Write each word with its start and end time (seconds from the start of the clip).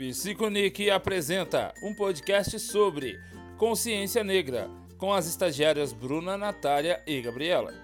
Psiconic 0.00 0.88
apresenta 0.88 1.74
um 1.82 1.94
podcast 1.94 2.58
sobre 2.58 3.20
consciência 3.58 4.24
negra 4.24 4.70
com 4.96 5.12
as 5.12 5.26
estagiárias 5.26 5.92
Bruna, 5.92 6.38
Natália 6.38 7.04
e 7.06 7.20
Gabriela. 7.20 7.74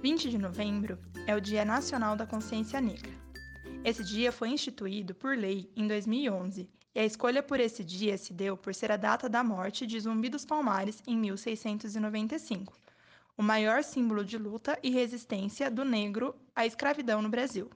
Vinte 0.00 0.30
de 0.30 0.38
novembro 0.38 0.98
é 1.26 1.36
o 1.36 1.40
Dia 1.40 1.66
Nacional 1.66 2.16
da 2.16 2.26
Consciência 2.26 2.80
Negra. 2.80 3.12
Esse 3.84 4.02
dia 4.02 4.32
foi 4.32 4.48
instituído 4.48 5.14
por 5.14 5.36
lei 5.36 5.70
em 5.76 5.86
2011 5.86 6.66
e 6.94 6.98
a 6.98 7.04
escolha 7.04 7.42
por 7.42 7.60
esse 7.60 7.84
dia 7.84 8.16
se 8.16 8.32
deu 8.32 8.56
por 8.56 8.74
ser 8.74 8.90
a 8.90 8.96
data 8.96 9.28
da 9.28 9.44
morte 9.44 9.86
de 9.86 10.00
Zumbi 10.00 10.30
dos 10.30 10.46
Palmares 10.46 11.02
em 11.06 11.18
1695, 11.18 12.72
o 13.36 13.42
maior 13.42 13.82
símbolo 13.82 14.24
de 14.24 14.36
luta 14.36 14.78
e 14.82 14.90
resistência 14.90 15.70
do 15.70 15.84
negro 15.84 16.34
à 16.54 16.66
escravidão 16.66 17.22
no 17.22 17.28
Brasil. 17.28 17.70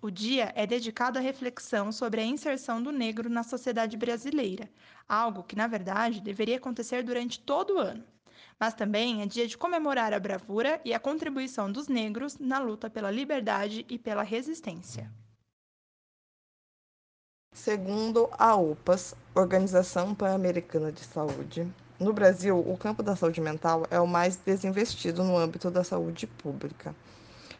O 0.00 0.10
dia 0.10 0.52
é 0.54 0.66
dedicado 0.66 1.18
à 1.18 1.20
reflexão 1.20 1.90
sobre 1.90 2.20
a 2.20 2.24
inserção 2.24 2.80
do 2.80 2.92
negro 2.92 3.28
na 3.28 3.42
sociedade 3.42 3.96
brasileira, 3.96 4.70
algo 5.08 5.42
que, 5.42 5.56
na 5.56 5.66
verdade, 5.66 6.20
deveria 6.20 6.56
acontecer 6.56 7.02
durante 7.02 7.40
todo 7.40 7.74
o 7.74 7.78
ano. 7.78 8.04
Mas 8.60 8.74
também 8.74 9.22
é 9.22 9.26
dia 9.26 9.46
de 9.46 9.58
comemorar 9.58 10.12
a 10.12 10.20
bravura 10.20 10.80
e 10.84 10.94
a 10.94 11.00
contribuição 11.00 11.70
dos 11.70 11.88
negros 11.88 12.38
na 12.38 12.58
luta 12.60 12.88
pela 12.88 13.10
liberdade 13.10 13.84
e 13.88 13.98
pela 13.98 14.22
resistência. 14.22 15.10
Segundo 17.52 18.28
a 18.38 18.54
OPAS, 18.54 19.16
Organização 19.34 20.14
Pan-Americana 20.14 20.92
de 20.92 21.00
Saúde, 21.00 21.66
no 22.00 22.12
Brasil, 22.12 22.56
o 22.56 22.76
campo 22.76 23.02
da 23.02 23.16
saúde 23.16 23.40
mental 23.40 23.84
é 23.90 23.98
o 23.98 24.06
mais 24.06 24.36
desinvestido 24.36 25.24
no 25.24 25.36
âmbito 25.36 25.68
da 25.68 25.82
saúde 25.82 26.28
pública. 26.28 26.94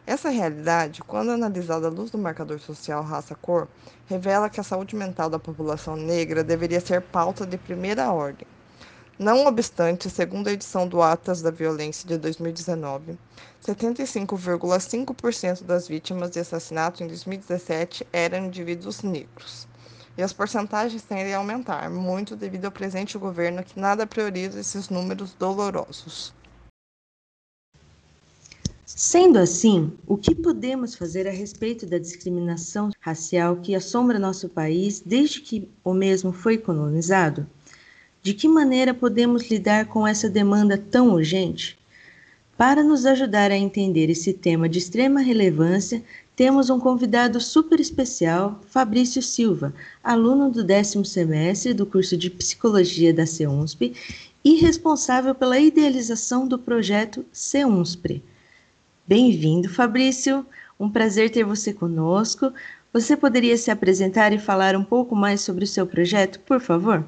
Essa 0.07 0.29
realidade, 0.29 1.03
quando 1.03 1.31
analisada 1.31 1.87
à 1.87 1.89
luz 1.89 2.09
do 2.09 2.17
marcador 2.17 2.57
social 2.59 3.03
raça-cor, 3.03 3.67
revela 4.07 4.49
que 4.49 4.61
a 4.61 4.63
saúde 4.63 4.95
mental 4.95 5.29
da 5.29 5.37
população 5.37 5.97
negra 5.97 6.41
deveria 6.41 6.79
ser 6.79 7.01
pauta 7.01 7.45
de 7.45 7.57
primeira 7.57 8.13
ordem. 8.13 8.47
Não 9.19 9.45
obstante, 9.45 10.09
segundo 10.09 10.47
a 10.47 10.53
edição 10.53 10.87
do 10.87 11.01
Atas 11.01 11.41
da 11.41 11.51
Violência 11.51 12.07
de 12.07 12.17
2019, 12.17 13.19
75,5% 13.61 15.65
das 15.65 15.89
vítimas 15.89 16.31
de 16.31 16.39
assassinato 16.39 17.03
em 17.03 17.07
2017 17.07 18.07
eram 18.13 18.45
indivíduos 18.45 19.03
negros 19.03 19.67
e 20.17 20.21
as 20.21 20.33
porcentagens 20.33 21.03
tendem 21.03 21.33
a 21.33 21.37
aumentar, 21.37 21.89
muito 21.89 22.35
devido 22.35 22.65
ao 22.65 22.71
presente 22.71 23.17
governo 23.17 23.63
que 23.63 23.79
nada 23.79 24.05
prioriza 24.05 24.59
esses 24.59 24.89
números 24.89 25.33
dolorosos. 25.33 26.33
Sendo 28.85 29.39
assim, 29.39 29.93
o 30.05 30.17
que 30.17 30.35
podemos 30.35 30.93
fazer 30.93 31.25
a 31.25 31.31
respeito 31.31 31.85
da 31.85 31.97
discriminação 31.97 32.89
racial 32.99 33.55
que 33.55 33.73
assombra 33.73 34.19
nosso 34.19 34.49
país 34.49 34.99
desde 34.99 35.39
que 35.39 35.71
o 35.83 35.93
mesmo 35.93 36.33
foi 36.33 36.57
colonizado? 36.57 37.47
De 38.21 38.33
que 38.33 38.47
maneira 38.47 38.93
podemos 38.93 39.49
lidar 39.49 39.85
com 39.85 40.05
essa 40.05 40.29
demanda 40.29 40.77
tão 40.77 41.13
urgente? 41.13 41.78
Para 42.59 42.83
nos 42.83 43.05
ajudar 43.05 43.51
a 43.51 43.57
entender 43.57 44.09
esse 44.09 44.33
tema 44.33 44.67
de 44.67 44.79
extrema 44.79 45.21
relevância, 45.21 46.03
temos 46.35 46.69
um 46.69 46.77
convidado 46.77 47.39
super 47.39 47.79
especial, 47.79 48.59
Fabrício 48.67 49.21
Silva, 49.21 49.73
aluno 50.03 50.51
do 50.51 50.61
décimo 50.61 51.05
semestre 51.05 51.73
do 51.73 51.85
curso 51.85 52.17
de 52.17 52.29
Psicologia 52.29 53.13
da 53.13 53.25
CEUNSP 53.25 53.93
e 54.43 54.55
responsável 54.55 55.33
pela 55.33 55.57
idealização 55.57 56.45
do 56.45 56.59
projeto 56.59 57.25
CEUNSPRE. 57.31 58.21
Bem-vindo, 59.07 59.69
Fabrício. 59.69 60.45
Um 60.77 60.91
prazer 60.91 61.29
ter 61.29 61.45
você 61.45 61.73
conosco. 61.73 62.51
Você 62.91 63.15
poderia 63.15 63.55
se 63.55 63.71
apresentar 63.71 64.33
e 64.33 64.37
falar 64.37 64.75
um 64.75 64.83
pouco 64.83 65.15
mais 65.15 65.39
sobre 65.39 65.63
o 65.63 65.67
seu 65.67 65.87
projeto, 65.87 66.41
por 66.41 66.59
favor? 66.59 67.07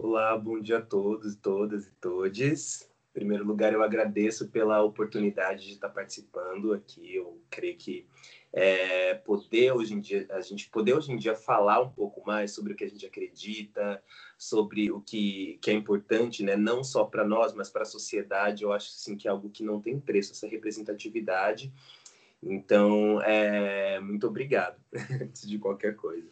Olá, 0.00 0.34
bom 0.38 0.58
dia 0.58 0.78
a 0.78 0.82
todos, 0.82 1.36
todas 1.36 1.88
e 1.88 1.92
todes. 2.00 2.90
Em 3.12 3.20
primeiro 3.20 3.44
lugar, 3.44 3.74
eu 3.74 3.82
agradeço 3.82 4.48
pela 4.48 4.82
oportunidade 4.82 5.66
de 5.66 5.72
estar 5.74 5.90
participando 5.90 6.72
aqui. 6.72 7.14
Eu 7.14 7.42
creio 7.50 7.76
que 7.76 8.06
é, 8.50 9.14
poder 9.16 9.72
hoje 9.72 9.92
em 9.92 10.00
dia 10.00 10.26
a 10.30 10.40
gente 10.40 10.70
poder 10.70 10.94
hoje 10.94 11.12
em 11.12 11.18
dia 11.18 11.34
falar 11.34 11.82
um 11.82 11.90
pouco 11.90 12.26
mais 12.26 12.52
sobre 12.52 12.72
o 12.72 12.76
que 12.76 12.84
a 12.84 12.88
gente 12.88 13.04
acredita, 13.04 14.02
sobre 14.38 14.90
o 14.90 15.02
que, 15.02 15.58
que 15.60 15.70
é 15.70 15.74
importante, 15.74 16.42
né? 16.42 16.56
Não 16.56 16.82
só 16.82 17.04
para 17.04 17.22
nós, 17.22 17.52
mas 17.52 17.68
para 17.68 17.82
a 17.82 17.86
sociedade. 17.86 18.62
Eu 18.62 18.72
acho 18.72 18.88
assim 18.88 19.14
que 19.14 19.28
é 19.28 19.30
algo 19.30 19.50
que 19.50 19.62
não 19.62 19.78
tem 19.78 20.00
preço 20.00 20.32
essa 20.32 20.48
representatividade. 20.48 21.70
Então, 22.42 23.20
é, 23.20 24.00
muito 24.00 24.26
obrigado 24.26 24.80
antes 25.20 25.46
de 25.46 25.58
qualquer 25.58 25.96
coisa. 25.96 26.30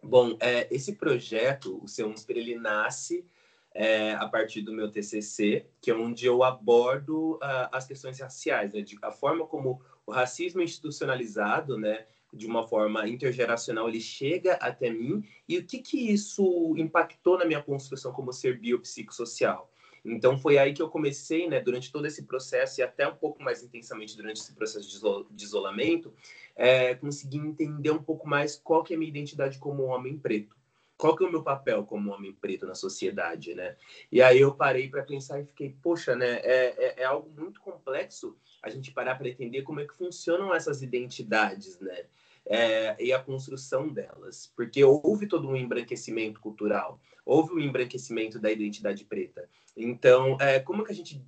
Bom, 0.00 0.36
é, 0.38 0.72
esse 0.72 0.94
projeto, 0.94 1.82
o 1.82 1.88
Seu 1.88 2.06
Unspir, 2.06 2.36
ele 2.36 2.54
nasce 2.54 3.26
é, 3.76 4.14
a 4.14 4.26
partir 4.26 4.62
do 4.62 4.72
meu 4.72 4.90
TCC, 4.90 5.66
que 5.82 5.90
é 5.90 5.94
onde 5.94 6.24
eu 6.24 6.42
abordo 6.42 7.34
uh, 7.34 7.68
as 7.70 7.86
questões 7.86 8.18
raciais, 8.18 8.72
né? 8.72 8.80
De, 8.80 8.96
a 9.02 9.12
forma 9.12 9.46
como 9.46 9.82
o 10.06 10.10
racismo 10.10 10.62
institucionalizado, 10.62 11.76
né, 11.76 12.06
de 12.32 12.46
uma 12.46 12.66
forma 12.66 13.06
intergeracional, 13.06 13.88
ele 13.88 14.00
chega 14.00 14.54
até 14.54 14.88
mim 14.88 15.22
e 15.46 15.58
o 15.58 15.66
que 15.66 15.78
que 15.78 16.10
isso 16.10 16.74
impactou 16.78 17.38
na 17.38 17.44
minha 17.44 17.62
construção 17.62 18.12
como 18.12 18.32
ser 18.32 18.58
biopsicossocial. 18.58 19.70
Então 20.04 20.38
foi 20.38 20.56
aí 20.56 20.72
que 20.72 20.80
eu 20.80 20.88
comecei, 20.88 21.48
né, 21.48 21.60
durante 21.60 21.90
todo 21.92 22.06
esse 22.06 22.22
processo 22.22 22.80
e 22.80 22.82
até 22.82 23.06
um 23.06 23.16
pouco 23.16 23.42
mais 23.42 23.62
intensamente 23.62 24.16
durante 24.16 24.40
esse 24.40 24.54
processo 24.54 24.88
de 25.30 25.44
isolamento, 25.44 26.14
é, 26.54 26.94
conseguir 26.94 27.38
entender 27.38 27.90
um 27.90 28.02
pouco 28.02 28.26
mais 28.26 28.56
qual 28.56 28.84
que 28.84 28.94
é 28.94 28.96
a 28.96 28.98
minha 28.98 29.10
identidade 29.10 29.58
como 29.58 29.82
homem 29.82 30.16
preto 30.16 30.56
qual 30.96 31.14
que 31.14 31.24
é 31.24 31.26
o 31.26 31.30
meu 31.30 31.42
papel 31.42 31.84
como 31.84 32.12
homem 32.12 32.32
preto 32.32 32.66
na 32.66 32.74
sociedade, 32.74 33.54
né? 33.54 33.76
E 34.10 34.22
aí 34.22 34.40
eu 34.40 34.54
parei 34.54 34.88
para 34.88 35.02
pensar 35.02 35.40
e 35.40 35.44
fiquei, 35.44 35.76
poxa, 35.82 36.16
né? 36.16 36.40
É, 36.42 36.74
é, 36.76 37.02
é, 37.02 37.04
algo 37.04 37.30
muito 37.30 37.60
complexo 37.60 38.36
a 38.62 38.70
gente 38.70 38.92
parar 38.92 39.16
para 39.16 39.28
entender 39.28 39.62
como 39.62 39.80
é 39.80 39.86
que 39.86 39.94
funcionam 39.94 40.54
essas 40.54 40.82
identidades, 40.82 41.78
né? 41.80 42.04
É, 42.48 42.96
e 43.02 43.12
a 43.12 43.18
construção 43.18 43.88
delas, 43.88 44.52
porque 44.54 44.82
houve 44.84 45.26
todo 45.26 45.48
um 45.48 45.56
embranquecimento 45.56 46.40
cultural, 46.40 47.00
houve 47.24 47.52
um 47.52 47.58
embranquecimento 47.58 48.38
da 48.38 48.52
identidade 48.52 49.04
preta. 49.04 49.48
Então, 49.76 50.38
é, 50.40 50.60
como 50.60 50.84
que 50.84 50.92
a 50.92 50.94
gente 50.94 51.20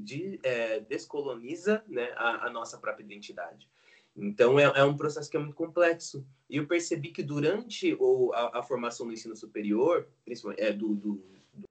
de, 0.00 0.40
é, 0.42 0.80
descoloniza 0.80 1.84
né, 1.86 2.10
a, 2.16 2.46
a 2.46 2.50
nossa 2.50 2.78
própria 2.78 3.04
identidade? 3.04 3.68
Então, 4.20 4.60
é, 4.60 4.64
é, 4.64 4.84
um 4.84 4.96
processo 4.96 5.30
que 5.30 5.36
é 5.36 5.40
muito 5.40 5.54
complexo. 5.54 6.26
E 6.48 6.58
eu 6.58 6.66
percebi 6.66 7.10
que 7.10 7.22
durante 7.22 7.96
o, 7.98 8.30
a, 8.34 8.58
a, 8.58 8.62
formação 8.62 9.06
do 9.06 9.12
ensino 9.14 9.34
superior, 9.34 10.06
principalmente 10.26 10.60
é, 10.60 10.72
do, 10.72 10.94
do, 10.94 11.24
do, 11.54 11.68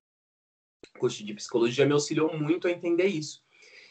curso 0.97 1.23
de 1.23 1.33
psicologia, 1.35 1.85
me 1.85 1.93
auxiliou 1.93 2.35
muito 2.35 2.67
a 2.67 2.71
entender 2.71 3.05
isso. 3.05 3.43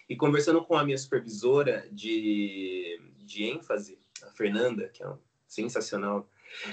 E 0.09 0.17
conversando 0.17 0.65
com 0.65 0.77
a 0.77 0.85
minha 0.85 0.99
supervisora 0.99 1.89
de, 1.93 3.01
de 3.19 3.45
ênfase, 3.45 3.97
a 4.23 4.31
Fernanda, 4.33 4.89
que 4.89 5.05
é 5.05 5.13
sensacional, 5.47 6.29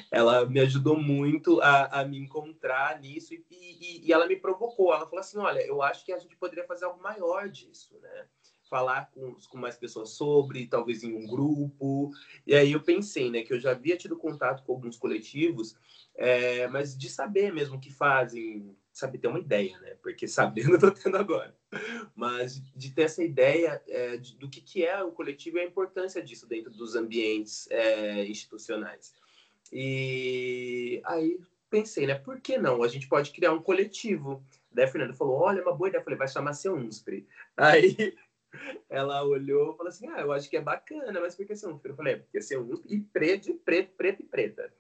ela 0.09 0.46
me 0.46 0.59
ajudou 0.62 0.97
muito 0.97 1.62
a, 1.62 2.02
a 2.02 2.06
me 2.06 2.17
encontrar 2.17 3.00
nisso 3.00 3.34
e, 3.34 3.46
e, 3.52 4.07
e 4.07 4.12
ela 4.12 4.25
me 4.25 4.38
provocou. 4.38 4.91
Ela 4.91 5.06
falou 5.06 5.19
assim: 5.19 5.38
olha, 5.38 5.59
eu 5.59 5.84
acho 5.84 6.03
que 6.03 6.12
a 6.12 6.17
gente 6.17 6.35
poderia 6.35 6.66
fazer 6.66 6.85
algo 6.85 7.03
maior 7.03 7.47
disso, 7.47 8.00
né? 8.00 8.28
Falar 8.70 9.09
com, 9.12 9.36
com 9.50 9.58
mais 9.58 9.78
pessoas 9.78 10.12
sobre, 10.12 10.68
talvez 10.68 11.03
em 11.03 11.14
um 11.14 11.26
grupo. 11.26 12.12
E 12.46 12.56
aí 12.56 12.72
eu 12.72 12.81
pensei, 12.81 13.30
né, 13.30 13.42
que 13.42 13.53
eu 13.53 13.59
já 13.59 13.72
havia 13.72 13.98
tido 13.98 14.18
contato 14.18 14.64
com 14.64 14.74
alguns 14.74 14.98
coletivos, 14.98 15.76
é, 16.16 16.67
mas 16.67 16.97
de 16.97 17.09
saber 17.09 17.53
mesmo 17.53 17.78
o 17.78 17.79
que 17.79 17.91
fazem, 17.91 18.76
saber 18.91 19.17
ter 19.17 19.28
uma 19.28 19.40
ideia, 19.40 19.78
né? 19.79 19.96
Porque 20.02 20.28
sabendo 20.28 20.73
eu 20.73 20.79
tô 20.79 20.91
tendo 20.91 21.17
agora. 21.17 21.56
Mas 22.16 22.62
de 22.73 22.91
ter 22.91 23.03
essa 23.03 23.23
ideia 23.23 23.82
é, 23.88 24.17
de, 24.17 24.38
do 24.38 24.50
que, 24.50 24.62
que 24.62 24.85
é 24.85 25.03
o 25.03 25.12
coletivo 25.12 25.58
e 25.58 25.62
a 25.62 25.66
importância 25.66 26.23
disso 26.23 26.47
dentro 26.47 26.72
dos 26.72 26.96
ambientes 26.96 27.67
é, 27.70 28.26
institucionais. 28.26 29.14
E 29.72 31.02
aí 31.06 31.40
pensei, 31.70 32.08
né? 32.08 32.16
Por 32.16 32.40
que 32.40 32.58
não? 32.58 32.84
A 32.84 32.88
gente 32.88 33.08
pode 33.08 33.32
criar 33.32 33.52
um 33.52 33.62
coletivo. 33.62 34.41
Daí 34.72 34.85
a 34.85 34.88
Fernanda 34.88 35.14
falou: 35.14 35.41
olha, 35.41 35.62
uma 35.62 35.76
boa 35.76 35.90
ideia. 35.90 36.00
Eu 36.00 36.03
falei, 36.03 36.17
vai 36.17 36.28
chamar 36.28 36.53
seu 36.53 36.76
Unspre. 36.76 37.28
Aí 37.58 38.16
ela 38.90 39.23
olhou 39.23 39.73
e 39.73 39.78
falou 39.78 39.90
assim: 39.90 40.07
Ah, 40.07 40.22
eu 40.22 40.31
acho 40.31 40.49
que 40.49 40.57
é 40.57 40.61
bacana, 40.61 41.19
mas 41.19 41.35
por 41.35 41.46
que 41.46 41.55
ser 41.55 41.67
um 41.67 41.79
Eu 41.84 41.96
falei: 41.96 42.13
é, 42.13 42.17
porque 42.17 42.41
ser 42.41 42.59
um 42.59 42.81
e 42.87 42.99
preto, 42.99 43.53
preto, 43.66 43.91
preto 43.96 44.22
e 44.22 44.25
preta. 44.25 44.73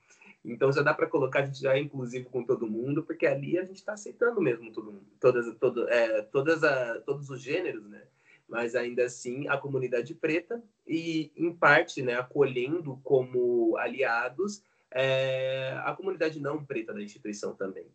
Então 0.43 0.71
já 0.71 0.81
dá 0.81 0.93
para 0.93 1.07
colocar, 1.07 1.39
a 1.39 1.45
gente 1.45 1.59
já 1.59 1.75
é 1.75 1.79
inclusivo 1.79 2.29
com 2.29 2.43
todo 2.43 2.67
mundo, 2.67 3.03
porque 3.03 3.25
ali 3.25 3.57
a 3.57 3.63
gente 3.63 3.77
está 3.77 3.93
aceitando 3.93 4.39
mesmo 4.39 4.71
todo 4.71 4.91
mundo, 4.91 5.07
todas, 5.19 5.55
todo, 5.55 5.89
é, 5.89 6.21
todas 6.21 6.63
a, 6.63 6.99
todos 7.01 7.29
os 7.29 7.41
gêneros, 7.41 7.87
né? 7.89 8.03
Mas 8.47 8.75
ainda 8.75 9.05
assim 9.05 9.47
a 9.47 9.57
comunidade 9.57 10.13
preta 10.13 10.63
e, 10.85 11.31
em 11.35 11.51
parte, 11.51 12.03
né, 12.03 12.13
acolhendo 12.13 12.99
como 13.03 13.75
aliados 13.77 14.61
é, 14.95 15.77
a 15.83 15.93
comunidade 15.93 16.39
não 16.39 16.63
preta 16.63 16.93
da 16.93 17.01
instituição 17.01 17.53
também. 17.53 17.85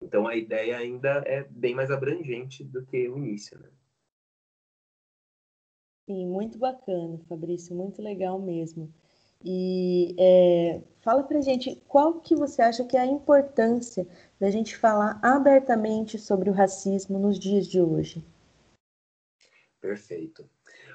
Então 0.00 0.28
a 0.28 0.36
ideia 0.36 0.76
ainda 0.76 1.22
é 1.24 1.44
bem 1.44 1.74
mais 1.74 1.90
abrangente 1.90 2.62
do 2.62 2.84
que 2.84 3.08
o 3.08 3.16
início, 3.16 3.58
né? 3.58 3.68
Sim, 6.06 6.26
muito 6.26 6.58
bacana, 6.58 7.18
Fabrício, 7.28 7.74
muito 7.74 8.02
legal 8.02 8.38
mesmo. 8.40 8.92
E 9.44 10.14
é, 10.18 10.82
fala 11.00 11.22
pra 11.24 11.40
gente 11.40 11.76
qual 11.88 12.20
que 12.20 12.34
você 12.34 12.62
acha 12.62 12.84
que 12.84 12.96
é 12.96 13.00
a 13.00 13.06
importância 13.06 14.06
da 14.38 14.50
gente 14.50 14.76
falar 14.76 15.18
abertamente 15.22 16.18
sobre 16.18 16.48
o 16.48 16.52
racismo 16.52 17.18
nos 17.18 17.38
dias 17.38 17.66
de 17.66 17.80
hoje. 17.80 18.24
Perfeito. 19.80 20.48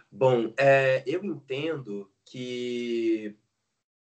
Bom, 0.09 0.53
é, 0.57 1.03
eu 1.05 1.23
entendo 1.25 2.09
que 2.23 3.37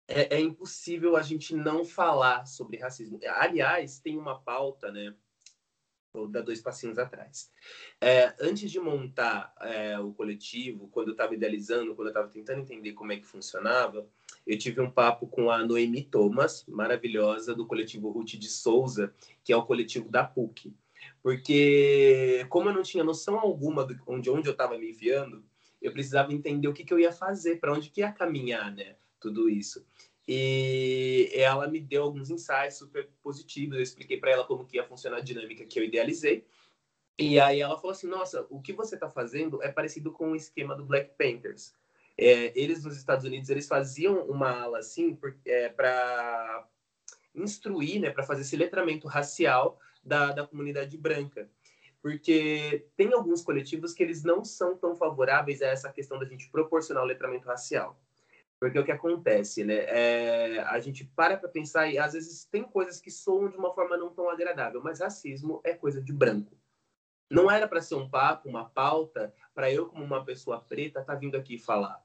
é, 0.07 0.35
é, 0.35 0.39
impossível 0.39 1.15
a 1.15 1.21
gente 1.21 1.55
não 1.55 1.85
falar 1.85 2.45
sobre 2.45 2.77
racismo. 2.77 3.19
Aliás, 3.35 3.99
tem 3.99 4.17
uma 4.17 4.39
pauta, 4.39 4.91
né? 4.91 5.15
Vou 6.13 6.27
dar 6.27 6.41
dois 6.41 6.61
passinhos 6.61 6.99
atrás. 6.99 7.51
É, 7.99 8.35
antes 8.39 8.69
de 8.69 8.79
montar 8.79 9.51
é, 9.59 9.99
o 9.99 10.13
coletivo, 10.13 10.87
quando 10.89 11.07
eu 11.07 11.13
estava 11.13 11.33
idealizando, 11.33 11.95
quando 11.95 12.09
eu 12.09 12.11
estava 12.11 12.27
tentando 12.27 12.61
entender 12.61 12.93
como 12.93 13.11
é 13.11 13.17
que 13.17 13.25
funcionava, 13.25 14.07
eu 14.45 14.57
tive 14.57 14.79
um 14.79 14.91
papo 14.91 15.25
com 15.25 15.49
a 15.49 15.65
Noemi 15.65 16.03
Thomas, 16.03 16.65
maravilhosa, 16.67 17.55
do 17.55 17.65
coletivo 17.65 18.11
Ruth 18.11 18.35
de 18.35 18.47
Souza, 18.47 19.11
que 19.43 19.51
é 19.51 19.57
o 19.57 19.65
coletivo 19.65 20.07
da 20.07 20.23
PUC. 20.23 20.75
Porque, 21.23 22.45
como 22.49 22.69
eu 22.69 22.73
não 22.73 22.83
tinha 22.83 23.03
noção 23.03 23.39
alguma 23.39 23.85
de 23.85 23.99
onde, 24.05 24.29
onde 24.29 24.47
eu 24.47 24.53
estava 24.53 24.77
me 24.77 24.91
enviando, 24.91 25.43
eu 25.81 25.91
precisava 25.91 26.31
entender 26.31 26.67
o 26.67 26.73
que, 26.73 26.83
que 26.83 26.93
eu 26.93 26.99
ia 26.99 27.11
fazer, 27.11 27.59
para 27.59 27.73
onde 27.73 27.89
que 27.89 28.01
ia 28.01 28.11
caminhar, 28.11 28.71
né? 28.71 28.95
Tudo 29.19 29.49
isso. 29.49 29.85
E 30.27 31.29
ela 31.33 31.67
me 31.67 31.79
deu 31.79 32.03
alguns 32.03 32.29
insights 32.29 32.77
super 32.77 33.09
positivos. 33.21 33.75
Eu 33.75 33.83
expliquei 33.83 34.17
para 34.17 34.31
ela 34.31 34.45
como 34.45 34.65
que 34.65 34.77
ia 34.77 34.87
funcionar 34.87 35.17
a 35.17 35.21
dinâmica 35.21 35.65
que 35.65 35.79
eu 35.79 35.83
idealizei. 35.83 36.45
E 37.17 37.39
aí 37.39 37.59
ela 37.59 37.75
falou 37.75 37.91
assim: 37.91 38.07
Nossa, 38.07 38.45
o 38.49 38.61
que 38.61 38.73
você 38.73 38.95
está 38.95 39.09
fazendo 39.09 39.61
é 39.61 39.71
parecido 39.71 40.11
com 40.11 40.31
o 40.31 40.35
esquema 40.35 40.75
do 40.75 40.85
Black 40.85 41.11
Panthers. 41.17 41.75
É, 42.17 42.57
eles 42.57 42.83
nos 42.83 42.95
Estados 42.95 43.25
Unidos 43.25 43.49
eles 43.49 43.67
faziam 43.67 44.23
uma 44.27 44.51
ala 44.51 44.79
assim 44.79 45.17
é, 45.45 45.69
para 45.69 46.67
instruir, 47.33 47.99
né, 47.99 48.11
para 48.11 48.23
fazer 48.23 48.41
esse 48.41 48.55
letramento 48.55 49.07
racial 49.07 49.79
da, 50.03 50.31
da 50.31 50.45
comunidade 50.45 50.97
branca. 50.97 51.49
Porque 52.01 52.85
tem 52.95 53.13
alguns 53.13 53.41
coletivos 53.41 53.93
que 53.93 54.03
eles 54.03 54.23
não 54.23 54.43
são 54.43 54.77
tão 54.77 54.95
favoráveis 54.95 55.61
a 55.61 55.67
essa 55.67 55.91
questão 55.91 56.19
da 56.19 56.25
gente 56.25 56.49
proporcionar 56.49 57.03
o 57.03 57.07
letramento 57.07 57.47
racial. 57.47 57.99
Porque 58.63 58.79
o 58.79 58.85
que 58.85 58.93
acontece, 58.93 59.65
né? 59.65 59.75
É, 59.89 60.59
a 60.61 60.79
gente 60.79 61.03
para 61.03 61.35
para 61.35 61.49
pensar 61.49 61.91
e 61.91 61.97
às 61.97 62.13
vezes 62.13 62.45
tem 62.45 62.63
coisas 62.63 62.97
que 62.97 63.11
soam 63.11 63.49
de 63.49 63.57
uma 63.57 63.73
forma 63.73 63.97
não 63.97 64.13
tão 64.13 64.29
agradável, 64.29 64.81
mas 64.81 65.01
racismo 65.01 65.59
é 65.65 65.73
coisa 65.73 66.01
de 66.01 66.13
branco. 66.13 66.57
Não 67.29 67.51
era 67.51 67.67
para 67.67 67.81
ser 67.81 67.95
um 67.95 68.09
papo, 68.09 68.47
uma 68.47 68.63
pauta, 68.63 69.35
para 69.53 69.69
eu, 69.69 69.87
como 69.87 70.05
uma 70.05 70.23
pessoa 70.23 70.61
preta, 70.61 71.01
estar 71.01 71.13
tá 71.13 71.19
vindo 71.19 71.35
aqui 71.35 71.57
falar. 71.57 72.01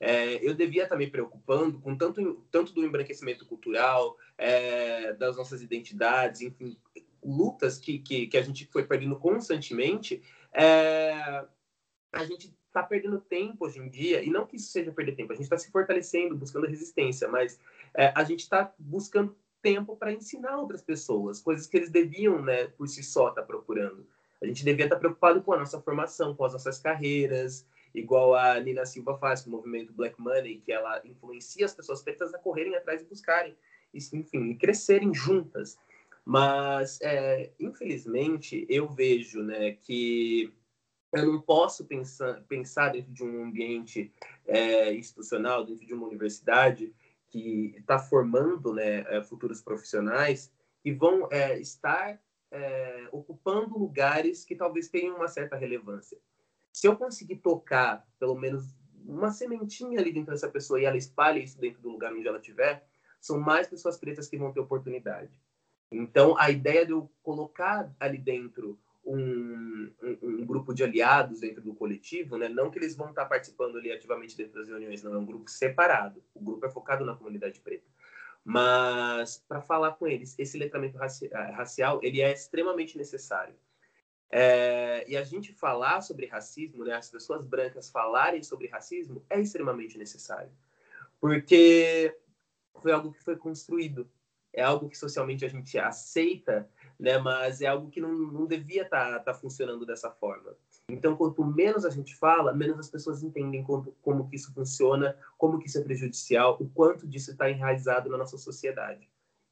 É, 0.00 0.42
eu 0.42 0.54
devia 0.54 0.84
estar 0.84 0.94
tá 0.94 0.98
me 0.98 1.06
preocupando 1.06 1.78
com 1.78 1.94
tanto, 1.94 2.46
tanto 2.50 2.72
do 2.72 2.82
embranquecimento 2.82 3.44
cultural, 3.44 4.16
é, 4.38 5.12
das 5.12 5.36
nossas 5.36 5.60
identidades, 5.60 6.40
enfim, 6.40 6.78
lutas 7.22 7.76
que, 7.76 7.98
que, 7.98 8.26
que, 8.26 8.38
a 8.38 8.42
gente 8.42 8.64
foi 8.72 8.86
perdendo 8.86 9.18
constantemente. 9.18 10.22
É, 10.50 11.44
a 12.10 12.24
gente 12.24 12.58
está 12.70 12.82
perdendo 12.82 13.20
tempo 13.20 13.66
hoje 13.66 13.78
em 13.78 13.88
dia, 13.88 14.22
e 14.22 14.30
não 14.30 14.46
que 14.46 14.56
isso 14.56 14.70
seja 14.70 14.92
perder 14.92 15.16
tempo, 15.16 15.32
a 15.32 15.34
gente 15.34 15.44
está 15.44 15.58
se 15.58 15.70
fortalecendo, 15.70 16.36
buscando 16.36 16.66
resistência, 16.66 17.28
mas 17.28 17.58
é, 17.94 18.12
a 18.14 18.24
gente 18.24 18.40
está 18.40 18.72
buscando 18.78 19.36
tempo 19.60 19.96
para 19.96 20.12
ensinar 20.12 20.56
outras 20.56 20.80
pessoas, 20.80 21.40
coisas 21.40 21.66
que 21.66 21.76
eles 21.76 21.90
deviam, 21.90 22.40
né, 22.40 22.68
por 22.68 22.88
si 22.88 23.02
só, 23.02 23.28
estar 23.28 23.42
tá 23.42 23.46
procurando. 23.46 24.06
A 24.42 24.46
gente 24.46 24.64
devia 24.64 24.86
estar 24.86 24.96
tá 24.96 25.00
preocupado 25.00 25.42
com 25.42 25.52
a 25.52 25.58
nossa 25.58 25.80
formação, 25.80 26.34
com 26.34 26.44
as 26.44 26.52
nossas 26.52 26.78
carreiras, 26.78 27.66
igual 27.94 28.34
a 28.34 28.58
Nina 28.60 28.86
Silva 28.86 29.18
faz 29.18 29.42
com 29.42 29.50
o 29.50 29.52
movimento 29.52 29.92
Black 29.92 30.18
Money, 30.18 30.62
que 30.64 30.72
ela 30.72 31.02
influencia 31.04 31.66
as 31.66 31.74
pessoas 31.74 32.02
pretas 32.02 32.32
a 32.32 32.38
correrem 32.38 32.74
atrás 32.76 33.02
e 33.02 33.04
buscarem, 33.04 33.54
enfim, 33.92 34.50
e 34.50 34.54
crescerem 34.54 35.12
juntas. 35.12 35.76
Mas, 36.24 37.00
é, 37.02 37.50
infelizmente, 37.58 38.64
eu 38.68 38.88
vejo 38.88 39.42
né, 39.42 39.72
que 39.72 40.52
eu 41.12 41.26
não 41.26 41.40
posso 41.40 41.84
pensar, 41.84 42.40
pensar 42.42 42.90
dentro 42.90 43.12
de 43.12 43.24
um 43.24 43.44
ambiente 43.44 44.12
é, 44.46 44.94
institucional, 44.94 45.64
dentro 45.64 45.84
de 45.84 45.92
uma 45.92 46.06
universidade 46.06 46.94
que 47.28 47.74
está 47.78 47.98
formando 47.98 48.72
né, 48.72 49.04
é, 49.08 49.22
futuros 49.22 49.60
profissionais 49.60 50.52
que 50.82 50.92
vão 50.92 51.28
é, 51.30 51.58
estar 51.58 52.20
é, 52.50 53.08
ocupando 53.12 53.78
lugares 53.78 54.44
que 54.44 54.56
talvez 54.56 54.88
tenham 54.88 55.16
uma 55.16 55.28
certa 55.28 55.56
relevância. 55.56 56.18
Se 56.72 56.86
eu 56.86 56.96
conseguir 56.96 57.36
tocar 57.36 58.06
pelo 58.18 58.34
menos 58.34 58.76
uma 59.04 59.30
sementinha 59.30 59.98
ali 59.98 60.12
dentro 60.12 60.32
dessa 60.32 60.48
pessoa 60.48 60.80
e 60.80 60.84
ela 60.84 60.96
espalha 60.96 61.38
isso 61.38 61.58
dentro 61.58 61.80
do 61.82 61.90
lugar 61.90 62.12
onde 62.12 62.26
ela 62.26 62.38
estiver, 62.38 62.86
são 63.20 63.38
mais 63.38 63.66
pessoas 63.66 63.98
pretas 63.98 64.28
que 64.28 64.38
vão 64.38 64.52
ter 64.52 64.60
oportunidade. 64.60 65.30
Então, 65.92 66.38
a 66.38 66.50
ideia 66.50 66.86
de 66.86 66.92
eu 66.92 67.10
colocar 67.22 67.92
ali 67.98 68.18
dentro 68.18 68.78
um, 69.10 69.92
um, 70.02 70.18
um, 70.22 70.46
grupo 70.46 70.72
de 70.72 70.84
aliados 70.84 71.40
dentro 71.40 71.62
do 71.62 71.74
coletivo, 71.74 72.36
né? 72.36 72.48
Não 72.48 72.70
que 72.70 72.78
eles 72.78 72.96
vão 72.96 73.10
estar 73.10 73.26
participando 73.26 73.76
ali 73.76 73.90
ativamente 73.90 74.36
dentro 74.36 74.54
das 74.54 74.68
reuniões, 74.68 75.02
não, 75.02 75.14
é 75.14 75.18
um 75.18 75.26
grupo 75.26 75.50
separado. 75.50 76.22
O 76.34 76.40
grupo 76.40 76.64
é 76.64 76.70
focado 76.70 77.04
na 77.04 77.16
comunidade 77.16 77.60
preta. 77.60 77.86
Mas, 78.44 79.44
para 79.48 79.60
falar 79.60 79.92
com 79.92 80.06
eles, 80.06 80.38
esse 80.38 80.56
letramento 80.56 80.96
raci 80.96 81.28
eh, 81.30 81.50
racial, 81.50 82.00
ele 82.02 82.20
é 82.20 82.32
extremamente 82.32 82.96
necessário. 82.96 83.54
É, 84.30 85.04
e 85.08 85.16
a 85.16 85.24
gente 85.24 85.52
falar 85.52 86.00
sobre 86.02 86.26
racismo, 86.26 86.84
né? 86.84 86.94
As 86.94 87.10
pessoas 87.10 87.44
brancas 87.44 87.90
falarem 87.90 88.42
sobre 88.42 88.68
racismo 88.68 89.24
é 89.28 89.40
extremamente 89.40 89.98
necessário. 89.98 90.52
Porque 91.20 92.16
foi 92.80 92.92
algo 92.92 93.12
que 93.12 93.22
foi 93.22 93.36
construído. 93.36 94.08
É 94.52 94.62
algo 94.62 94.88
que 94.88 94.96
socialmente 94.96 95.44
a 95.44 95.48
gente 95.48 95.78
aceita 95.78 96.68
né? 97.00 97.18
Mas 97.18 97.62
é 97.62 97.66
algo 97.66 97.90
que 97.90 98.00
não, 98.00 98.12
não 98.12 98.46
devia 98.46 98.82
estar 98.82 99.12
tá, 99.12 99.18
tá 99.20 99.34
funcionando 99.34 99.86
dessa 99.86 100.10
forma. 100.10 100.54
Então, 100.88 101.16
quanto 101.16 101.42
menos 101.44 101.84
a 101.84 101.90
gente 101.90 102.14
fala, 102.14 102.52
menos 102.52 102.78
as 102.78 102.90
pessoas 102.90 103.22
entendem 103.22 103.62
como, 103.64 103.92
como 104.02 104.28
que 104.28 104.36
isso 104.36 104.52
funciona, 104.52 105.16
como 105.38 105.58
que 105.58 105.66
isso 105.66 105.78
é 105.78 105.82
prejudicial, 105.82 106.58
o 106.60 106.68
quanto 106.68 107.08
disso 107.08 107.30
está 107.30 107.50
enraizado 107.50 108.10
na 108.10 108.18
nossa 108.18 108.36
sociedade. 108.36 109.08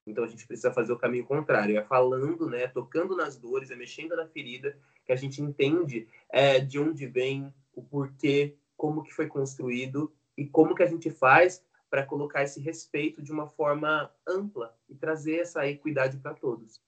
Então, 0.06 0.24
a 0.24 0.26
gente 0.26 0.46
precisa 0.46 0.72
fazer 0.72 0.92
o 0.92 0.98
caminho 0.98 1.24
contrário, 1.24 1.78
é 1.78 1.82
falando, 1.82 2.48
né, 2.48 2.68
tocando 2.68 3.16
nas 3.16 3.36
dores, 3.36 3.70
é 3.70 3.76
mexendo 3.76 4.14
na 4.14 4.26
ferida, 4.26 4.78
que 5.04 5.12
a 5.12 5.16
gente 5.16 5.42
entende 5.42 6.06
é, 6.28 6.60
de 6.60 6.78
onde 6.78 7.06
vem, 7.06 7.52
o 7.74 7.82
porquê, 7.82 8.56
como 8.76 9.02
que 9.02 9.14
foi 9.14 9.26
construído 9.26 10.12
e 10.36 10.46
como 10.46 10.74
que 10.74 10.82
a 10.82 10.86
gente 10.86 11.10
faz 11.10 11.64
para 11.88 12.04
colocar 12.04 12.42
esse 12.42 12.60
respeito 12.60 13.22
de 13.22 13.32
uma 13.32 13.46
forma 13.46 14.10
ampla 14.26 14.76
e 14.88 14.94
trazer 14.94 15.36
essa 15.36 15.66
equidade 15.66 16.18
para 16.18 16.34
todos. 16.34 16.82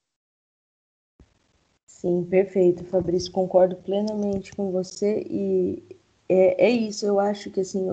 Sim, 1.99 2.25
perfeito, 2.25 2.83
Fabrício, 2.85 3.31
concordo 3.31 3.77
plenamente 3.77 4.55
com 4.55 4.71
você 4.71 5.23
e 5.29 5.83
é, 6.29 6.67
é 6.67 6.71
isso, 6.71 7.05
eu 7.05 7.21
acho 7.21 7.51
que 7.51 7.61
assim, 7.61 7.87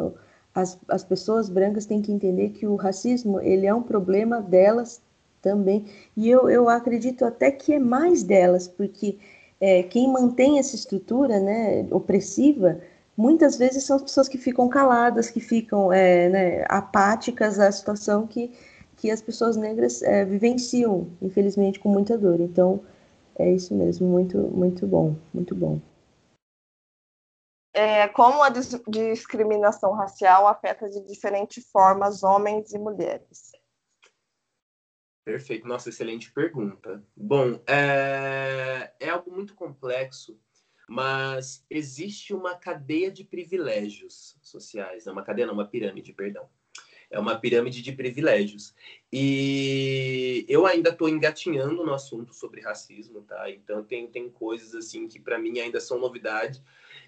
as, 0.56 0.80
as 0.88 1.04
pessoas 1.04 1.50
brancas 1.50 1.86
têm 1.86 2.01
que 2.01 2.12
entender 2.12 2.51
que 2.51 2.66
o 2.66 2.75
racismo, 2.75 3.42
ele 3.42 3.66
é 3.66 3.74
um 3.74 3.84
problema 3.84 4.39
delas 4.42 5.01
também, 5.42 5.88
e 6.16 6.30
eu, 6.30 6.50
eu 6.50 6.70
acredito 6.70 7.25
até 7.25 7.51
que 7.51 7.74
é 7.74 7.80
mais 7.80 8.24
delas, 8.24 8.66
porque 8.68 9.18
é, 9.60 9.84
quem 9.84 10.10
mantém 10.10 10.58
essa 10.58 10.75
estrutura, 10.75 11.39
né, 11.39 11.86
opressiva, 11.92 12.80
muitas 13.18 13.58
vezes 13.58 13.84
são 13.84 13.98
as 13.98 14.04
pessoas 14.04 14.30
que 14.30 14.38
ficam 14.38 14.70
caladas, 14.70 15.30
que 15.30 15.42
ficam 15.42 15.92
é, 15.92 16.30
né, 16.30 16.66
apáticas 16.70 17.60
à 17.60 17.70
situação 17.72 18.25
que, 18.25 18.51
que 18.96 19.12
as 19.12 19.22
pessoas 19.22 19.58
negras 19.58 20.01
é, 20.01 20.24
vivenciam, 20.24 21.08
infelizmente, 21.22 21.77
com 21.80 21.89
muita 21.89 22.18
dor. 22.18 22.39
Então, 22.39 22.80
é 23.39 23.53
isso 23.53 23.75
mesmo, 23.75 24.08
muito, 24.08 24.38
muito 24.38 24.88
bom, 24.88 25.15
muito 25.34 25.56
bom. 25.56 25.79
É, 27.74 28.08
como 28.08 28.41
a 28.41 28.50
discriminação 28.50 29.94
racial 29.94 30.48
afeta 30.48 30.89
de 30.89 31.06
diferentes 31.06 31.70
formas 31.70 32.24
homens 32.24 32.74
e 32.74 32.79
mulheres? 32.79 33.51
Perfeito, 35.24 35.67
nossa, 35.67 35.89
excelente 35.89 36.32
pergunta. 36.32 37.06
Bom, 37.15 37.62
é, 37.67 38.94
é 39.00 39.10
algo 39.10 39.29
muito 39.29 39.53
complexo, 39.53 40.39
mas 40.89 41.65
existe 41.70 42.34
uma 42.34 42.56
cadeia 42.56 43.12
de 43.12 43.24
privilégios 43.24 44.38
sociais, 44.41 45.06
não, 45.06 45.13
uma 45.13 45.24
cadeia 45.24 45.46
não, 45.46 45.53
uma 45.53 45.67
pirâmide, 45.67 46.13
perdão 46.13 46.50
é 47.10 47.20
uma 47.20 47.38
pirâmide 47.40 47.82
de 47.82 47.92
privilégios. 47.92 48.74
E 49.12 50.46
eu 50.48 50.66
ainda 50.66 50.90
estou 50.90 51.08
engatinhando 51.08 51.86
no 51.86 51.94
assunto 51.94 52.34
sobre 52.34 52.62
racismo, 52.62 53.22
tá? 53.22 53.50
Então 53.50 53.84
tem, 53.84 54.08
tem 54.08 54.30
coisas 54.30 54.76
assim 54.76 55.08
que 55.08 55.20
para 55.20 55.40
mim 55.40 55.60
ainda 55.60 55.80
são 55.80 56.00
novidade. 56.00 56.62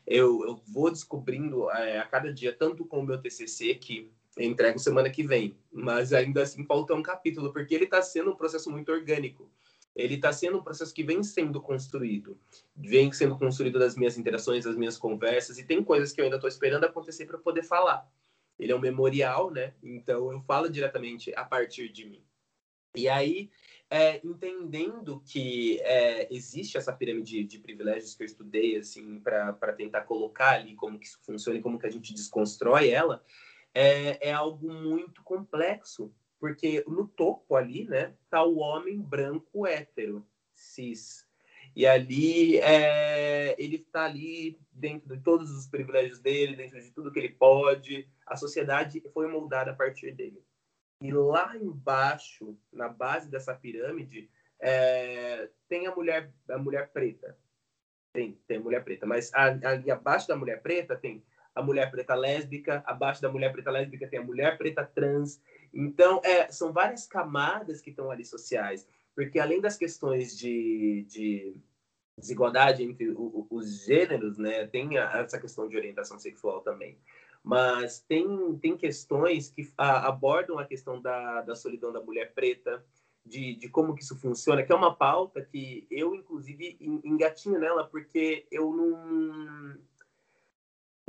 Eu, 0.08 0.44
eu 0.46 0.62
vou 0.68 0.90
descobrindo 0.90 1.70
é, 1.72 2.00
a 2.00 2.06
cada 2.06 2.34
dia, 2.34 2.54
tanto 2.54 2.86
com 2.86 3.00
o 3.00 3.06
meu 3.06 3.22
TCC, 3.22 3.76
que 3.76 4.12
entrego 4.38 4.80
semana 4.80 5.10
que 5.10 5.24
vem, 5.24 5.58
mas 5.72 6.14
ainda 6.14 6.44
assim 6.44 6.64
falta 6.66 6.94
um 6.96 7.04
capítulo, 7.04 7.52
porque 7.52 7.76
ele 7.76 7.84
está 7.84 8.02
sendo 8.02 8.32
um 8.32 8.36
processo 8.36 8.72
muito 8.72 8.92
orgânico. 8.92 9.50
ele 9.96 10.16
está 10.16 10.32
sendo 10.32 10.60
um 10.60 10.64
processo 10.64 10.94
que 10.94 11.04
vem 11.04 11.22
sendo 11.24 11.60
construído, 11.60 12.38
vem 12.74 13.12
sendo 13.12 13.38
construído 13.38 13.78
das 13.78 13.98
minhas 13.98 14.18
interações, 14.18 14.64
das 14.64 14.78
minhas 14.78 14.98
conversas, 14.98 15.58
e 15.58 15.66
tem 15.66 15.84
coisas 15.84 16.14
que 16.14 16.22
eu 16.22 16.26
ainda 16.26 16.38
estou 16.38 16.48
esperando 16.48 16.86
acontecer 16.86 17.26
para 17.26 17.38
poder 17.38 17.64
falar. 17.64 18.10
Ele 18.60 18.72
é 18.72 18.76
um 18.76 18.80
memorial, 18.80 19.50
né? 19.50 19.74
Então 19.82 20.32
eu 20.32 20.42
falo 20.42 20.70
diretamente 20.70 21.34
a 21.36 21.46
partir 21.46 21.90
de 21.90 22.06
mim. 22.06 22.24
E 22.96 23.08
aí, 23.08 23.50
é, 23.90 24.20
entendendo 24.26 25.22
que 25.26 25.80
é, 25.82 26.28
existe 26.34 26.78
essa 26.78 26.92
pirâmide 26.92 27.44
de, 27.44 27.60
privilégios 27.60 28.16
que 28.16 28.24
eu 28.24 28.26
estudei, 28.26 28.78
assim, 28.78 29.20
para 29.20 29.74
tentar 29.74 30.02
colocar 30.02 30.56
ali 30.56 30.76
como 30.76 31.00
que 31.00 31.06
isso 31.06 31.20
funciona 31.24 31.60
e 31.60 31.62
como 31.62 31.80
que 31.80 31.86
a 31.88 31.92
gente 31.92 32.14
desconstrói 32.14 32.90
ela, 32.90 33.24
é, 33.74 34.30
é 34.30 34.34
algo 34.34 34.72
muito 34.72 35.24
complexo, 35.24 36.12
porque 36.40 36.84
no 36.88 37.08
topo 37.08 37.56
ali, 37.56 37.86
né, 37.86 38.16
tá 38.30 38.44
o 38.44 38.58
homem 38.58 39.00
branco 39.00 39.68
hétero, 39.68 40.26
cis. 40.54 41.29
E 41.76 41.86
ali 41.86 42.58
é, 42.60 43.56
ele 43.58 43.78
está 43.78 44.06
ali 44.06 44.60
dentro 44.72 45.16
de 45.16 45.24
todos 45.24 45.52
os 45.52 45.68
privilégios 45.68 46.20
dele, 46.20 46.56
dentro 46.56 46.82
de 46.82 46.92
tudo 46.92 47.12
que 47.12 47.20
ele 47.20 47.30
pode. 47.30 48.08
A 48.26 48.36
sociedade 48.36 49.02
foi 49.14 49.28
moldada 49.28 49.72
a 49.72 49.76
partir 49.76 50.12
dele. 50.12 50.44
E 51.02 51.12
lá 51.12 51.56
embaixo, 51.56 52.58
na 52.72 52.90
base 52.90 53.30
dessa 53.30 53.54
pirâmide, 53.54 54.30
é, 54.60 55.50
tem 55.68 55.88
a 55.88 55.96
mulher, 55.96 56.34
a 56.50 56.58
mulher 56.58 56.90
preta. 56.92 57.38
Tem, 58.14 58.34
tem 58.48 58.60
mulher 58.60 58.84
preta. 58.84 59.06
Mas 59.06 59.32
ali 59.34 59.90
abaixo 59.90 60.28
da 60.28 60.36
mulher 60.36 60.62
preta 60.62 60.96
tem 60.96 61.24
a 61.56 61.62
mulher 61.62 61.90
preta 61.92 62.16
lésbica, 62.16 62.84
abaixo 62.86 63.22
da 63.22 63.30
mulher 63.30 63.52
preta 63.52 63.72
lésbica 63.72 64.08
tem 64.08 64.20
a 64.20 64.24
mulher 64.24 64.58
preta 64.58 64.86
trans. 64.86 65.42
Então, 65.74 66.22
é, 66.24 66.52
são 66.52 66.72
várias 66.72 67.06
camadas 67.06 67.82
que 67.82 67.90
estão 67.90 68.10
ali 68.10 68.24
sociais. 68.24 68.88
Porque 69.20 69.38
além 69.38 69.60
das 69.60 69.76
questões 69.76 70.38
de, 70.38 71.06
de 71.10 71.54
desigualdade 72.18 72.84
entre 72.84 73.12
o, 73.12 73.46
os 73.50 73.84
gêneros, 73.84 74.38
né, 74.38 74.66
tem 74.66 74.98
essa 74.98 75.38
questão 75.38 75.68
de 75.68 75.76
orientação 75.76 76.18
sexual 76.18 76.62
também. 76.62 76.98
Mas 77.44 78.00
tem, 78.00 78.26
tem 78.62 78.78
questões 78.78 79.50
que 79.50 79.70
a, 79.78 80.08
abordam 80.08 80.58
a 80.58 80.64
questão 80.64 81.02
da, 81.02 81.42
da 81.42 81.54
solidão 81.54 81.92
da 81.92 82.00
mulher 82.00 82.34
preta, 82.34 82.82
de, 83.26 83.56
de 83.56 83.68
como 83.68 83.94
que 83.94 84.04
isso 84.04 84.16
funciona, 84.16 84.64
que 84.64 84.72
é 84.72 84.76
uma 84.76 84.96
pauta 84.96 85.42
que 85.44 85.86
eu, 85.92 86.16
inclusive, 86.16 86.78
engatinho 87.04 87.60
nela, 87.60 87.84
porque 87.84 88.48
eu 88.50 88.72
não... 88.72 89.78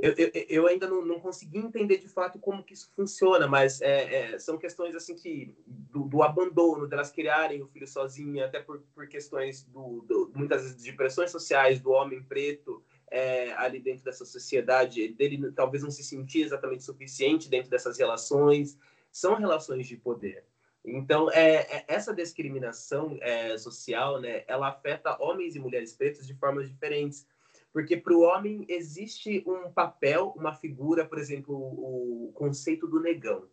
Eu, 0.01 0.15
eu, 0.17 0.31
eu 0.49 0.67
ainda 0.67 0.87
não, 0.87 1.05
não, 1.05 1.19
consegui 1.19 1.59
entender 1.59 1.97
de 1.97 2.07
fato 2.07 2.39
como 2.39 2.63
que 2.63 2.73
isso 2.73 2.91
funciona, 2.95 3.47
mas 3.47 3.79
é, 3.81 4.33
é, 4.33 4.39
são 4.39 4.57
questões 4.57 4.95
assim 4.95 5.15
que 5.15 5.55
do, 5.67 6.05
do, 6.05 6.23
abandono, 6.23 6.87
delas 6.87 7.11
criarem 7.11 7.61
o 7.61 7.67
filho 7.67 7.87
sozinha, 7.87 8.45
até 8.45 8.59
por, 8.59 8.81
por 8.95 9.07
questões 9.07 9.63
do, 9.65 10.01
do, 10.01 10.31
muitas 10.35 10.63
vezes 10.63 10.83
de 10.83 10.91
pressões 10.93 11.29
sociais 11.29 11.79
do 11.79 11.91
homem 11.91 12.23
preto, 12.23 12.83
é, 13.11 13.53
ali 13.53 13.79
dentro 13.79 14.03
dessa 14.03 14.25
sociedade, 14.25 15.09
dele 15.09 15.51
talvez 15.51 15.83
não 15.83 15.91
se 15.91 16.03
sentir 16.03 16.41
exatamente 16.41 16.83
suficiente 16.83 17.47
dentro 17.47 17.69
dessas 17.69 17.99
relações, 17.99 18.79
são 19.11 19.35
relações 19.35 19.85
de 19.85 19.97
poder. 19.97 20.43
Então, 20.83 21.29
é, 21.31 21.57
é 21.77 21.85
essa 21.87 22.11
discriminação 22.11 23.19
é, 23.21 23.55
social, 23.57 24.19
né, 24.19 24.43
ela 24.47 24.69
afeta 24.69 25.15
homens 25.21 25.55
e 25.55 25.59
mulheres 25.59 25.93
pretos 25.93 26.25
de 26.25 26.33
formas 26.33 26.67
diferentes. 26.67 27.27
Porque 27.73 27.95
para 27.95 28.13
o 28.13 28.21
homem 28.21 28.65
existe 28.67 29.43
um 29.47 29.71
papel, 29.71 30.33
uma 30.35 30.53
figura, 30.53 31.05
por 31.05 31.17
exemplo, 31.17 31.55
o, 31.55 32.31
conceito 32.33 32.87
do 32.87 32.99
negão, 32.99 33.47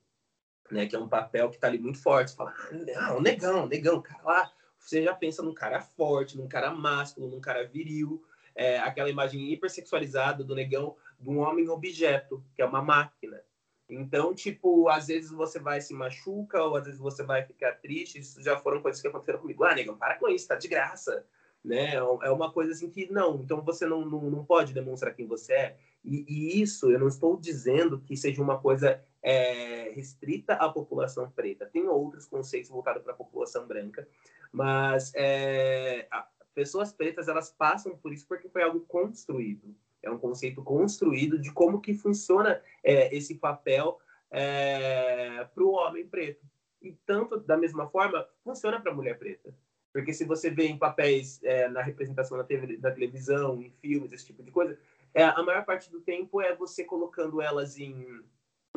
né, 0.70 0.86
que 0.86 0.96
é 0.96 0.98
um 0.98 1.08
papel 1.08 1.50
que 1.50 1.56
está 1.56 1.68
ali 1.68 1.78
muito 1.78 2.02
forte. 2.02 2.30
Você 2.30 2.36
fala, 2.36 2.52
ah, 2.52 3.10
não, 3.10 3.20
negão, 3.20 3.66
negão, 3.66 4.02
cara 4.02 4.22
lá. 4.24 4.52
Você 4.78 5.02
já 5.02 5.14
pensa 5.14 5.42
num 5.42 5.54
cara 5.54 5.80
forte, 5.80 6.36
num 6.36 6.48
cara 6.48 6.70
másculo, 6.70 7.28
num 7.28 7.40
cara 7.40 7.66
viril 7.66 8.22
é, 8.58 8.78
aquela 8.80 9.08
imagem 9.08 9.52
hipersexualizada 9.52 10.42
do 10.42 10.54
negão 10.54 10.96
de 11.20 11.30
um 11.30 11.38
homem 11.38 11.68
objeto, 11.68 12.44
que 12.56 12.60
é 12.60 12.64
uma 12.64 12.82
máquina. 12.82 13.40
Então, 13.88 14.34
tipo, 14.34 14.88
às 14.88 15.06
vezes 15.06 15.30
você 15.30 15.60
vai 15.60 15.80
se 15.80 15.94
machuca, 15.94 16.62
ou 16.62 16.76
às 16.76 16.84
vezes 16.84 17.00
você 17.00 17.22
vai 17.22 17.44
ficar 17.44 17.72
triste. 17.74 18.18
Isso 18.18 18.42
já 18.42 18.58
foram 18.58 18.82
coisas 18.82 19.00
que 19.00 19.06
aconteceram 19.06 19.38
comigo. 19.38 19.64
Ah, 19.64 19.74
negão, 19.74 19.96
para 19.96 20.16
com 20.18 20.28
isso, 20.28 20.48
tá 20.48 20.56
de 20.56 20.66
graça. 20.66 21.24
Né? 21.68 21.96
É 21.96 22.30
uma 22.30 22.50
coisa 22.50 22.72
assim 22.72 22.88
que, 22.88 23.12
não, 23.12 23.42
então 23.42 23.60
você 23.60 23.84
não, 23.84 24.02
não, 24.02 24.22
não 24.30 24.42
pode 24.42 24.72
demonstrar 24.72 25.14
quem 25.14 25.26
você 25.26 25.52
é. 25.52 25.76
E, 26.02 26.24
e, 26.26 26.62
isso, 26.62 26.90
eu 26.90 26.98
não 26.98 27.08
estou 27.08 27.36
dizendo 27.36 28.00
que 28.00 28.16
seja 28.16 28.40
uma 28.40 28.58
coisa 28.58 29.04
é, 29.22 29.90
restrita 29.90 30.54
à 30.54 30.70
população 30.70 31.30
preta. 31.30 31.66
Tem 31.66 31.86
outros 31.86 32.24
conceitos 32.24 32.70
voltados 32.70 33.02
para 33.02 33.12
a 33.12 33.16
população 33.16 33.66
branca, 33.66 34.08
mas 34.50 35.12
é, 35.14 36.08
pessoas 36.54 36.90
pretas 36.90 37.28
elas 37.28 37.50
passam 37.50 37.94
por 37.98 38.14
isso 38.14 38.26
porque 38.26 38.48
foi 38.48 38.62
algo 38.62 38.80
construído. 38.80 39.76
É 40.02 40.10
um 40.10 40.18
conceito 40.18 40.62
construído 40.62 41.38
de 41.38 41.52
como 41.52 41.82
que 41.82 41.92
funciona 41.92 42.62
é, 42.82 43.14
esse 43.14 43.34
papel 43.34 43.98
é, 44.30 45.44
para 45.54 45.62
o 45.62 45.72
homem 45.72 46.08
preto. 46.08 46.46
E 46.80 46.92
tanto 47.04 47.38
da 47.40 47.58
mesma 47.58 47.90
forma 47.90 48.26
funciona 48.42 48.80
para 48.80 48.90
a 48.90 48.94
mulher 48.94 49.18
preta. 49.18 49.54
Porque 49.92 50.12
se 50.12 50.24
você 50.24 50.50
vê 50.50 50.66
em 50.66 50.78
papéis 50.78 51.40
é, 51.42 51.68
na 51.68 51.82
representação 51.82 52.36
na, 52.36 52.44
TV, 52.44 52.78
na, 52.78 52.90
televisão, 52.90 53.62
em 53.62 53.70
filmes, 53.70 54.12
esse 54.12 54.26
tipo 54.26 54.42
de 54.42 54.50
coisa, 54.50 54.78
é, 55.14 55.24
a 55.24 55.42
maior 55.42 55.64
parte 55.64 55.90
do 55.90 56.00
tempo 56.00 56.40
é 56.40 56.54
você 56.54 56.84
colocando 56.84 57.40
elas 57.40 57.78
em, 57.78 58.22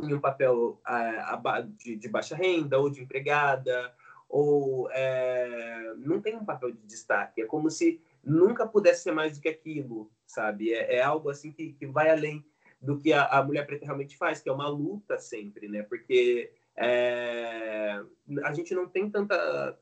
em 0.01 0.13
um 0.13 0.19
papel 0.19 0.81
é, 0.87 1.61
de, 1.77 1.95
de, 1.95 2.07
baixa 2.07 2.35
renda 2.35 2.79
ou 2.79 2.89
de 2.89 3.01
empregada 3.01 3.93
ou 4.31 4.89
é, 4.91 5.93
não 5.97 6.21
tem 6.21 6.37
um 6.37 6.45
papel 6.45 6.71
de 6.71 6.81
destaque. 6.87 7.41
É 7.41 7.45
como 7.45 7.69
se 7.69 8.01
nunca 8.23 8.65
pudesse 8.65 9.03
ser 9.03 9.11
mais 9.11 9.35
do 9.35 9.41
que 9.41 9.49
aquilo, 9.49 10.09
sabe? 10.25 10.73
É, 10.73 10.95
é 10.95 11.01
algo 11.01 11.29
assim 11.29 11.51
que, 11.51 11.73
que 11.73 11.85
vai 11.85 12.09
além 12.09 12.43
do 12.81 12.97
que 12.97 13.13
a, 13.13 13.25
a, 13.25 13.43
mulher 13.43 13.65
preta 13.67 13.85
realmente 13.85 14.17
faz, 14.17 14.39
que 14.39 14.49
é 14.49 14.51
uma 14.51 14.67
luta 14.67 15.17
sempre, 15.19 15.67
né? 15.67 15.83
Porque 15.83 16.51
é, 16.75 18.01
a 18.43 18.53
gente 18.53 18.73
não 18.73 18.87
tem 18.87 19.09
tanta, 19.09 19.77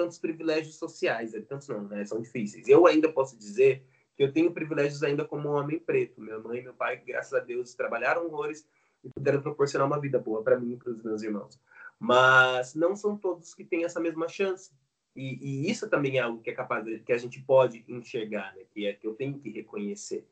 tantos 0.00 0.18
privilégios 0.18 0.76
sociais, 0.76 1.32
tantos 1.48 1.68
não, 1.68 1.82
né? 1.84 2.04
São 2.04 2.20
difíceis. 2.20 2.66
Eu 2.68 2.86
ainda 2.86 3.12
posso 3.12 3.36
dizer 3.36 3.84
que 4.16 4.22
eu 4.22 4.32
tenho 4.32 4.52
privilégios 4.52 5.02
ainda 5.02 5.24
como 5.24 5.50
homem 5.50 5.78
preto. 5.78 6.20
Minha 6.20 6.38
mãe 6.38 6.58
e 6.60 6.62
meu 6.62 6.74
pai, 6.74 7.02
graças 7.06 7.32
a 7.34 7.40
Deus, 7.40 7.74
trabalharam 7.74 8.26
horrores 8.26 8.66
e 9.04 9.08
puderam 9.08 9.40
proporcionar 9.40 9.86
uma 9.86 10.00
vida 10.00 10.18
boa 10.18 10.42
para 10.42 10.58
mim 10.58 10.72
e 10.72 10.76
para 10.76 10.90
os 10.90 11.02
meus 11.02 11.22
irmãos 11.22 11.58
mas 12.00 12.74
não 12.74 12.96
são 12.96 13.14
todos 13.14 13.54
que 13.54 13.62
têm 13.62 13.84
essa 13.84 14.00
mesma 14.00 14.26
chance. 14.26 14.72
E, 15.14 15.66
e, 15.66 15.70
isso 15.70 15.88
também 15.88 16.16
é 16.16 16.20
algo 16.22 16.40
que 16.40 16.48
é 16.48 16.54
capaz 16.54 16.86
que 17.02 17.12
a 17.12 17.18
gente 17.18 17.42
pode 17.42 17.84
enxergar, 17.86 18.54
né? 18.56 18.62
que 18.72 18.86
é 18.86 18.94
que 18.94 19.06
eu 19.06 19.14
tenho 19.14 19.38
que 19.38 19.50
reconhecer. 19.50 20.26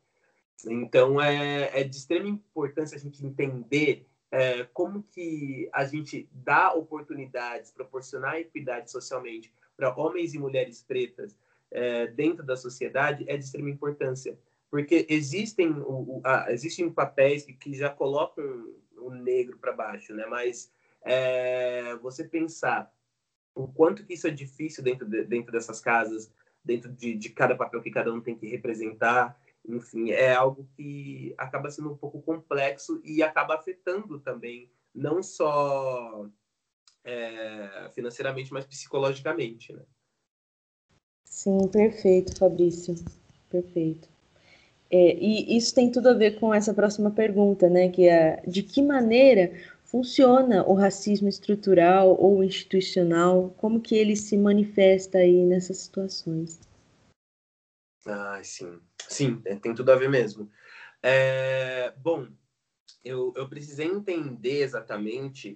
Então 0.65 1.21
é, 1.21 1.79
é 1.79 1.83
de 1.83 1.95
extrema 1.95 2.27
importância 2.27 2.97
a 2.97 2.99
gente 2.99 3.23
entender 3.23 4.07
é, 4.31 4.63
como 4.73 5.03
que 5.03 5.69
a 5.71 5.85
gente 5.85 6.27
dá 6.31 6.73
oportunidades, 6.73 7.71
proporcionar 7.71 8.39
equidade 8.39 8.89
socialmente 8.89 9.53
para 9.79 9.95
homens 9.95 10.33
e 10.33 10.37
mulheres 10.37 10.83
pretas 10.83 11.33
é, 11.71 12.07
dentro 12.07 12.45
da 12.45 12.57
sociedade 12.57 13.23
é 13.29 13.37
de 13.37 13.45
extrema 13.45 13.69
importância, 13.69 14.37
porque 14.69 15.07
existem 15.09 15.71
o, 15.71 16.17
o, 16.17 16.21
a, 16.25 16.51
existem 16.51 16.91
papéis 16.91 17.45
que, 17.45 17.53
que 17.53 17.73
já 17.73 17.89
colocam 17.89 18.43
o 18.97 19.09
negro 19.09 19.57
para 19.57 19.71
baixo, 19.71 20.13
né? 20.13 20.25
Mas 20.25 20.69
é, 21.01 21.95
você 22.01 22.25
pensar 22.25 22.93
o 23.55 23.67
quanto 23.67 24.05
que 24.05 24.13
isso 24.13 24.27
é 24.27 24.31
difícil 24.31 24.83
dentro, 24.83 25.07
de, 25.07 25.23
dentro 25.23 25.51
dessas 25.51 25.79
casas, 25.79 26.29
dentro 26.63 26.91
de, 26.91 27.15
de 27.15 27.29
cada 27.29 27.55
papel 27.55 27.81
que 27.81 27.89
cada 27.89 28.13
um 28.13 28.19
tem 28.19 28.35
que 28.35 28.47
representar, 28.47 29.39
enfim, 29.65 30.11
é 30.11 30.33
algo 30.33 30.67
que 30.75 31.33
acaba 31.37 31.71
sendo 31.71 31.91
um 31.91 31.97
pouco 31.97 32.21
complexo 32.21 33.01
e 33.03 33.23
acaba 33.23 33.55
afetando 33.55 34.19
também, 34.19 34.69
não 34.93 35.23
só 35.23 36.27
é, 37.03 37.89
financeiramente, 37.93 38.51
mas 38.51 38.65
psicologicamente, 38.65 39.73
né? 39.73 39.83
Sim, 41.25 41.67
perfeito, 41.67 42.37
Fabrício, 42.37 42.95
perfeito. 43.49 44.09
É, 44.91 45.15
e 45.15 45.55
isso 45.55 45.73
tem 45.73 45.91
tudo 45.91 46.09
a 46.09 46.13
ver 46.13 46.39
com 46.39 46.53
essa 46.53 46.73
próxima 46.73 47.11
pergunta, 47.11 47.69
né? 47.69 47.89
Que 47.89 48.07
é 48.07 48.41
de 48.47 48.63
que 48.63 48.81
maneira 48.81 49.53
funciona 49.83 50.67
o 50.67 50.73
racismo 50.73 51.27
estrutural 51.27 52.19
ou 52.19 52.43
institucional? 52.43 53.53
Como 53.57 53.79
que 53.79 53.95
ele 53.95 54.15
se 54.15 54.35
manifesta 54.37 55.19
aí 55.19 55.45
nessas 55.45 55.77
situações? 55.77 56.59
Ah, 58.05 58.39
sim. 58.43 58.79
Sim, 59.07 59.41
é, 59.45 59.55
tem 59.55 59.73
tudo 59.73 59.91
a 59.91 59.95
ver 59.95 60.09
mesmo. 60.09 60.49
É, 61.01 61.91
bom, 61.97 62.27
eu, 63.03 63.33
eu 63.35 63.47
precisei 63.47 63.87
entender 63.87 64.61
exatamente 64.61 65.55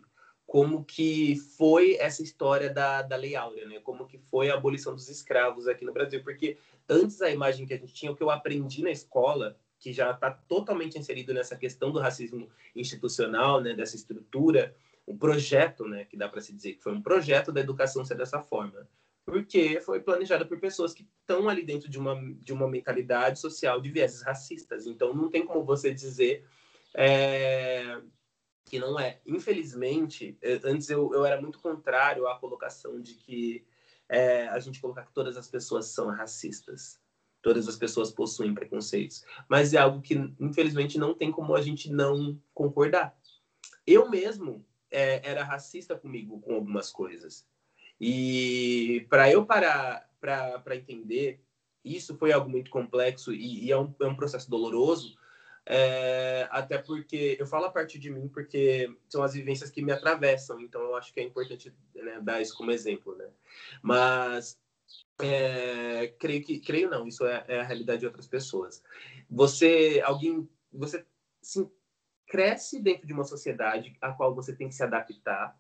como 0.53 0.85
que 0.85 1.35
foi 1.57 1.95
essa 1.95 2.21
história 2.21 2.69
da, 2.69 3.01
da 3.01 3.15
Lei 3.15 3.35
Áurea, 3.35 3.67
né? 3.67 3.79
Como 3.79 4.05
que 4.05 4.19
foi 4.19 4.51
a 4.51 4.53
abolição 4.53 4.93
dos 4.93 5.09
escravos 5.09 5.67
aqui 5.67 5.83
no 5.83 5.91
Brasil. 5.91 6.21
Porque 6.23 6.59
antes 6.87 7.23
a 7.23 7.31
imagem 7.31 7.65
que 7.65 7.73
a 7.73 7.77
gente 7.77 7.91
tinha, 7.91 8.11
o 8.11 8.15
que 8.15 8.21
eu 8.21 8.29
aprendi 8.29 8.83
na 8.83 8.91
escola, 8.91 9.57
que 9.79 9.91
já 9.91 10.11
está 10.11 10.29
totalmente 10.29 10.95
inserido 10.95 11.33
nessa 11.33 11.55
questão 11.55 11.91
do 11.91 11.99
racismo 11.99 12.47
institucional, 12.75 13.61
né, 13.61 13.73
dessa 13.73 13.95
estrutura, 13.95 14.75
um 15.07 15.17
projeto, 15.17 15.87
né, 15.87 16.05
que 16.05 16.15
dá 16.15 16.29
para 16.29 16.39
se 16.39 16.53
dizer 16.53 16.73
que 16.73 16.83
foi 16.83 16.93
um 16.93 17.01
projeto 17.01 17.51
da 17.51 17.59
educação 17.59 18.05
ser 18.05 18.13
dessa 18.13 18.39
forma. 18.39 18.87
porque 19.25 19.81
foi 19.81 20.01
planejada 20.01 20.45
por 20.45 20.59
pessoas 20.59 20.93
que 20.93 21.07
estão 21.19 21.49
ali 21.49 21.65
dentro 21.65 21.89
de 21.89 21.97
uma, 21.97 22.13
de 22.35 22.53
uma 22.53 22.67
mentalidade 22.67 23.39
social 23.39 23.81
de 23.81 23.89
vieses 23.89 24.21
racistas. 24.21 24.85
Então, 24.85 25.15
não 25.15 25.31
tem 25.31 25.43
como 25.47 25.63
você 25.63 25.91
dizer 25.91 26.45
é, 26.93 27.99
que 28.73 28.79
não 28.79 28.99
é. 28.99 29.19
Infelizmente, 29.23 30.35
antes 30.63 30.89
eu, 30.89 31.13
eu 31.13 31.23
era 31.23 31.39
muito 31.39 31.59
contrário 31.59 32.27
à 32.27 32.39
colocação 32.39 32.99
de 32.99 33.13
que 33.13 33.63
é, 34.09 34.47
a 34.47 34.57
gente 34.57 34.81
colocar 34.81 35.05
que 35.05 35.13
todas 35.13 35.37
as 35.37 35.47
pessoas 35.47 35.85
são 35.89 36.07
racistas. 36.07 36.99
Todas 37.39 37.67
as 37.67 37.75
pessoas 37.75 38.09
possuem 38.09 38.51
preconceitos. 38.51 39.23
Mas 39.47 39.75
é 39.75 39.77
algo 39.77 40.01
que, 40.01 40.15
infelizmente, 40.39 40.97
não 40.97 41.13
tem 41.13 41.31
como 41.31 41.53
a 41.53 41.61
gente 41.61 41.91
não 41.91 42.41
concordar. 42.51 43.15
Eu 43.85 44.09
mesmo 44.09 44.65
é, 44.89 45.21
era 45.23 45.43
racista 45.43 45.95
comigo 45.95 46.41
com 46.41 46.55
algumas 46.55 46.91
coisas. 46.91 47.45
E 48.01 49.05
para 49.07 49.31
eu 49.31 49.45
parar 49.45 50.09
para 50.19 50.75
entender, 50.75 51.43
isso 51.85 52.17
foi 52.17 52.31
algo 52.31 52.49
muito 52.49 52.71
complexo 52.71 53.31
e, 53.31 53.65
e 53.65 53.71
é, 53.71 53.77
um, 53.77 53.93
é 54.01 54.07
um 54.07 54.15
processo 54.15 54.49
doloroso, 54.49 55.15
é, 55.65 56.47
até 56.51 56.77
porque 56.77 57.37
eu 57.39 57.47
falo 57.47 57.65
a 57.65 57.71
partir 57.71 57.97
de 57.97 58.09
mim 58.09 58.27
porque 58.27 58.93
são 59.07 59.23
as 59.23 59.33
vivências 59.33 59.69
que 59.69 59.81
me 59.81 59.91
atravessam, 59.91 60.59
então 60.59 60.81
eu 60.81 60.95
acho 60.95 61.13
que 61.13 61.19
é 61.19 61.23
importante 61.23 61.73
né, 61.95 62.19
dar 62.21 62.41
isso 62.41 62.55
como 62.57 62.71
exemplo, 62.71 63.15
né? 63.15 63.29
Mas 63.81 64.59
é, 65.21 66.13
creio 66.19 66.43
que 66.43 66.59
creio 66.59 66.89
não, 66.89 67.07
isso 67.07 67.25
é, 67.25 67.45
é, 67.47 67.59
a 67.61 67.63
realidade 67.63 68.01
de 68.01 68.05
outras 68.05 68.27
pessoas. 68.27 68.83
Você, 69.29 70.01
alguém, 70.05 70.49
você 70.71 71.05
sim, 71.41 71.69
cresce 72.27 72.81
dentro 72.81 73.07
de 73.07 73.13
uma 73.13 73.23
sociedade 73.23 73.95
a 74.01 74.11
qual 74.11 74.35
você 74.35 74.53
tem 74.53 74.67
que 74.67 74.75
se 74.75 74.83
adaptar 74.83 75.57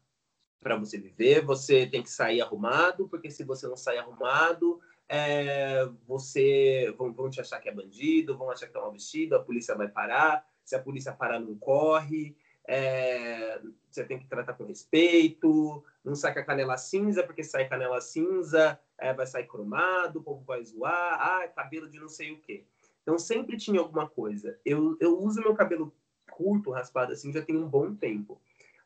para 0.59 0.77
você 0.77 0.97
viver, 0.97 1.45
você 1.45 1.85
tem 1.85 2.01
que 2.01 2.09
sair 2.09 2.41
arrumado, 2.41 3.07
porque 3.07 3.29
se 3.29 3.43
você 3.43 3.67
não 3.67 3.77
sair 3.77 3.99
arrumado, 3.99 4.81
é, 5.15 5.87
você 6.07 6.91
vão, 6.97 7.13
vão, 7.13 7.29
te 7.29 7.39
achar 7.39 7.59
que 7.59 7.69
é 7.69 7.71
bandido, 7.71 8.35
vão 8.35 8.49
achar 8.49 8.67
que 8.67 8.75
é 8.75 8.81
mal 8.81 8.91
vestido, 8.91 9.35
a 9.35 9.43
polícia 9.43 9.75
vai 9.75 9.87
parar, 9.87 10.43
se 10.65 10.75
a 10.75 10.79
polícia 10.81 11.13
parar, 11.13 11.39
não 11.39 11.55
corre, 11.55 12.35
é, 12.67 13.61
você 13.91 14.03
tem 14.03 14.17
que 14.17 14.25
tratar 14.25 14.53
com 14.53 14.65
respeito, 14.65 15.83
não 16.03 16.15
sai 16.15 16.33
com 16.33 16.39
a 16.39 16.43
canela 16.43 16.77
cinza, 16.77 17.21
porque 17.23 17.43
sai 17.43 17.69
canela 17.69 18.01
cinza, 18.01 18.79
é, 18.97 19.13
vai 19.13 19.27
sair 19.27 19.45
cromado, 19.45 20.17
o 20.17 20.23
povo 20.23 20.43
vai 20.45 20.63
zoar, 20.65 21.21
ah, 21.21 21.47
cabelo 21.47 21.87
de 21.87 21.99
não 21.99 22.09
sei 22.09 22.31
o 22.31 22.39
quê. 22.39 22.65
Então 23.03 23.19
sempre 23.19 23.55
tinha 23.55 23.79
alguma 23.79 24.09
coisa. 24.09 24.57
Eu, 24.65 24.97
eu 24.99 25.19
uso 25.19 25.41
meu 25.41 25.53
cabelo 25.53 25.93
curto, 26.31 26.71
raspado 26.71 27.13
assim, 27.13 27.31
já 27.31 27.43
tem 27.43 27.55
um 27.55 27.67
bom 27.67 27.93
tempo. 27.93 28.41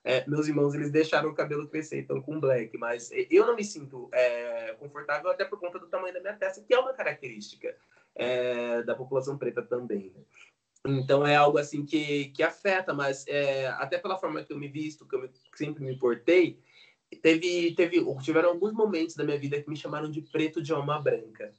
É, 0.10 0.24
meus 0.26 0.48
irmãos, 0.48 0.74
eles 0.74 0.90
deixaram 0.90 1.30
o 1.30 1.36
cabelo 1.36 1.68
crescer, 1.68 2.00
então 2.00 2.22
com 2.22 2.40
black, 2.40 2.78
mas 2.78 3.12
eu 3.30 3.46
não 3.46 3.58
me 3.58 3.64
sinto 3.66 4.10
é, 4.14 4.74
confortável 4.80 5.30
até 5.30 5.44
por 5.44 5.60
conta 5.60 5.78
do 5.78 5.90
tamanho 5.90 6.14
da 6.14 6.22
minha 6.22 6.34
testa, 6.34 6.64
que 6.64 6.74
é 6.74 6.80
uma 6.80 6.94
característica 6.94 7.76
é, 8.16 8.84
da 8.84 8.96
população 8.96 9.38
preta 9.38 9.62
também. 9.62 10.14
Né? 10.16 10.24
Então 11.02 11.28
é 11.28 11.36
algo 11.36 11.58
assim 11.58 11.86
que, 11.86 12.30
que 12.30 12.42
afeta, 12.42 12.94
mas 12.94 13.28
é, 13.28 13.68
até 13.68 13.98
pela 13.98 14.18
forma 14.18 14.42
que 14.46 14.54
eu 14.54 14.58
me 14.58 14.70
visto, 14.70 15.06
que 15.06 15.14
eu 15.14 15.24
me, 15.24 15.30
sempre 15.56 15.84
me 15.84 16.00
portei, 16.00 16.58
teve, 17.22 17.76
teve, 17.76 17.98
tiveram 18.22 18.52
alguns 18.52 18.72
momentos 18.72 19.14
da 19.14 19.26
minha 19.26 19.38
vida 19.38 19.62
que 19.62 19.70
me 19.70 19.76
chamaram 19.76 20.10
de 20.10 20.22
preto 20.22 20.62
de 20.62 20.72
alma 20.72 21.02
branca. 21.02 21.54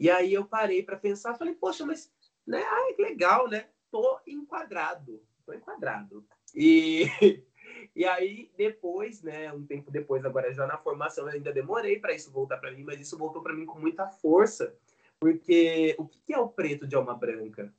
E 0.00 0.10
aí 0.10 0.34
eu 0.34 0.44
parei 0.44 0.82
para 0.82 0.96
pensar, 0.96 1.38
falei, 1.38 1.54
poxa, 1.54 1.86
mas 1.86 2.12
né, 2.44 2.60
que 2.96 3.02
legal, 3.02 3.48
né? 3.48 3.68
Tô 3.88 4.18
enquadrado, 4.26 5.22
tô 5.46 5.52
enquadrado. 5.52 6.26
E 6.52 7.06
E 7.94 8.04
aí, 8.06 8.50
depois, 8.56 9.22
né, 9.22 9.52
um 9.52 9.66
tempo 9.66 9.90
depois, 9.90 10.24
agora 10.24 10.52
já 10.52 10.66
na 10.66 10.78
formação, 10.78 11.28
eu 11.28 11.34
ainda 11.34 11.52
demorei 11.52 11.98
para 11.98 12.14
isso 12.14 12.32
voltar 12.32 12.56
para 12.56 12.72
mim, 12.72 12.82
mas 12.84 13.00
isso 13.00 13.18
voltou 13.18 13.42
para 13.42 13.54
mim 13.54 13.66
com 13.66 13.78
muita 13.78 14.08
força, 14.08 14.74
porque 15.20 15.94
o 15.98 16.06
que 16.06 16.32
é 16.32 16.38
o 16.38 16.48
preto 16.48 16.86
de 16.86 16.96
alma 16.96 17.14
branca? 17.14 17.72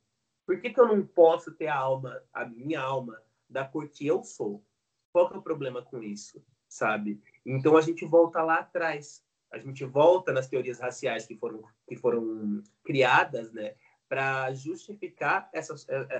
Por 0.46 0.60
que, 0.60 0.70
que 0.70 0.78
eu 0.78 0.86
não 0.86 1.04
posso 1.04 1.52
ter 1.52 1.66
a 1.66 1.76
alma, 1.76 2.22
a 2.32 2.44
minha 2.44 2.80
alma, 2.80 3.20
da 3.48 3.64
cor 3.64 3.88
que 3.88 4.06
eu 4.06 4.22
sou? 4.22 4.64
Qual 5.12 5.28
que 5.28 5.34
é 5.34 5.38
o 5.38 5.42
problema 5.42 5.82
com 5.82 6.02
isso, 6.02 6.44
sabe? 6.68 7.20
Então 7.44 7.76
a 7.76 7.80
gente 7.80 8.04
volta 8.04 8.42
lá 8.42 8.60
atrás, 8.60 9.24
a 9.50 9.58
gente 9.58 9.84
volta 9.84 10.32
nas 10.32 10.48
teorias 10.48 10.78
raciais 10.78 11.26
que 11.26 11.36
foram, 11.36 11.62
que 11.88 11.96
foram 11.96 12.62
criadas, 12.84 13.52
né, 13.52 13.74
para 14.08 14.52
justificar 14.54 15.48
essa, 15.52 15.74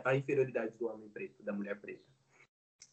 a 0.05 0.16
inferioridade 0.16 0.77
do 0.77 0.88
homem 0.88 1.09
preto, 1.09 1.42
da 1.42 1.53
mulher 1.53 1.81
preta. 1.81 2.13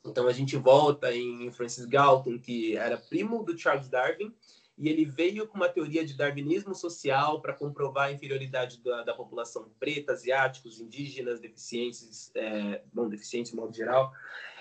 Então 0.06 0.28
a 0.28 0.34
gente 0.34 0.58
volta 0.58 1.14
em 1.14 1.52
Francis 1.52 1.86
Galton, 1.86 2.40
que 2.40 2.76
era 2.76 2.98
primo 2.98 3.44
do 3.44 3.58
Charles 3.58 3.88
Darwin, 3.88 4.34
e 4.78 4.90
ele 4.90 5.06
veio 5.06 5.48
com 5.48 5.58
uma 5.58 5.70
teoria 5.70 6.04
de 6.04 6.16
darwinismo 6.16 6.74
social 6.74 7.40
para 7.40 7.54
comprovar 7.54 8.08
a 8.08 8.12
inferioridade 8.12 8.82
da, 8.82 9.04
da, 9.04 9.14
população 9.14 9.70
preta, 9.80 10.14
asiáticos, 10.14 10.80
indígenas, 10.80 11.40
deficientes, 11.40 12.32
é, 12.34 12.82
bom, 12.92 13.08
deficientes 13.08 13.52
de 13.52 13.58
modo 13.58 13.76
geral. 13.76 14.12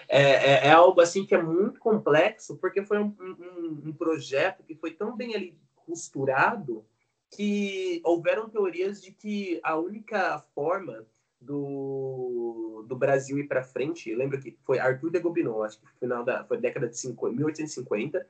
É, 0.09 0.23
é, 0.23 0.67
é, 0.67 0.71
algo 0.73 1.01
assim 1.01 1.25
que 1.25 1.35
é 1.35 1.41
muito 1.41 1.79
complexo, 1.79 2.57
porque 2.57 2.85
foi 2.85 2.99
um, 2.99 3.17
um, 3.19 3.89
um 3.89 3.93
projeto 3.93 4.63
que 4.63 4.75
foi 4.75 4.91
tão 4.91 5.17
bem 5.17 5.35
ali 5.35 5.57
costurado 5.87 6.85
que 7.31 8.03
houveram 8.05 8.51
teorias 8.51 9.01
de 9.01 9.13
que 9.13 9.61
a 9.63 9.77
única 9.77 10.41
forma 10.55 11.07
do, 11.41 12.70
do 12.83 12.97
Brasil 12.97 13.39
ir 13.39 13.49
para 13.49 13.63
frente, 13.63 14.15
lembra 14.15 14.39
que 14.39 14.57
foi 14.65 14.79
Arthur 14.79 15.11
de 15.11 15.21
Gobineau, 15.21 15.63
acho 15.63 15.79
que 15.79 15.87
foi 15.87 15.99
final 15.99 16.25
da 16.25 16.45
foi 16.45 16.59
década 16.59 16.89
de 16.89 16.99
50, 16.99 17.35
1850, 17.37 18.27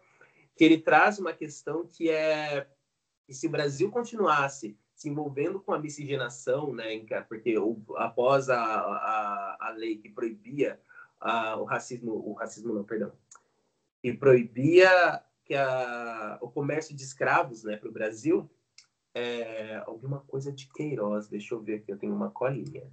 que 0.56 0.64
ele 0.64 0.78
traz 0.78 1.18
uma 1.18 1.32
questão 1.32 1.86
que 1.86 2.10
é 2.10 2.66
que 3.26 3.34
se 3.34 3.46
o 3.46 3.50
Brasil 3.50 3.90
continuasse 3.90 4.76
se 4.94 5.08
envolvendo 5.08 5.58
com 5.60 5.72
a 5.72 5.78
miscigenação, 5.78 6.74
né, 6.74 6.92
porque 7.26 7.54
após 7.96 8.50
a, 8.50 8.60
a, 8.60 9.56
a 9.58 9.70
lei 9.70 9.96
que 9.96 10.10
proibia 10.10 10.78
a, 11.18 11.56
o 11.56 11.64
racismo, 11.64 12.12
o 12.12 12.34
racismo 12.34 12.74
não, 12.74 12.84
perdão, 12.84 13.12
que 14.02 14.12
proibia 14.12 15.22
que 15.44 15.54
a, 15.54 16.38
o 16.42 16.50
comércio 16.50 16.94
de 16.94 17.02
escravos, 17.02 17.64
né, 17.64 17.76
para 17.76 17.88
o 17.88 17.92
Brasil, 17.92 18.50
é, 19.14 19.82
alguma 19.86 20.20
coisa 20.20 20.52
de 20.52 20.68
Queiroz, 20.68 21.28
deixa 21.28 21.54
eu 21.54 21.60
ver 21.60 21.76
aqui, 21.76 21.90
eu 21.90 21.98
tenho 21.98 22.14
uma 22.14 22.30
colinha 22.30 22.86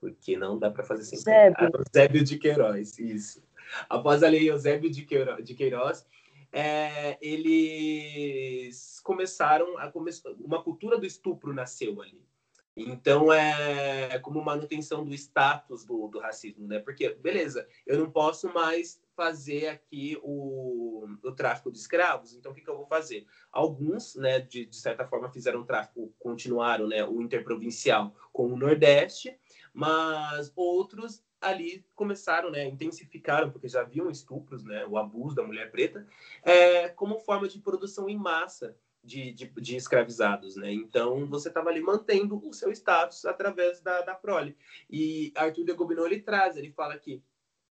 porque 0.00 0.36
não 0.36 0.58
dá 0.58 0.70
para 0.70 0.84
fazer 0.84 1.04
sem 1.04 1.18
Zébio. 1.18 1.70
Eusébio 1.74 2.22
de 2.24 2.38
Queiroz, 2.38 2.98
isso. 2.98 3.42
Após 3.88 4.22
a 4.22 4.28
lei 4.28 4.50
Eusébio 4.50 4.90
de 4.90 5.04
Queiroz, 5.04 5.44
de 5.44 5.54
Queiroz 5.54 6.06
é, 6.52 7.18
eles 7.20 9.00
começaram 9.00 9.76
a 9.78 9.90
come... 9.90 10.10
uma 10.40 10.62
cultura 10.62 10.98
do 10.98 11.06
estupro 11.06 11.52
nasceu 11.52 12.00
ali. 12.00 12.20
Então 12.76 13.32
é 13.32 14.18
como 14.20 14.42
manutenção 14.42 15.04
do 15.04 15.12
status 15.12 15.84
do, 15.84 16.06
do 16.06 16.20
racismo, 16.20 16.66
né? 16.66 16.78
Porque 16.78 17.10
beleza, 17.10 17.66
eu 17.84 17.98
não 17.98 18.10
posso 18.10 18.52
mais 18.54 19.00
fazer 19.16 19.66
aqui 19.66 20.16
o, 20.22 21.04
o 21.24 21.32
tráfico 21.32 21.72
de 21.72 21.78
escravos. 21.78 22.34
Então 22.34 22.52
o 22.52 22.54
que, 22.54 22.60
que 22.60 22.70
eu 22.70 22.76
vou 22.76 22.86
fazer? 22.86 23.26
Alguns, 23.50 24.14
né, 24.14 24.38
de, 24.38 24.64
de 24.64 24.76
certa 24.76 25.04
forma 25.04 25.28
fizeram 25.28 25.64
tráfico, 25.64 26.14
continuaram, 26.20 26.86
né, 26.86 27.04
o 27.04 27.20
interprovincial 27.20 28.14
com 28.32 28.46
o 28.46 28.56
Nordeste 28.56 29.36
mas 29.78 30.50
outros 30.56 31.22
ali 31.40 31.86
começaram, 31.94 32.50
né, 32.50 32.66
intensificaram, 32.66 33.48
porque 33.48 33.68
já 33.68 33.82
haviam 33.82 34.10
estupros, 34.10 34.64
né, 34.64 34.84
o 34.86 34.98
abuso 34.98 35.36
da 35.36 35.44
mulher 35.44 35.70
preta, 35.70 36.04
é, 36.42 36.88
como 36.88 37.20
forma 37.20 37.46
de 37.46 37.60
produção 37.60 38.08
em 38.08 38.16
massa 38.16 38.76
de, 39.04 39.30
de, 39.30 39.46
de 39.46 39.76
escravizados, 39.76 40.56
né? 40.56 40.72
Então 40.72 41.24
você 41.26 41.46
estava 41.46 41.70
ali 41.70 41.80
mantendo 41.80 42.44
o 42.44 42.52
seu 42.52 42.72
status 42.72 43.24
através 43.24 43.80
da, 43.80 44.02
da 44.02 44.16
prole. 44.16 44.56
E 44.90 45.32
Arthur 45.36 45.64
de 45.64 45.72
Gobineau 45.72 46.06
ele 46.06 46.20
traz, 46.20 46.56
ele 46.56 46.72
fala 46.72 46.98
que 46.98 47.22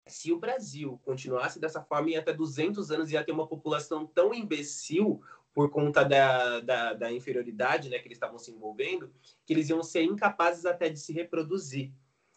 se 0.06 0.32
o 0.32 0.38
Brasil 0.38 1.00
continuasse 1.04 1.58
dessa 1.58 1.82
forma, 1.82 2.10
em 2.10 2.16
até 2.16 2.32
200 2.32 2.92
anos 2.92 3.10
ia 3.10 3.24
ter 3.24 3.32
uma 3.32 3.48
população 3.48 4.06
tão 4.06 4.32
imbecil 4.32 5.20
por 5.56 5.70
conta 5.70 6.04
da, 6.04 6.60
da, 6.60 6.92
da, 6.92 7.10
inferioridade 7.10 7.88
né, 7.88 7.98
que 7.98 8.06
eles 8.06 8.16
estavam 8.16 8.38
se 8.38 8.50
envolvendo, 8.50 9.10
que 9.46 9.54
eles 9.54 9.70
iam 9.70 9.82
ser 9.82 10.02
incapazes 10.02 10.66
até 10.66 10.90
de 10.90 11.00
se 11.00 11.14
reproduzir 11.14 11.94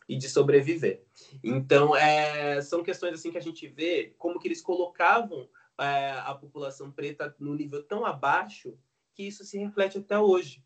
e 0.08 0.16
de 0.16 0.30
sobreviver. 0.30 1.04
Então, 1.44 1.94
é, 1.94 2.62
são 2.62 2.82
questões 2.82 3.16
assim 3.16 3.30
que 3.30 3.38
a 3.38 3.42
gente 3.42 3.68
vê 3.68 4.16
como 4.18 4.40
que 4.40 4.48
eles 4.48 4.62
colocavam 4.62 5.50
é, 5.78 6.12
a 6.12 6.34
população 6.34 6.90
preta 6.90 7.36
no 7.38 7.54
nível 7.56 7.84
tão 7.84 8.06
abaixo 8.06 8.80
que 9.14 9.24
isso 9.24 9.44
se 9.44 9.58
reflete 9.58 9.98
até 9.98 10.18
hoje. 10.18 10.64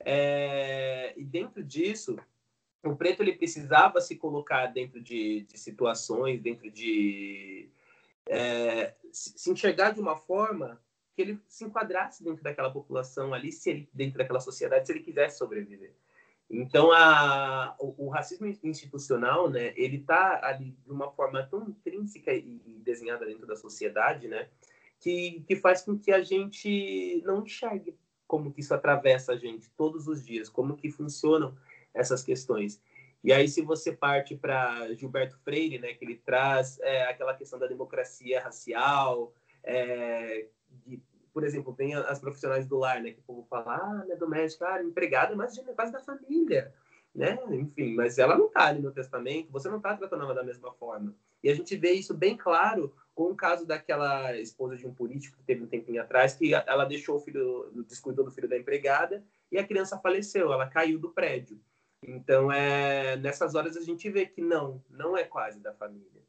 É, 0.00 1.14
e 1.16 1.24
dentro 1.24 1.62
disso, 1.62 2.18
o 2.82 2.96
preto 2.96 3.22
ele 3.22 3.36
precisava 3.36 4.00
se 4.00 4.16
colocar 4.16 4.66
dentro 4.66 5.00
de, 5.00 5.42
de 5.42 5.56
situações, 5.56 6.42
dentro 6.42 6.68
de 6.68 7.70
é, 8.28 8.92
se 9.12 9.48
enxergar 9.52 9.92
de 9.92 10.00
uma 10.00 10.16
forma 10.16 10.84
que 11.16 11.22
ele 11.22 11.40
se 11.48 11.64
enquadrasse 11.64 12.22
dentro 12.22 12.44
daquela 12.44 12.70
população 12.70 13.32
ali, 13.32 13.50
se 13.50 13.70
ele 13.70 13.88
dentro 13.92 14.18
daquela 14.18 14.38
sociedade, 14.38 14.86
se 14.86 14.92
ele 14.92 15.00
quisesse 15.00 15.38
sobreviver. 15.38 15.94
Então, 16.48 16.92
a, 16.92 17.74
o, 17.80 18.06
o 18.06 18.08
racismo 18.08 18.46
institucional, 18.62 19.50
né, 19.50 19.72
ele 19.76 19.96
está 19.96 20.46
ali 20.46 20.76
de 20.84 20.92
uma 20.92 21.10
forma 21.10 21.42
tão 21.42 21.66
intrínseca 21.68 22.32
e, 22.32 22.60
desenhada 22.84 23.24
dentro 23.24 23.46
da 23.46 23.56
sociedade, 23.56 24.28
né, 24.28 24.48
que, 25.00 25.42
que 25.48 25.56
faz 25.56 25.82
com 25.82 25.98
que 25.98 26.12
a 26.12 26.22
gente 26.22 27.20
não 27.24 27.42
enxergue 27.42 27.96
como 28.28 28.52
que 28.52 28.60
isso 28.60 28.74
atravessa 28.74 29.32
a 29.32 29.36
gente 29.36 29.70
todos 29.70 30.06
os 30.06 30.24
dias, 30.24 30.48
como 30.48 30.76
que 30.76 30.90
funcionam 30.90 31.56
essas 31.94 32.22
questões. 32.22 32.80
E 33.24 33.32
aí, 33.32 33.48
se 33.48 33.62
você 33.62 33.90
parte 33.90 34.36
para 34.36 34.92
Gilberto 34.94 35.38
Freire, 35.38 35.78
né, 35.78 35.94
que 35.94 36.04
ele 36.04 36.16
traz 36.16 36.78
é, 36.80 37.04
aquela 37.04 37.34
questão 37.34 37.58
da 37.58 37.66
democracia 37.66 38.40
racial, 38.40 39.32
é, 39.64 40.46
de, 40.84 41.00
por 41.32 41.44
exemplo, 41.44 41.72
vem 41.72 41.94
as 41.94 42.18
profissionais 42.18 42.66
do 42.66 42.78
lar, 42.78 43.02
né, 43.02 43.10
que 43.10 43.20
o 43.20 43.22
povo 43.22 43.46
fala, 43.48 43.76
ah, 43.76 44.04
minha 44.04 44.16
doméstica, 44.16 44.66
ah, 44.66 44.82
empregada, 44.82 45.36
mas 45.36 45.56
é 45.56 45.62
quase 45.74 45.92
da 45.92 46.00
família, 46.00 46.74
né? 47.14 47.38
Enfim, 47.50 47.94
mas 47.94 48.18
ela 48.18 48.36
não 48.36 48.46
está 48.46 48.66
ali 48.66 48.80
no 48.80 48.92
testamento, 48.92 49.52
você 49.52 49.68
não 49.68 49.76
está 49.76 49.96
tratando 49.96 50.24
ela 50.24 50.34
da 50.34 50.42
mesma 50.42 50.72
forma. 50.72 51.14
E 51.42 51.50
a 51.50 51.54
gente 51.54 51.76
vê 51.76 51.92
isso 51.92 52.14
bem 52.14 52.36
claro 52.36 52.92
com 53.14 53.30
o 53.30 53.34
caso 53.34 53.66
daquela 53.66 54.36
esposa 54.36 54.76
de 54.76 54.86
um 54.86 54.92
político 54.92 55.38
que 55.38 55.44
teve 55.44 55.62
um 55.62 55.66
tempinho 55.66 56.02
atrás, 56.02 56.34
que 56.34 56.52
ela 56.54 56.84
deixou 56.84 57.16
o 57.16 57.20
filho, 57.20 57.70
descuidou 57.88 58.24
do 58.24 58.30
filho 58.30 58.48
da 58.48 58.58
empregada 58.58 59.24
e 59.50 59.58
a 59.58 59.66
criança 59.66 59.98
faleceu, 59.98 60.52
ela 60.52 60.66
caiu 60.66 60.98
do 60.98 61.10
prédio. 61.10 61.58
Então, 62.02 62.52
é, 62.52 63.16
nessas 63.16 63.54
horas 63.54 63.76
a 63.76 63.80
gente 63.80 64.08
vê 64.10 64.26
que 64.26 64.42
não, 64.42 64.82
não 64.90 65.16
é 65.16 65.24
quase 65.24 65.60
da 65.60 65.72
família, 65.72 66.22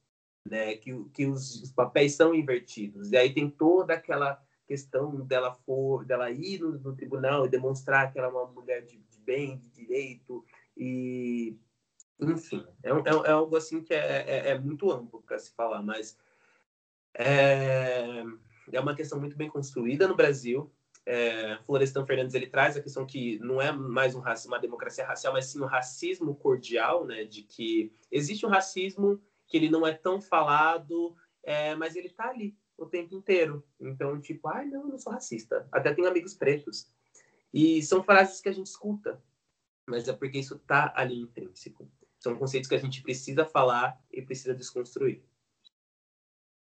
né? 0.50 0.76
Que, 0.76 1.04
que 1.14 1.26
os, 1.26 1.62
os 1.62 1.72
papéis 1.72 2.16
são 2.16 2.34
invertidos. 2.34 3.12
E 3.12 3.18
aí 3.18 3.34
tem 3.34 3.50
toda 3.50 3.94
aquela 3.94 4.42
questão 4.68 5.26
dela 5.26 5.54
for, 5.54 6.06
dela 6.06 6.30
ir 6.30 6.60
no, 6.60 6.78
no 6.80 6.96
tribunal 6.96 7.46
e 7.46 7.50
demonstrar 7.50 8.12
que 8.12 8.20
ela 8.20 8.28
é 8.28 8.32
uma 8.32 8.48
mulher 8.48 8.84
de, 8.84 8.98
de 8.98 9.20
bem, 9.20 9.58
de 9.58 9.70
direito 9.70 10.44
e 10.76 11.58
enfim, 12.20 12.66
é, 12.84 12.90
é, 12.90 13.28
é 13.28 13.32
algo 13.32 13.56
assim 13.56 13.82
que 13.82 13.94
é, 13.94 14.26
é, 14.28 14.50
é 14.50 14.60
muito 14.60 14.92
amplo 14.92 15.22
para 15.22 15.38
se 15.38 15.54
falar, 15.54 15.84
mas 15.84 16.18
é, 17.14 18.24
é 18.72 18.80
uma 18.80 18.96
questão 18.96 19.20
muito 19.20 19.38
bem 19.38 19.48
construída 19.48 20.08
no 20.08 20.16
Brasil, 20.16 20.72
é, 21.08 21.58
Florestan 21.66 22.06
Fernandes 22.06 22.36
ele 22.36 22.48
traz 22.48 22.76
a 22.76 22.82
questão 22.82 23.06
que 23.06 23.40
não 23.40 23.62
é 23.62 23.72
mais 23.72 24.14
um 24.14 24.20
racismo, 24.20 24.54
uma 24.54 24.60
democracia 24.60 25.06
racial, 25.06 25.32
mas 25.32 25.46
sim 25.46 25.62
um 25.62 25.66
racismo 25.66 26.36
cordial, 26.36 27.06
né? 27.06 27.24
De 27.24 27.44
que 27.44 27.94
existe 28.12 28.46
um 28.46 28.50
racismo 28.50 29.18
que 29.48 29.58
ele 29.58 29.70
não 29.70 29.86
é 29.88 29.94
tão 29.94 30.22
falado, 30.22 31.16
é, 31.44 31.76
mas 31.76 31.96
ele 31.96 32.10
tá 32.10 32.30
ali 32.30 32.58
o 32.78 32.86
tempo 32.86 33.16
inteiro. 33.16 33.66
Então, 33.80 34.20
tipo, 34.20 34.48
ai, 34.48 34.66
não, 34.66 34.82
eu 34.82 34.88
não 34.90 35.00
sou 35.00 35.14
racista. 35.14 35.68
Até 35.72 35.94
tenho 35.94 36.08
amigos 36.08 36.34
pretos. 36.34 36.88
E 37.54 37.82
são 37.82 38.04
frases 38.04 38.42
que 38.42 38.50
a 38.50 38.52
gente 38.52 38.68
escuta, 38.68 39.22
mas 39.88 40.08
é 40.08 40.14
porque 40.14 40.38
isso 40.38 40.60
tá 40.60 40.94
ali 40.96 41.20
intrínseco. 41.20 41.90
São 42.20 42.36
conceitos 42.36 42.70
que 42.70 42.76
a 42.76 42.80
gente 42.80 43.02
precisa 43.02 43.46
falar 43.46 44.00
e 44.12 44.22
precisa 44.22 44.54
desconstruir. 44.54 45.24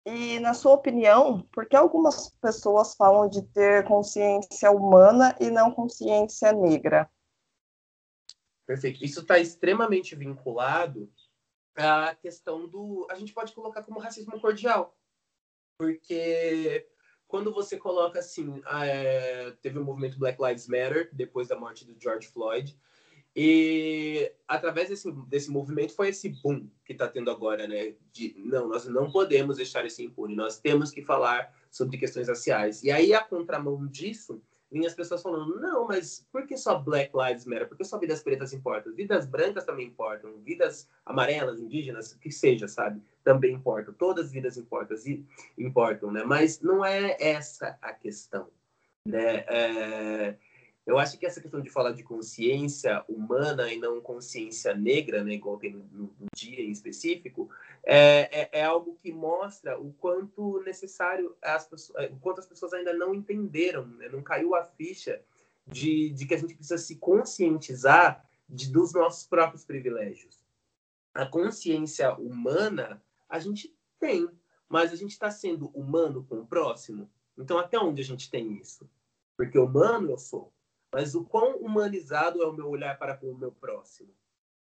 E, 0.07 0.39
na 0.41 0.55
sua 0.55 0.73
opinião, 0.73 1.43
por 1.53 1.67
que 1.67 1.77
algumas 1.77 2.31
pessoas 2.41 2.95
falam 2.95 3.29
de 3.29 3.43
ter 3.43 3.85
consciência 3.85 4.71
humana 4.71 5.37
e 5.39 5.51
não 5.51 5.71
consciência 5.73 6.53
negra? 6.53 7.11
Perfeito. 8.67 9.05
Isso 9.05 9.21
está 9.21 9.39
extremamente 9.39 10.15
vinculado 10.15 11.11
à 11.81 12.15
questão 12.15 12.69
do. 12.69 13.07
A 13.11 13.15
gente 13.15 13.33
pode 13.33 13.53
colocar 13.53 13.83
como 13.83 14.01
racismo 14.01 14.41
cordial. 14.41 14.97
Porque 15.79 16.87
quando 17.27 17.53
você 17.53 17.77
coloca 17.77 18.19
assim. 18.19 18.63
É... 18.71 19.53
Teve 19.63 19.79
o 19.79 19.85
movimento 19.85 20.19
Black 20.19 20.41
Lives 20.43 20.69
Matter, 20.69 21.11
depois 21.13 21.49
da 21.49 21.59
morte 21.59 21.85
do 21.85 22.01
George 22.01 22.29
Floyd. 22.29 22.77
E 23.35 24.33
através 24.49 24.89
desse, 24.89 25.11
desse 25.29 25.51
movimento 25.51 25.95
foi 25.95 26.09
esse 26.09 26.29
boom 26.43 26.69
que 26.85 26.93
está 26.93 27.07
tendo 27.07 27.31
agora, 27.31 27.67
né? 27.69 27.95
De 28.13 28.35
não, 28.37 28.69
nós 28.69 28.87
não 28.87 29.11
podemos 29.11 29.57
deixar 29.57 29.87
isso 29.87 30.03
impune, 30.03 30.35
nós 30.35 30.59
temos 30.59 30.91
que 30.91 31.03
falar 31.03 31.55
sobre 31.71 31.97
questões 31.97 32.29
raciais. 32.29 32.83
E 32.83 32.91
aí, 32.91 33.15
a 33.15 33.23
contramão 33.23 33.87
disso, 33.87 34.43
vinha 34.71 34.89
as 34.89 34.95
pessoas 34.95 35.23
falando: 35.23 35.61
não, 35.61 35.87
mas 35.87 36.27
por 36.33 36.47
que 36.47 36.57
só 36.57 36.79
Black 36.79 37.13
Lives 37.15 37.45
Matter? 37.45 37.69
Por 37.69 37.77
que 37.77 37.85
só 37.85 37.99
vidas 37.99 38.23
pretas 38.23 38.53
importam? 38.53 38.95
Vidas 38.95 39.27
brancas 39.27 39.65
também 39.65 39.87
importam, 39.87 40.39
vidas 40.39 40.89
amarelas, 41.05 41.61
indígenas, 41.61 42.15
que 42.15 42.31
seja, 42.31 42.69
sabe? 42.69 43.03
Também 43.25 43.55
importam. 43.55 43.93
Todas 43.95 44.27
as 44.27 44.33
vidas 44.33 44.57
importam, 44.57 44.97
importam, 45.59 46.11
né? 46.11 46.23
Mas 46.25 46.61
não 46.61 46.85
é 46.85 47.17
essa 47.21 47.79
a 47.83 47.93
questão, 47.93 48.49
né? 49.07 49.45
É 49.49 50.37
eu 50.91 50.99
acho 50.99 51.17
que 51.17 51.25
essa 51.25 51.41
questão 51.41 51.61
de 51.61 51.71
falar 51.71 51.93
de 51.93 52.03
consciência 52.03 53.05
humana 53.09 53.73
e 53.73 53.79
não 53.79 54.01
consciência 54.01 54.75
negra, 54.75 55.23
né, 55.23 55.35
igual 55.35 55.57
tem 55.57 55.73
no, 55.73 56.13
no 56.19 56.27
dia 56.35 56.61
em 56.61 56.71
específico, 56.73 57.49
é, 57.85 58.41
é, 58.41 58.61
é, 58.61 58.65
algo 58.65 58.97
que 58.97 59.13
mostra 59.13 59.79
o 59.79 59.93
quanto 59.93 60.61
necessário 60.65 61.37
as 61.41 61.65
pessoas, 61.69 62.05
é, 62.05 62.09
o 62.13 62.19
quanto 62.19 62.41
as 62.41 62.47
pessoas 62.47 62.73
ainda 62.73 62.93
não 62.93 63.15
entenderam, 63.15 63.87
né, 63.87 64.09
não 64.09 64.21
caiu 64.21 64.57
a 64.57 64.65
ficha 64.65 65.23
de, 65.65 66.11
de 66.11 66.27
que 66.27 66.35
a 66.35 66.39
gente 66.39 66.57
precisa 66.57 66.79
se 66.79 66.97
conscientizar 66.97 68.29
de, 68.49 68.69
dos 68.69 68.93
nossos 68.93 69.25
próprios 69.25 69.65
privilégios. 69.65 70.45
A 71.15 71.25
consciência 71.25 72.13
humana 72.17 73.01
a 73.29 73.39
gente 73.39 73.73
tem, 74.01 74.29
mas 74.69 74.93
a 74.93 74.97
gente 74.97 75.13
está 75.13 75.31
sendo 75.31 75.69
humano 75.69 76.27
com 76.29 76.41
o 76.41 76.47
próximo. 76.47 77.09
Então, 77.39 77.59
até 77.59 77.79
onde 77.79 78.03
a 78.03 78.05
gente 78.05 78.29
tem 78.29 78.55
isso? 78.61 78.91
Porque 79.37 79.59
humano 79.59 80.11
eu 80.11 80.19
sou 80.19 80.53
mas 80.93 81.15
o 81.15 81.25
quão 81.25 81.57
humanizado 81.59 82.43
é 82.43 82.47
o 82.47 82.53
meu 82.53 82.69
olhar 82.69 82.99
para 82.99 83.17
com 83.17 83.31
o 83.31 83.39
meu 83.39 83.53
próximo. 83.53 84.13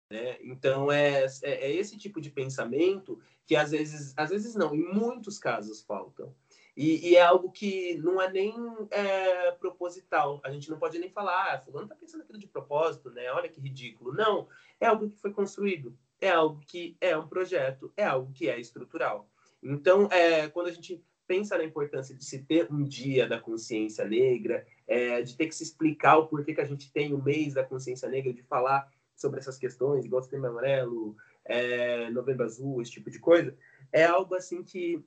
Né? 0.09 0.37
Então, 0.41 0.91
é, 0.91 1.25
é, 1.43 1.51
é, 1.67 1.71
esse 1.71 1.97
tipo 1.97 2.21
de 2.21 2.29
pensamento 2.29 3.19
que 3.45 3.55
às 3.55 3.71
vezes, 3.71 4.13
às 4.17 4.29
vezes 4.29 4.55
não, 4.55 4.73
em 4.73 4.83
muitos 4.83 5.37
casos 5.37 5.81
faltam. 5.81 6.33
E, 6.75 7.09
e 7.09 7.15
é 7.15 7.21
algo 7.21 7.51
que 7.51 7.95
não 7.95 8.21
é 8.21 8.31
nem 8.31 8.53
é, 8.91 9.51
proposital. 9.53 10.39
A 10.43 10.51
gente 10.51 10.69
não 10.69 10.77
pode 10.77 10.99
nem 10.99 11.09
falar, 11.09 11.53
ah, 11.53 11.59
fulano 11.59 11.85
está 11.85 11.95
pensando 11.95 12.21
aquilo 12.21 12.37
de 12.37 12.47
propósito, 12.47 13.09
né? 13.09 13.31
Olha 13.31 13.49
que 13.49 13.59
ridículo. 13.59 14.13
Não, 14.13 14.47
é 14.79 14.85
algo 14.85 15.09
que 15.09 15.17
foi 15.17 15.33
construído, 15.33 15.97
é 16.21 16.29
algo 16.29 16.61
que 16.67 16.95
é 17.01 17.17
um 17.17 17.27
projeto, 17.27 17.91
é 17.97 18.03
algo 18.03 18.31
que 18.31 18.47
é 18.47 18.59
estrutural. 18.59 19.27
Então, 19.61 20.07
é, 20.11 20.47
quando 20.49 20.67
a 20.67 20.71
gente 20.71 21.03
pensa 21.25 21.57
na 21.57 21.63
importância 21.63 22.15
de 22.15 22.23
se 22.23 22.43
ter 22.43 22.71
um 22.71 22.83
dia 22.83 23.27
da 23.27 23.39
consciência 23.39 24.05
negra, 24.05 24.65
é, 24.87 25.21
de 25.21 25.35
ter 25.35 25.47
que 25.47 25.55
se 25.55 25.63
explicar 25.63 26.17
o 26.17 26.27
porquê 26.27 26.53
que 26.53 26.61
a 26.61 26.65
gente 26.65 26.91
tem 26.91 27.13
o 27.13 27.21
mês 27.21 27.53
da 27.53 27.63
consciência 27.63 28.07
negra, 28.07 28.33
de 28.33 28.43
falar 28.43 28.89
sobre 29.15 29.39
essas 29.39 29.57
questões, 29.57 30.05
igual 30.05 30.21
Setembro 30.21 30.49
Amarelo, 30.49 31.15
é, 31.43 32.09
Novembro 32.11 32.45
Azul, 32.45 32.81
esse 32.81 32.91
tipo 32.91 33.09
de 33.09 33.19
coisa, 33.19 33.55
é 33.91 34.03
algo 34.05 34.35
assim 34.35 34.63
que 34.63 35.03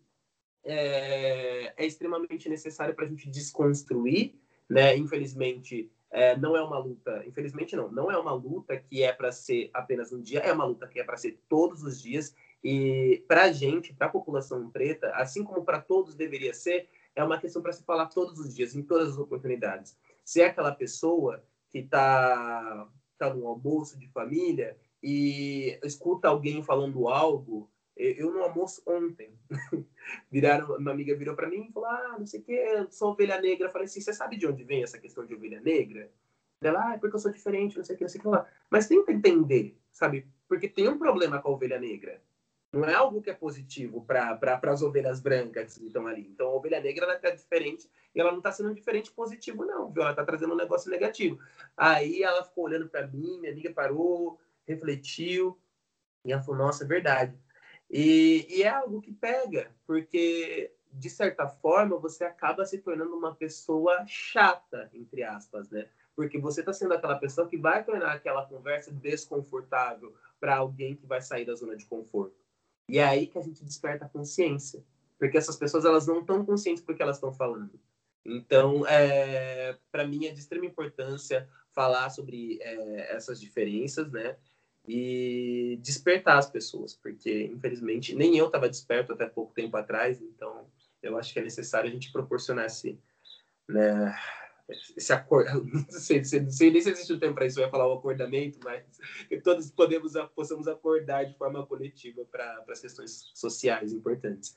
é, 0.65 1.73
é 1.77 1.87
extremamente 1.87 2.49
necessário 2.49 2.95
para 2.95 3.05
a 3.05 3.09
gente 3.09 3.31
desconstruir, 3.31 4.35
né? 4.69 4.97
Infelizmente, 4.97 5.91
é, 6.11 6.37
não 6.37 6.57
é 6.57 6.63
uma 6.63 6.79
luta, 6.79 7.25
infelizmente 7.27 7.77
não, 7.77 7.91
não 7.91 8.11
é 8.11 8.19
uma 8.19 8.33
luta 8.33 8.77
que 8.77 9.03
é 9.03 9.13
para 9.13 9.31
ser 9.31 9.71
apenas 9.73 10.13
um 10.13 10.21
dia, 10.21 10.41
é 10.41 10.53
uma 10.53 10.65
luta 10.65 10.89
que 10.89 10.99
é 10.99 11.05
para 11.05 11.17
ser 11.17 11.41
todos 11.49 11.83
os 11.85 12.01
dias 12.03 12.35
e 12.63 13.25
para 13.29 13.45
a 13.45 13.53
gente, 13.53 13.95
para 13.95 14.09
a 14.09 14.11
população 14.11 14.69
preta, 14.71 15.11
assim 15.15 15.45
como 15.45 15.65
para 15.65 15.81
todos 15.81 16.15
deveria 16.15 16.53
ser, 16.53 16.89
é 17.15 17.25
uma 17.25 17.39
questão 17.39 17.63
para 17.63 17.73
se 17.73 17.85
falar 17.85 18.07
todos 18.07 18.39
os 18.39 18.55
dias, 18.55 18.75
em 18.75 18.83
todas 18.83 19.11
as 19.11 19.19
oportunidades. 19.19 19.97
Se 20.25 20.41
é 20.41 20.47
aquela 20.47 20.73
pessoa 20.73 21.45
que 21.69 21.79
está 21.79 22.89
tá 23.19 23.35
no 23.35 23.47
almoço 23.47 23.99
de 23.99 24.09
família 24.09 24.77
e 25.03 25.79
escuta 25.83 26.29
alguém 26.29 26.63
falando 26.63 27.09
algo, 27.09 27.71
eu 27.97 28.33
no 28.33 28.43
almoço 28.43 28.83
ontem, 28.87 29.31
viraram, 30.31 30.77
uma 30.77 30.91
amiga 30.91 31.15
virou 31.15 31.35
para 31.35 31.49
mim 31.49 31.67
e 31.69 31.73
falou, 31.73 31.89
ah, 31.89 32.17
não 32.19 32.27
sei 32.27 32.41
o 32.41 32.43
que, 32.43 32.87
sou 32.91 33.13
ovelha 33.13 33.41
negra. 33.41 33.67
Eu 33.67 33.73
falei 33.73 33.87
assim, 33.87 34.01
você 34.01 34.13
sabe 34.13 34.37
de 34.37 34.47
onde 34.47 34.65
vem 34.65 34.83
essa 34.83 34.99
questão 34.99 35.27
de 35.27 35.35
ovelha 35.35 35.61
negra? 35.61 36.11
Ela, 36.63 36.91
ah, 36.91 36.95
é 36.95 36.99
porque 36.99 37.17
eu 37.17 37.21
sou 37.21 37.33
diferente, 37.33 37.77
não 37.77 37.85
sei 37.85 37.95
o 37.95 37.99
que, 37.99 38.05
não 38.05 38.09
sei 38.09 38.21
o 38.21 38.23
que 38.23 38.29
lá. 38.29 38.47
Mas 38.71 38.87
tenta 38.87 39.13
entender, 39.13 39.77
sabe? 39.93 40.27
Porque 40.49 40.69
tem 40.69 40.89
um 40.89 40.99
problema 40.99 41.41
com 41.41 41.49
a 41.49 41.53
ovelha 41.53 41.79
negra. 41.79 42.23
Não 42.73 42.85
é 42.85 42.95
algo 42.95 43.21
que 43.21 43.31
é 43.31 43.35
positivo 43.35 44.05
para 44.05 44.37
pra, 44.37 44.61
as 44.71 44.81
ovelhas 44.81 45.21
brancas 45.21 45.77
que 45.77 45.87
estão 45.87 46.07
ali. 46.07 46.29
Então, 46.29 46.47
a 46.49 46.55
ovelha 46.55 46.81
negra 46.81 47.05
ela 47.05 47.17
está 47.17 47.31
diferente 47.31 47.91
e 48.15 48.21
ela 48.21 48.31
não 48.31 48.39
está 48.39 48.53
sendo 48.53 48.73
diferente 48.73 49.11
positivo, 49.11 49.65
não, 49.65 49.91
viu? 49.91 50.03
Ela 50.03 50.13
está 50.13 50.25
trazendo 50.25 50.53
um 50.53 50.57
negócio 50.57 50.89
negativo. 50.91 51.41
Aí 51.77 52.23
ela 52.23 52.45
ficou 52.45 52.65
olhando 52.65 52.89
para 52.89 53.09
mim, 53.09 53.41
minha 53.41 53.53
amiga 53.53 53.73
parou, 53.73 54.39
refletiu 54.67 55.59
e 56.25 56.33
ela 56.33 56.43
falou: 56.43 56.59
Nossa, 56.59 56.85
é 56.85 56.87
verdade. 56.87 57.37
E, 57.91 58.47
e 58.49 58.63
é 58.63 58.69
algo 58.69 59.01
que 59.01 59.13
pega, 59.13 59.75
porque 59.85 60.73
de 60.93 61.11
certa 61.11 61.49
forma 61.49 61.99
você 61.99 62.25
acaba 62.25 62.65
se 62.65 62.79
tornando 62.79 63.17
uma 63.17 63.35
pessoa 63.35 64.05
chata, 64.07 64.89
entre 64.93 65.25
aspas, 65.25 65.69
né? 65.71 65.89
Porque 66.15 66.39
você 66.39 66.61
está 66.61 66.73
sendo 66.73 66.95
aquela 66.95 67.19
pessoa 67.19 67.49
que 67.49 67.57
vai 67.57 67.83
tornar 67.83 68.13
aquela 68.13 68.47
conversa 68.47 68.93
desconfortável 68.93 70.15
para 70.39 70.57
alguém 70.57 70.95
que 70.95 71.07
vai 71.07 71.21
sair 71.21 71.45
da 71.45 71.55
zona 71.55 71.77
de 71.77 71.87
conforto. 71.87 72.40
E 72.91 72.99
é 72.99 73.05
aí 73.05 73.29
que 73.29 73.39
a 73.39 73.43
gente 73.43 73.65
desperta 73.65 74.05
a 74.05 74.09
consciência, 74.09 74.83
porque 75.17 75.39
essas 75.39 75.57
pessoas 75.57 75.85
elas 75.85 76.09
não 76.09 76.21
estão 76.21 76.45
conscientes 76.45 76.83
do 76.83 76.93
que 76.93 77.01
elas 77.01 77.17
estão 77.17 77.33
falando. 77.33 77.79
Então, 78.25 78.85
é, 78.87 79.79
para 79.93 80.07
mim 80.07 80.27
é 80.27 80.33
de 80.33 80.41
extrema 80.41 80.67
importância 80.67 81.49
falar 81.73 82.11
sobre 82.11 82.59
é, 82.61 83.15
essas 83.15 83.41
diferenças, 83.41 84.11
né? 84.11 84.37
E 84.89 85.79
despertar 85.81 86.39
as 86.39 86.51
pessoas, 86.51 86.97
porque 86.97 87.45
infelizmente 87.45 88.15
nem 88.15 88.37
eu 88.37 88.47
estava 88.47 88.69
desperto 88.69 89.13
até 89.13 89.25
pouco 89.27 89.55
tempo 89.55 89.77
atrás, 89.77 90.21
então 90.21 90.67
eu 91.01 91.17
acho 91.17 91.33
que 91.33 91.39
é 91.39 91.43
necessário 91.43 91.89
a 91.89 91.93
gente 91.93 92.11
proporcionar 92.11 92.67
esse, 92.67 92.99
né, 93.69 94.19
esse 94.97 95.13
acordo, 95.13 95.65
não 95.73 95.85
sei, 95.91 96.19
não 96.19 96.51
sei 96.51 96.71
nem 96.71 96.81
se 96.81 96.91
existe 96.91 97.13
um 97.13 97.19
tempo 97.19 97.35
para 97.35 97.47
isso, 97.47 97.61
vai 97.61 97.71
falar 97.71 97.89
o 97.89 97.95
acordamento, 97.99 98.59
mas 98.65 98.85
que 99.29 99.41
todos 99.41 99.71
podemos, 99.71 100.13
possamos 100.35 100.69
acordar 100.69 101.25
de 101.25 101.37
forma 101.37 101.65
coletiva 101.67 102.25
para 102.31 102.65
as 102.69 102.81
questões 102.81 103.31
sociais 103.35 103.93
importantes. 103.93 104.57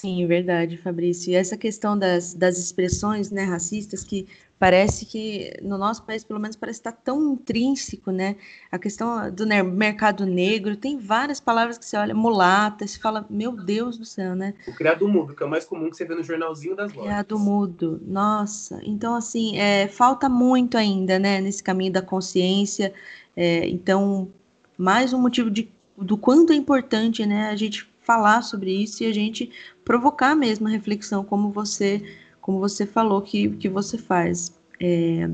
Sim, 0.00 0.24
verdade, 0.28 0.78
Fabrício. 0.78 1.32
E 1.32 1.34
essa 1.34 1.56
questão 1.56 1.98
das, 1.98 2.32
das 2.32 2.56
expressões 2.56 3.32
né, 3.32 3.42
racistas 3.42 4.04
que 4.04 4.28
parece 4.56 5.04
que 5.04 5.52
no 5.60 5.76
nosso 5.76 6.04
país, 6.04 6.22
pelo 6.22 6.38
menos, 6.38 6.54
parece 6.54 6.78
estar 6.78 6.92
tão 6.92 7.32
intrínseco, 7.32 8.12
né? 8.12 8.36
A 8.70 8.78
questão 8.78 9.28
do 9.28 9.44
mercado 9.44 10.24
negro, 10.24 10.76
tem 10.76 10.98
várias 10.98 11.40
palavras 11.40 11.78
que 11.78 11.84
você 11.84 11.96
olha, 11.96 12.14
mulata, 12.14 12.86
você 12.86 12.96
fala, 12.96 13.26
meu 13.28 13.50
Deus 13.50 13.98
do 13.98 14.04
céu, 14.04 14.36
né? 14.36 14.54
O 14.68 14.72
criado 14.72 15.08
mudo, 15.08 15.34
que 15.34 15.42
é 15.42 15.46
o 15.46 15.50
mais 15.50 15.64
comum 15.64 15.90
que 15.90 15.96
você 15.96 16.04
vê 16.04 16.14
no 16.14 16.22
jornalzinho 16.22 16.76
das 16.76 16.92
lojas. 16.92 17.10
Criado 17.10 17.36
mudo, 17.36 18.00
nossa. 18.06 18.80
Então, 18.84 19.16
assim, 19.16 19.58
é, 19.58 19.88
falta 19.88 20.28
muito 20.28 20.78
ainda, 20.78 21.18
né, 21.18 21.40
nesse 21.40 21.62
caminho 21.62 21.92
da 21.92 22.02
consciência. 22.02 22.94
É, 23.36 23.68
então, 23.68 24.28
mais 24.76 25.12
um 25.12 25.20
motivo 25.20 25.50
de, 25.50 25.68
do 25.96 26.16
quanto 26.16 26.52
é 26.52 26.56
importante, 26.56 27.26
né, 27.26 27.48
a 27.48 27.56
gente 27.56 27.87
falar 28.08 28.40
sobre 28.40 28.72
isso 28.72 29.02
e 29.02 29.06
a 29.06 29.12
gente 29.12 29.50
provocar 29.84 30.34
mesmo 30.34 30.66
a 30.66 30.70
reflexão, 30.70 31.22
como 31.22 31.50
você, 31.50 32.02
como 32.40 32.58
você 32.58 32.86
falou 32.86 33.20
que, 33.20 33.50
que 33.50 33.68
você 33.68 33.98
faz. 33.98 34.56
É, 34.80 35.28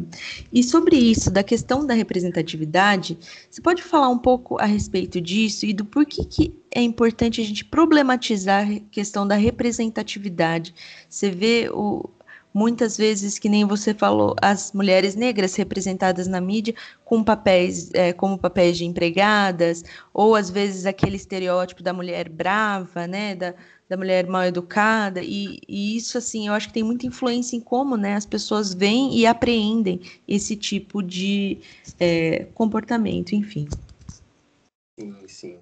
e 0.53 0.61
sobre 0.61 0.97
isso, 0.97 1.31
da 1.31 1.45
questão 1.45 1.87
da 1.87 1.95
representatividade, 1.95 3.17
você 3.49 3.63
pode 3.63 3.81
falar 3.81 4.09
um 4.09 4.19
pouco 4.19 4.61
a 4.61 4.65
respeito 4.65 5.21
disso 5.21 5.67
e 5.67 5.73
do 5.73 5.85
porquê 5.85 6.25
que 6.25 6.59
é 6.75 6.83
importante 6.83 7.41
a 7.41 7.45
gente 7.45 7.65
problematizar 7.65 8.67
a 8.69 8.81
questão 8.91 9.25
da 9.25 9.37
representatividade? 9.37 10.75
Você 11.09 11.31
vê 11.31 11.71
o, 11.73 12.11
muitas 12.55 12.97
vezes, 12.97 13.37
que 13.37 13.49
nem 13.49 13.67
você 13.67 13.93
falou, 13.93 14.37
as 14.41 14.73
mulheres 14.73 15.17
negras 15.17 15.57
representadas 15.57 16.29
na 16.29 16.41
mídia 16.41 16.73
com 17.05 17.25
papéis, 17.25 17.91
é, 17.93 18.13
como 18.13 18.39
papéis 18.39 18.79
de 18.79 18.85
empregadas, 18.85 19.85
ou 20.13 20.37
às 20.37 20.49
vezes 20.49 20.87
aquele 20.87 21.17
estereótipo 21.17 21.83
da 21.83 21.93
mulher 21.93 22.29
brava, 22.29 23.09
né, 23.09 23.35
da, 23.35 23.55
da 23.89 23.97
mulher 23.97 24.29
mal 24.29 24.45
educada, 24.45 25.21
e, 25.21 25.59
e, 25.69 25.97
isso, 25.97 26.17
assim, 26.17 26.47
eu 26.47 26.53
acho 26.53 26.69
que 26.69 26.75
tem 26.75 26.85
muita 26.85 27.07
influência 27.07 27.57
em 27.57 27.61
como, 27.61 27.97
né, 27.97 28.15
as 28.15 28.25
pessoas 28.25 28.73
veem 28.73 29.19
e 29.19 29.27
apreendem 29.27 30.01
esse 30.29 30.55
tipo 30.55 31.03
de 31.03 31.59
é, 31.99 32.45
comportamento, 32.55 33.35
enfim. 33.35 33.67
Sim, 34.97 35.27
sim. 35.27 35.59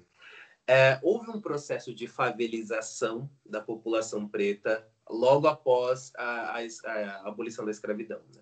É, 0.67 0.99
houve 1.01 1.29
um 1.31 1.41
processo 1.41 1.93
de 1.93 2.07
favelização 2.07 3.29
da 3.43 3.59
população 3.59 4.27
preta 4.27 4.87
logo 5.09 5.47
após 5.47 6.11
a, 6.15 6.57
a, 6.57 6.89
a 6.89 7.27
abolição 7.27 7.65
da 7.65 7.71
escravidão. 7.71 8.19
Né? 8.33 8.41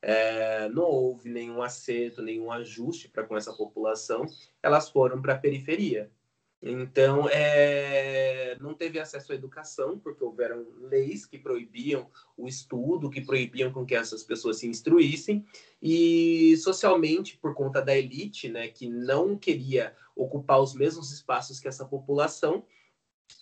É, 0.00 0.68
não 0.68 0.84
houve 0.84 1.28
nenhum 1.28 1.62
acerto, 1.62 2.22
nenhum 2.22 2.52
ajuste 2.52 3.08
para 3.08 3.24
com 3.24 3.36
essa 3.36 3.52
população, 3.52 4.26
elas 4.62 4.88
foram 4.88 5.20
para 5.20 5.34
a 5.34 5.38
periferia. 5.38 6.10
Então, 6.60 7.28
é, 7.28 8.56
não 8.60 8.74
teve 8.74 8.98
acesso 8.98 9.30
à 9.30 9.34
educação, 9.34 9.96
porque 9.98 10.24
houveram 10.24 10.66
leis 10.80 11.24
que 11.24 11.38
proibiam 11.38 12.10
o 12.36 12.48
estudo, 12.48 13.10
que 13.10 13.20
proibiam 13.20 13.72
com 13.72 13.86
que 13.86 13.94
essas 13.94 14.24
pessoas 14.24 14.58
se 14.58 14.66
instruíssem, 14.66 15.44
e 15.80 16.56
socialmente, 16.56 17.36
por 17.36 17.54
conta 17.54 17.80
da 17.80 17.96
elite, 17.96 18.48
né, 18.48 18.66
que 18.66 18.88
não 18.88 19.38
queria 19.38 19.94
ocupar 20.16 20.60
os 20.60 20.74
mesmos 20.74 21.12
espaços 21.12 21.60
que 21.60 21.68
essa 21.68 21.84
população, 21.84 22.64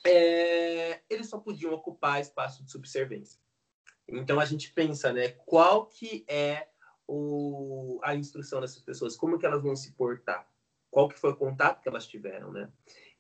é, 0.05 1.01
eles 1.09 1.29
só 1.29 1.39
podiam 1.39 1.73
ocupar 1.73 2.21
espaço 2.21 2.65
de 2.65 2.71
subservência. 2.71 3.41
Então 4.09 4.39
a 4.39 4.45
gente 4.45 4.73
pensa, 4.73 5.13
né, 5.13 5.29
qual 5.29 5.87
que 5.87 6.25
é 6.29 6.69
o, 7.09 8.01
a 8.03 8.15
instrução 8.15 8.61
dessas 8.61 8.83
pessoas, 8.83 9.17
como 9.17 9.39
que 9.39 9.47
elas 9.47 9.63
vão 9.63 9.75
se 9.75 9.93
portar, 9.93 10.49
qual 10.91 11.09
que 11.09 11.19
foi 11.19 11.31
o 11.31 11.37
contato 11.37 11.83
que 11.83 11.89
elas 11.89 12.07
tiveram, 12.07 12.53
né? 12.53 12.71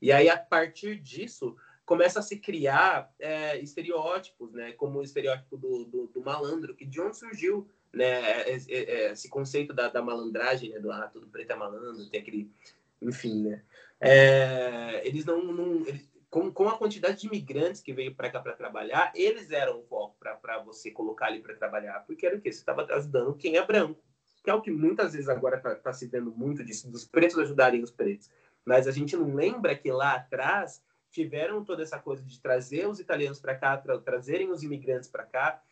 E 0.00 0.12
aí 0.12 0.29
a 0.29 0.37
partir 0.37 1.00
disso 1.00 1.57
começa 1.85 2.18
a 2.18 2.22
se 2.22 2.38
criar 2.38 3.12
é, 3.18 3.59
estereótipos, 3.59 4.52
né, 4.52 4.72
como 4.72 4.98
o 4.98 5.02
estereótipo 5.02 5.57
do, 5.57 5.85
do, 5.85 6.07
do, 6.09 6.20
malandro, 6.20 6.74
que 6.74 6.85
de 6.85 7.00
onde 7.00 7.16
surgiu, 7.16 7.68
né, 7.92 8.48
esse 8.50 9.29
conceito 9.29 9.72
da, 9.72 9.88
da 9.88 10.02
malandragem, 10.02 10.70
né, 10.70 10.81
do 10.81 10.90
ah, 10.90 11.09
tudo 11.12 11.29
preto 11.29 11.52
é 11.52 11.57
malandro, 11.57 12.11
tem 12.11 12.20
aquele, 12.20 12.50
enfim, 13.00 13.42
né? 13.42 13.62
É, 14.00 15.00
eles 15.07 15.24
não, 15.24 15.42
não 15.44 15.87
eles, 15.87 16.11
com, 16.37 16.53
com 16.53 16.68
a 16.68 16.77
quantidade 16.77 17.22
de 17.22 17.27
imigrantes 17.29 17.81
que 17.81 17.94
veio 17.94 18.14
para 18.14 18.31
cá 18.31 18.40
para 18.40 18.53
trabalhar, 18.53 19.11
eles 19.14 19.51
eram 19.51 19.79
o 19.79 19.83
foco 19.85 20.18
para 20.20 20.59
você 20.59 20.90
colocar 20.90 21.29
ali 21.29 21.40
para 21.40 21.55
trabalhar, 21.55 22.01
porque 22.01 22.27
era 22.27 22.37
o 22.37 22.40
quê? 22.42 22.53
Você 22.53 22.59
estava 22.59 22.85
ajudando 22.92 23.35
quem 23.35 23.57
é 23.57 23.64
branco, 23.64 24.05
que 24.44 24.51
é 24.51 24.53
o 24.53 24.61
que 24.61 24.70
muitas 24.70 25.14
vezes 25.14 25.31
agora 25.31 25.57
está 25.57 25.75
tá 25.77 25.94
se 25.94 26.07
vendo 26.07 26.31
muito 26.31 26.62
disso, 26.62 26.90
dos 26.90 27.07
pretos 27.07 27.38
ajudarem 27.38 27.83
os 27.83 27.90
pretos. 27.90 28.31
Mas 28.66 28.87
a 28.87 28.90
gente 28.90 29.16
não 29.16 29.35
lembra 29.35 29.75
que 29.75 29.90
lá 29.90 30.12
atrás 30.12 30.85
tiveram 31.11 31.64
toda 31.64 31.83
essa 31.83 31.99
coisa 31.99 32.22
de 32.22 32.38
trazer 32.38 32.87
os 32.87 33.01
italianos 33.01 33.40
para 33.40 33.55
cá, 33.57 33.79
tra 33.79 33.99
trazerem 33.99 34.51
os 34.51 34.62
imigrantes 34.62 35.09
para 35.09 35.25
cá, 35.25 35.62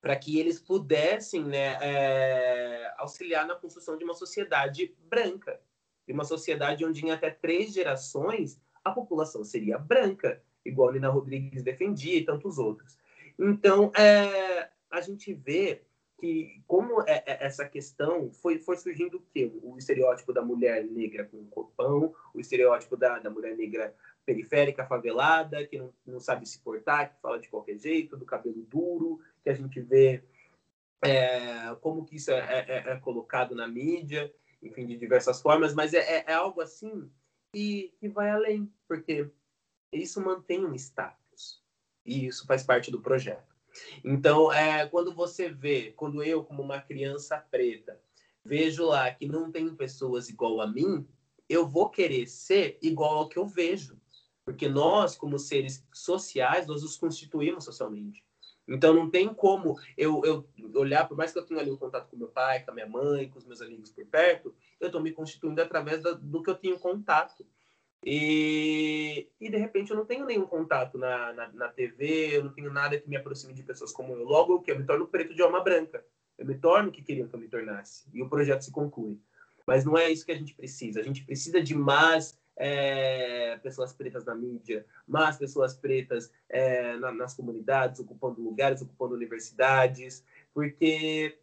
para 0.00 0.16
que 0.16 0.40
eles 0.40 0.58
pudessem 0.58 1.44
né, 1.44 1.76
é, 1.82 2.90
auxiliar 2.96 3.46
na 3.46 3.54
construção 3.54 3.98
de 3.98 4.04
uma 4.04 4.14
sociedade 4.14 4.96
branca, 4.98 5.60
de 6.06 6.14
uma 6.14 6.24
sociedade 6.24 6.86
onde 6.86 7.04
em 7.04 7.10
até 7.10 7.28
três 7.28 7.74
gerações 7.74 8.58
a 8.84 8.90
população 8.90 9.44
seria 9.44 9.78
branca, 9.78 10.42
igual 10.64 10.92
Nina 10.92 11.08
Rodrigues 11.08 11.62
defendia 11.62 12.18
e 12.18 12.24
tantos 12.24 12.58
outros. 12.58 12.98
Então, 13.38 13.92
é, 13.96 14.68
a 14.90 15.00
gente 15.00 15.32
vê 15.32 15.82
que 16.18 16.62
como 16.66 17.00
é, 17.02 17.24
é, 17.26 17.46
essa 17.46 17.66
questão 17.66 18.30
foi, 18.30 18.58
foi 18.58 18.76
surgindo 18.76 19.16
o 19.16 19.22
quê? 19.32 19.50
O 19.62 19.78
estereótipo 19.78 20.32
da 20.32 20.42
mulher 20.42 20.84
negra 20.84 21.24
com 21.24 21.46
corpão, 21.46 22.14
o 22.34 22.40
estereótipo 22.40 22.96
da, 22.96 23.18
da 23.18 23.30
mulher 23.30 23.56
negra 23.56 23.94
periférica, 24.26 24.86
favelada, 24.86 25.66
que 25.66 25.78
não, 25.78 25.92
não 26.06 26.20
sabe 26.20 26.46
se 26.46 26.60
portar, 26.60 27.14
que 27.14 27.20
fala 27.22 27.40
de 27.40 27.48
qualquer 27.48 27.78
jeito, 27.78 28.18
do 28.18 28.26
cabelo 28.26 28.62
duro, 28.68 29.20
que 29.42 29.48
a 29.48 29.54
gente 29.54 29.80
vê 29.80 30.22
é, 31.02 31.74
como 31.80 32.04
que 32.04 32.16
isso 32.16 32.30
é, 32.30 32.66
é, 32.68 32.92
é, 32.92 32.96
colocado 32.96 33.54
na 33.54 33.66
mídia, 33.66 34.32
enfim, 34.62 34.86
de 34.86 34.96
diversas 34.98 35.40
formas, 35.40 35.74
mas 35.74 35.94
é, 35.94 36.24
é 36.26 36.34
algo 36.34 36.60
assim 36.60 37.10
e, 37.54 37.92
vai 38.14 38.30
além, 38.30 38.72
porque 38.86 39.30
isso 39.92 40.20
mantém 40.20 40.64
um 40.64 40.74
status. 40.74 41.62
E 42.04 42.26
isso 42.26 42.46
faz 42.46 42.62
parte 42.62 42.90
do 42.90 43.00
projeto. 43.00 43.54
Então, 44.04 44.52
é, 44.52 44.86
quando 44.86 45.14
você 45.14 45.48
vê, 45.48 45.92
quando 45.92 46.22
eu, 46.22 46.44
como 46.44 46.62
uma 46.62 46.80
criança 46.80 47.38
preta, 47.38 48.00
vejo 48.44 48.86
lá 48.86 49.12
que 49.12 49.26
não 49.26 49.50
tem 49.50 49.74
pessoas 49.74 50.28
igual 50.28 50.60
a 50.60 50.66
mim, 50.66 51.06
eu 51.48 51.66
vou 51.68 51.90
querer 51.90 52.26
ser 52.26 52.78
igual 52.82 53.18
ao 53.18 53.28
que 53.28 53.38
eu 53.38 53.46
vejo. 53.46 54.00
Porque 54.44 54.68
nós, 54.68 55.16
como 55.16 55.38
seres 55.38 55.86
sociais, 55.92 56.66
nós 56.66 56.82
nos 56.82 56.96
constituímos 56.96 57.64
socialmente. 57.64 58.24
Então 58.70 58.94
não 58.94 59.10
tem 59.10 59.32
como 59.34 59.78
eu, 59.96 60.22
eu 60.24 60.48
olhar, 60.74 61.08
por 61.08 61.16
mais 61.16 61.32
que 61.32 61.38
eu 61.38 61.44
tenha 61.44 61.60
ali 61.60 61.70
um 61.70 61.76
contato 61.76 62.08
com 62.08 62.16
meu 62.16 62.28
pai, 62.28 62.64
com 62.64 62.70
a 62.70 62.74
minha 62.74 62.86
mãe, 62.86 63.28
com 63.28 63.38
os 63.38 63.44
meus 63.44 63.60
amigos 63.60 63.90
por 63.90 64.06
perto, 64.06 64.54
eu 64.78 64.86
estou 64.86 65.02
me 65.02 65.10
constituindo 65.10 65.60
através 65.60 66.00
da, 66.00 66.12
do 66.12 66.42
que 66.42 66.50
eu 66.50 66.54
tenho 66.54 66.78
contato. 66.78 67.44
E, 68.04 69.28
e 69.38 69.50
de 69.50 69.56
repente 69.58 69.90
eu 69.90 69.96
não 69.96 70.06
tenho 70.06 70.24
nenhum 70.24 70.46
contato 70.46 70.96
na, 70.96 71.32
na, 71.32 71.48
na, 71.52 71.68
TV, 71.68 72.36
eu 72.36 72.44
não 72.44 72.52
tenho 72.52 72.72
nada 72.72 72.98
que 72.98 73.08
me 73.08 73.16
aproxime 73.16 73.52
de 73.52 73.62
pessoas 73.62 73.92
como 73.92 74.14
eu. 74.14 74.24
Logo, 74.24 74.62
que? 74.62 74.70
Eu 74.70 74.78
me 74.78 74.86
torno 74.86 75.06
preto 75.06 75.34
de 75.34 75.42
alma 75.42 75.62
branca. 75.62 76.02
Eu 76.38 76.46
me 76.46 76.56
torno 76.56 76.88
o 76.88 76.92
que 76.92 77.02
queriam 77.02 77.28
que 77.28 77.34
eu 77.34 77.40
me 77.40 77.48
tornasse. 77.48 78.08
E 78.14 78.22
o 78.22 78.28
projeto 78.28 78.62
se 78.62 78.70
conclui. 78.70 79.20
Mas 79.66 79.84
não 79.84 79.98
é 79.98 80.10
isso 80.10 80.24
que 80.24 80.32
a 80.32 80.36
gente 80.36 80.54
precisa. 80.54 81.00
A 81.00 81.02
gente 81.02 81.24
precisa 81.24 81.62
de 81.62 81.74
mais 81.74 82.39
é, 82.62 83.56
pessoas 83.62 83.90
pretas 83.90 84.26
na 84.26 84.34
mídia, 84.34 84.84
mais 85.08 85.38
pessoas 85.38 85.72
pretas 85.72 86.30
é, 86.46 86.94
na, 86.98 87.10
nas 87.10 87.32
comunidades, 87.32 88.00
ocupando 88.00 88.42
lugares, 88.42 88.82
ocupando 88.82 89.14
universidades, 89.14 90.22
porque 90.52 91.38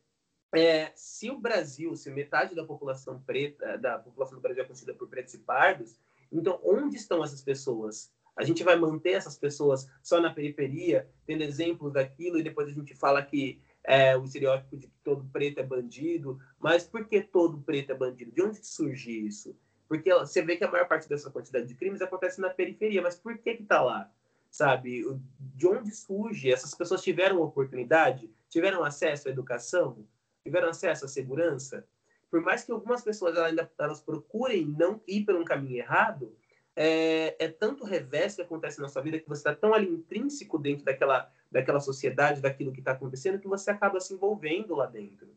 é, 0.53 0.91
se 0.93 1.31
o 1.31 1.39
Brasil, 1.39 1.95
se 1.95 2.11
metade 2.11 2.53
da 2.53 2.63
população 2.63 3.19
preta, 3.19 3.79
da 3.79 3.97
população 3.97 4.37
do 4.37 4.41
Brasil 4.41 4.61
é 4.61 4.65
conhecida 4.65 4.93
por 4.93 5.07
pretos 5.07 5.33
e 5.33 5.39
pardos, 5.39 5.99
então 6.31 6.59
onde 6.63 6.97
estão 6.97 7.23
essas 7.23 7.41
pessoas? 7.41 8.13
A 8.35 8.43
gente 8.43 8.63
vai 8.63 8.75
manter 8.75 9.13
essas 9.13 9.35
pessoas 9.35 9.89
só 10.03 10.21
na 10.21 10.31
periferia, 10.31 11.09
tendo 11.25 11.41
exemplos 11.41 11.93
daquilo, 11.93 12.37
e 12.37 12.43
depois 12.43 12.67
a 12.69 12.71
gente 12.71 12.93
fala 12.93 13.23
que 13.23 13.59
é, 13.83 14.15
o 14.15 14.23
estereótipo 14.23 14.77
de 14.77 14.85
que 14.85 14.93
todo 15.03 15.27
preto 15.33 15.59
é 15.59 15.63
bandido, 15.63 16.39
mas 16.59 16.83
por 16.83 17.07
que 17.07 17.23
todo 17.23 17.59
preto 17.61 17.91
é 17.91 17.95
bandido? 17.95 18.31
De 18.31 18.43
onde 18.43 18.63
surge 18.63 19.11
isso? 19.11 19.57
Porque 19.87 20.13
você 20.13 20.41
vê 20.41 20.57
que 20.57 20.63
a 20.63 20.71
maior 20.71 20.87
parte 20.87 21.07
dessa 21.07 21.31
quantidade 21.31 21.65
de 21.65 21.75
crimes 21.75 22.01
acontece 22.01 22.41
na 22.41 22.49
periferia, 22.49 23.01
mas 23.01 23.15
por 23.15 23.37
que 23.37 23.55
que 23.55 23.63
tá 23.63 23.81
lá? 23.81 24.11
Sabe? 24.49 25.03
De 25.39 25.67
onde 25.67 25.91
surge? 25.91 26.51
Essas 26.51 26.73
pessoas 26.73 27.01
tiveram 27.01 27.41
oportunidade? 27.41 28.29
Tiveram 28.49 28.83
acesso 28.83 29.27
à 29.27 29.31
educação? 29.31 30.05
Tiveram 30.43 30.69
acesso 30.69 31.05
à 31.05 31.07
segurança? 31.07 31.87
Por 32.29 32.41
mais 32.41 32.63
que 32.63 32.71
algumas 32.71 33.03
pessoas 33.03 33.37
ainda 33.37 33.71
elas 33.79 34.01
procurem 34.01 34.65
não 34.65 35.01
ir 35.07 35.23
pelo 35.23 35.39
um 35.39 35.45
caminho 35.45 35.77
errado, 35.77 36.35
é, 36.75 37.35
é 37.39 37.47
tanto 37.47 37.85
revés 37.85 38.35
que 38.35 38.41
acontece 38.41 38.79
na 38.79 38.87
sua 38.87 39.01
vida 39.01 39.19
que 39.19 39.27
você 39.27 39.39
está 39.39 39.55
tão 39.55 39.73
ali 39.73 39.89
intrínseco 39.89 40.59
dentro 40.59 40.85
daquela, 40.85 41.31
daquela 41.51 41.79
sociedade, 41.79 42.41
daquilo 42.41 42.71
que 42.71 42.79
está 42.79 42.91
acontecendo, 42.91 43.39
que 43.39 43.47
você 43.47 43.71
acaba 43.71 43.99
se 43.99 44.13
envolvendo 44.13 44.75
lá 44.75 44.85
dentro. 44.85 45.35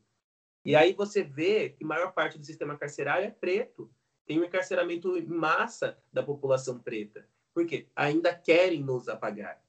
E 0.65 0.77
aí 0.77 0.93
você 0.93 1.23
vê 1.23 1.71
que 1.71 1.85
a 1.85 1.87
maior 1.87 2.13
parte 2.13 2.39
do 2.39 2.45
sistema 2.45 2.77
carcerário 2.77 3.27
é 3.27 3.31
preto. 3.31 3.91
Tem 4.31 4.39
um 4.39 4.45
encarceramento 4.45 5.19
em 5.19 5.27
massa 5.27 5.99
da 6.13 6.23
população 6.23 6.79
preta. 6.79 7.27
Por 7.53 7.67
quê? 7.67 7.89
Ainda 7.97 8.33
querem 8.33 8.81
nos 8.81 9.09
apagar. 9.09 9.61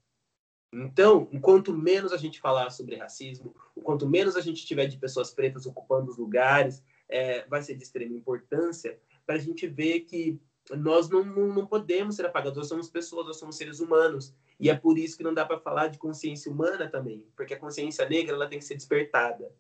Então, 0.71 1.25
quanto 1.41 1.73
menos 1.73 2.13
a 2.13 2.17
gente 2.17 2.39
falar 2.39 2.69
sobre 2.69 2.95
racismo, 2.95 3.55
quanto 3.83 4.07
menos 4.07 4.35
a 4.35 4.39
gente 4.39 4.63
tiver 4.63 4.85
de 4.85 4.99
pessoas 4.99 5.33
pretas 5.33 5.65
ocupando 5.65 6.11
os 6.11 6.17
lugares, 6.19 6.83
é, 7.09 7.43
vai 7.47 7.63
ser 7.63 7.73
de 7.73 7.81
extrema 7.81 8.15
importância 8.15 8.99
para 9.25 9.33
a 9.33 9.39
gente 9.39 9.65
ver 9.65 10.01
que 10.01 10.39
nós 10.69 11.09
não, 11.09 11.25
não, 11.25 11.47
não, 11.47 11.65
podemos 11.65 12.15
ser 12.15 12.27
apagados, 12.27 12.59
nós 12.59 12.67
somos 12.67 12.87
pessoas, 12.87 13.25
nós 13.25 13.39
somos 13.39 13.57
seres 13.57 13.79
humanos. 13.79 14.31
E 14.59 14.69
é 14.69 14.75
por 14.75 14.95
isso 14.95 15.17
que 15.17 15.23
não 15.23 15.33
dá 15.33 15.43
para 15.43 15.59
falar 15.59 15.87
de 15.87 15.97
consciência 15.97 16.51
humana 16.51 16.87
também, 16.87 17.25
porque 17.35 17.55
a 17.55 17.59
consciência 17.59 18.07
negra 18.07 18.35
ela 18.35 18.47
tem 18.47 18.59
que 18.59 18.65
ser 18.65 18.75
despertada. 18.75 19.51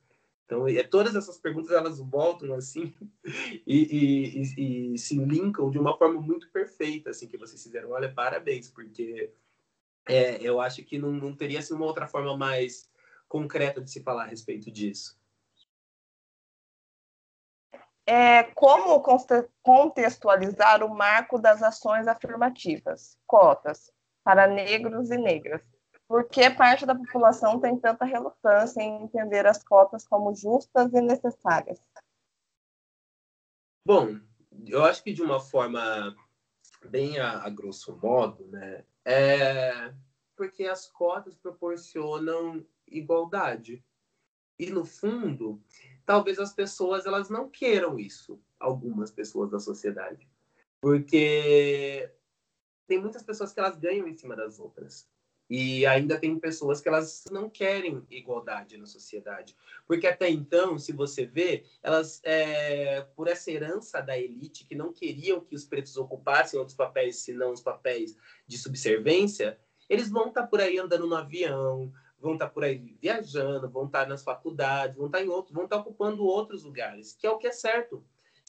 Então, 0.51 0.67
é, 0.67 0.83
todas 0.83 1.15
essas 1.15 1.37
perguntas 1.37 1.71
elas 1.71 1.97
voltam 1.99 2.53
assim 2.55 2.93
e, 3.65 4.35
e, 4.35 4.93
e, 4.93 4.97
se 4.97 5.17
linkam 5.17 5.71
de 5.71 5.79
uma 5.79 5.97
forma 5.97 6.19
muito 6.19 6.51
perfeita, 6.51 7.11
assim, 7.11 7.25
que 7.25 7.37
vocês 7.37 7.63
fizeram. 7.63 7.91
Olha, 7.91 8.13
parabéns, 8.13 8.69
porque 8.69 9.31
é, 10.05 10.43
eu 10.43 10.59
acho 10.59 10.83
que 10.83 10.97
não, 10.97 11.09
não 11.13 11.33
teria 11.33 11.59
assim, 11.59 11.73
uma 11.73 11.85
outra 11.85 12.05
forma 12.05 12.35
mais 12.35 12.91
concreta 13.29 13.79
de 13.79 13.89
se 13.89 14.03
falar 14.03 14.23
a 14.23 14.27
respeito 14.27 14.69
disso. 14.69 15.17
É, 18.05 18.43
como 18.43 19.01
contextualizar 19.63 20.83
o 20.83 20.93
marco 20.93 21.39
das 21.39 21.63
ações 21.63 22.09
afirmativas, 22.09 23.17
cotas, 23.25 23.89
para 24.21 24.47
negros 24.47 25.11
e 25.11 25.17
negras? 25.17 25.61
Por 26.11 26.27
que 26.27 26.49
parte 26.49 26.85
da 26.85 26.93
população 26.93 27.57
tem 27.57 27.79
tanta 27.79 28.03
relutância 28.03 28.81
em 28.81 29.03
entender 29.03 29.47
as 29.47 29.63
cotas 29.63 30.05
como 30.05 30.35
justas 30.35 30.91
e 30.91 30.99
necessárias? 30.99 31.81
Bom, 33.87 34.19
eu 34.67 34.83
acho 34.83 35.01
que 35.01 35.13
de 35.13 35.21
uma 35.21 35.39
forma 35.39 36.13
bem 36.83 37.17
a, 37.17 37.45
a 37.45 37.49
grosso 37.49 37.95
modo, 37.95 38.45
né, 38.47 38.83
é 39.05 39.93
porque 40.35 40.65
as 40.65 40.85
cotas 40.85 41.33
proporcionam 41.33 42.67
igualdade. 42.85 43.81
E 44.59 44.69
no 44.69 44.83
fundo, 44.83 45.63
talvez 46.05 46.39
as 46.39 46.51
pessoas 46.51 47.05
elas 47.05 47.29
não 47.29 47.49
queiram 47.49 47.97
isso, 47.97 48.37
algumas 48.59 49.11
pessoas 49.11 49.49
da 49.49 49.61
sociedade. 49.61 50.29
Porque 50.81 52.13
tem 52.85 52.99
muitas 52.99 53.23
pessoas 53.23 53.53
que 53.53 53.61
elas 53.61 53.77
ganham 53.77 54.09
em 54.09 54.13
cima 54.17 54.35
das 54.35 54.59
outras. 54.59 55.09
E 55.53 55.85
ainda 55.85 56.17
tem 56.17 56.39
pessoas 56.39 56.79
que 56.79 56.87
elas 56.87 57.25
não 57.29 57.49
querem 57.49 58.01
igualdade 58.09 58.77
na 58.77 58.85
sociedade. 58.85 59.53
Porque 59.85 60.07
até 60.07 60.29
então, 60.29 60.79
se 60.79 60.93
você 60.93 61.25
vê, 61.25 61.65
elas, 61.83 62.21
é, 62.23 63.01
por 63.17 63.27
essa 63.27 63.51
herança 63.51 63.99
da 63.99 64.17
elite, 64.17 64.65
que 64.65 64.75
não 64.75 64.93
queriam 64.93 65.41
que 65.41 65.53
os 65.53 65.65
pretos 65.65 65.97
ocupassem 65.97 66.57
outros 66.57 66.77
papéis, 66.77 67.17
senão 67.17 67.51
os 67.51 67.59
papéis 67.59 68.15
de 68.47 68.57
subservência, 68.57 69.59
eles 69.89 70.09
vão 70.09 70.29
estar 70.29 70.43
tá 70.43 70.47
por 70.47 70.61
aí 70.61 70.79
andando 70.79 71.05
no 71.05 71.15
avião, 71.15 71.91
vão 72.17 72.35
estar 72.35 72.47
tá 72.47 72.53
por 72.53 72.63
aí 72.63 72.95
viajando, 73.01 73.69
vão 73.69 73.87
estar 73.87 74.03
tá 74.03 74.07
nas 74.07 74.23
faculdades, 74.23 74.95
vão 74.95 75.07
estar 75.07 75.21
em 75.21 75.27
outros, 75.27 75.53
vão 75.53 75.65
estar 75.65 75.75
ocupando 75.75 76.23
outros 76.23 76.63
lugares, 76.63 77.11
que 77.11 77.27
é 77.27 77.29
o 77.29 77.37
que 77.37 77.47
é 77.47 77.51
certo 77.51 78.01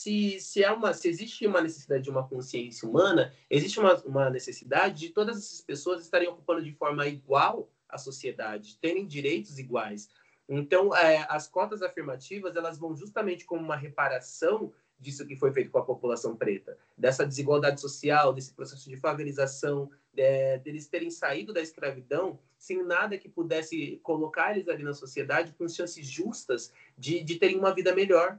se, 0.03 0.41
se, 0.41 0.65
é 0.65 0.71
uma, 0.71 0.93
se 0.93 1.09
existe 1.09 1.47
uma 1.47 1.61
necessidade 1.61 2.03
de 2.03 2.11
uma 2.11 2.27
consciência 2.27 2.89
humana, 2.89 3.33
existe 3.49 3.79
uma, 3.79 3.95
uma 4.03 4.31
necessidade 4.31 4.99
de 4.99 5.11
todas 5.11 5.37
essas 5.39 5.61
pessoas 5.61 6.03
estarem 6.03 6.29
ocupando 6.29 6.63
de 6.63 6.73
forma 6.73 7.07
igual 7.07 7.71
a 7.89 7.97
sociedade, 7.97 8.77
terem 8.79 9.07
direitos 9.07 9.59
iguais. 9.59 10.11
Então, 10.49 10.95
é, 10.95 11.25
as 11.29 11.47
cotas 11.47 11.83
afirmativas 11.83 12.57
elas 12.57 12.79
vão 12.79 12.97
justamente 12.97 13.45
como 13.45 13.63
uma 13.63 13.77
reparação 13.77 14.73
disso 14.99 15.27
que 15.27 15.37
foi 15.37 15.53
feito 15.53 15.71
com 15.71 15.79
a 15.79 15.85
população 15.85 16.37
preta, 16.37 16.79
dessa 16.97 17.27
desigualdade 17.27 17.81
social, 17.81 18.33
desse 18.33 18.53
processo 18.55 18.89
de 18.89 18.97
favelização, 18.97 19.91
é, 20.17 20.59
deles 20.59 20.87
terem 20.87 21.11
saído 21.11 21.53
da 21.53 21.61
escravidão 21.61 22.39
sem 22.57 22.85
nada 22.85 23.19
que 23.19 23.29
pudesse 23.29 23.99
colocar 24.03 24.53
eles 24.53 24.69
ali 24.69 24.85
na 24.85 24.95
sociedade 24.95 25.53
com 25.59 25.69
chances 25.69 26.07
justas 26.07 26.73
de, 26.97 27.23
de 27.25 27.37
terem 27.37 27.59
uma 27.59 27.75
vida 27.75 27.93
melhor. 27.93 28.39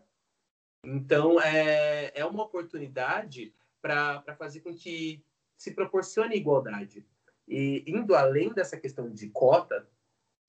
Então, 0.83 1.39
é, 1.39 2.11
é 2.13 2.25
uma 2.25 2.43
oportunidade 2.43 3.53
para 3.81 4.23
fazer 4.37 4.59
com 4.59 4.73
que 4.73 5.23
se 5.55 5.71
proporcione 5.71 6.35
igualdade. 6.35 7.05
E 7.47 7.83
indo 7.87 8.15
além 8.15 8.53
dessa 8.53 8.77
questão 8.77 9.09
de 9.09 9.29
cota, 9.29 9.87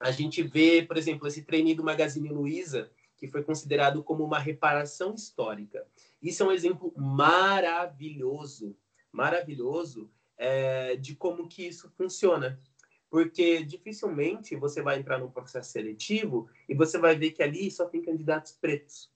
a 0.01 0.11
gente 0.11 0.43
vê, 0.43 0.83
por 0.83 0.97
exemplo, 0.97 1.27
esse 1.27 1.43
treino 1.43 1.75
do 1.75 1.85
Magazine 1.85 2.29
Luiza, 2.29 2.91
que 3.17 3.29
foi 3.29 3.43
considerado 3.43 4.03
como 4.03 4.25
uma 4.25 4.39
reparação 4.39 5.15
histórica. 5.15 5.87
Isso 6.21 6.43
é 6.43 6.47
um 6.47 6.53
exemplo 6.53 6.93
maravilhoso, 6.97 8.77
maravilhoso 9.13 10.11
é, 10.37 10.97
de 10.97 11.15
como 11.15 11.49
que 11.49 11.67
isso 11.67 11.89
funciona. 11.97 12.61
Porque 13.09 13.65
dificilmente 13.65 14.57
você 14.57 14.83
vai 14.83 14.99
entrar 14.99 15.19
num 15.19 15.31
processo 15.31 15.71
seletivo 15.71 16.49
e 16.69 16.75
você 16.75 16.99
vai 16.99 17.17
ver 17.17 17.31
que 17.31 17.43
ali 17.43 17.71
só 17.71 17.87
tem 17.87 18.03
candidatos 18.03 18.53
pretos. 18.53 19.14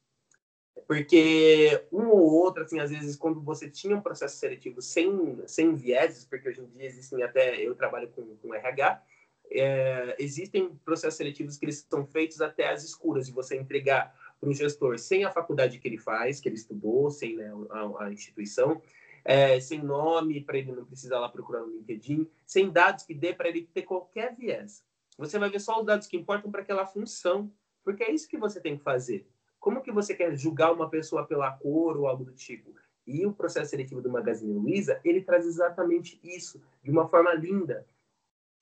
Porque 0.86 1.84
um 1.92 2.08
ou 2.08 2.32
outro, 2.32 2.62
assim, 2.62 2.78
às 2.80 2.90
vezes, 2.90 3.16
quando 3.16 3.40
você 3.40 3.68
tinha 3.68 3.96
um 3.96 4.00
processo 4.00 4.36
seletivo 4.36 4.80
sem, 4.80 5.42
sem 5.46 5.74
vieses, 5.74 6.24
porque 6.24 6.48
hoje 6.48 6.60
em 6.60 6.66
dia 6.66 6.86
existem 6.86 7.22
até, 7.22 7.60
eu 7.60 7.74
trabalho 7.74 8.08
com, 8.08 8.36
com 8.36 8.54
RH, 8.54 9.02
é, 9.50 10.16
existem 10.18 10.74
processos 10.84 11.16
seletivos 11.16 11.56
que 11.56 11.64
eles 11.64 11.86
são 11.88 12.06
feitos 12.06 12.40
até 12.40 12.70
às 12.70 12.84
escuras, 12.84 13.26
de 13.26 13.32
você 13.32 13.56
entregar 13.56 14.14
para 14.40 14.48
o 14.48 14.54
gestor 14.54 14.98
sem 14.98 15.24
a 15.24 15.30
faculdade 15.30 15.78
que 15.78 15.88
ele 15.88 15.98
faz, 15.98 16.40
que 16.40 16.48
ele 16.48 16.56
estudou, 16.56 17.10
sem 17.10 17.36
né, 17.36 17.50
a, 17.70 18.04
a, 18.04 18.12
instituição, 18.12 18.80
é, 19.24 19.58
sem 19.60 19.82
nome, 19.82 20.42
para 20.42 20.58
ele 20.58 20.72
não 20.72 20.84
precisar 20.84 21.18
lá 21.18 21.28
procurar 21.28 21.60
no 21.60 21.72
LinkedIn, 21.72 22.28
sem 22.46 22.70
dados 22.70 23.04
que 23.04 23.14
dê 23.14 23.32
para 23.34 23.48
ele 23.48 23.68
ter 23.72 23.82
qualquer 23.82 24.34
viés. 24.36 24.84
Você 25.16 25.38
vai 25.38 25.50
ver 25.50 25.60
só 25.60 25.80
os 25.80 25.86
dados 25.86 26.06
que 26.06 26.16
importam 26.16 26.50
para 26.50 26.62
aquela 26.62 26.86
função, 26.86 27.50
porque 27.82 28.04
é 28.04 28.12
isso 28.12 28.28
que 28.28 28.38
você 28.38 28.60
tem 28.60 28.76
que 28.76 28.84
fazer. 28.84 29.26
Como 29.68 29.82
que 29.82 29.92
você 29.92 30.14
quer 30.14 30.34
julgar 30.34 30.72
uma 30.72 30.88
pessoa 30.88 31.26
pela 31.26 31.52
cor 31.52 31.98
ou 31.98 32.06
algo 32.06 32.24
do 32.24 32.32
tipo? 32.32 32.74
E 33.06 33.26
o 33.26 33.34
processo 33.34 33.68
seletivo 33.68 34.00
do 34.00 34.08
Magazine 34.08 34.50
Luiza, 34.50 34.98
ele 35.04 35.20
traz 35.20 35.44
exatamente 35.44 36.18
isso, 36.24 36.58
de 36.82 36.90
uma 36.90 37.06
forma 37.06 37.34
linda. 37.34 37.86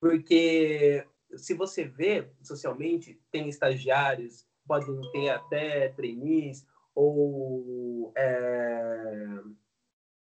Porque 0.00 1.06
se 1.36 1.54
você 1.54 1.84
vê 1.84 2.28
socialmente, 2.42 3.20
tem 3.30 3.48
estagiários, 3.48 4.44
podem 4.66 5.00
ter 5.12 5.28
até 5.28 5.90
trainees 5.90 6.66
ou 6.92 8.12
é, 8.16 9.38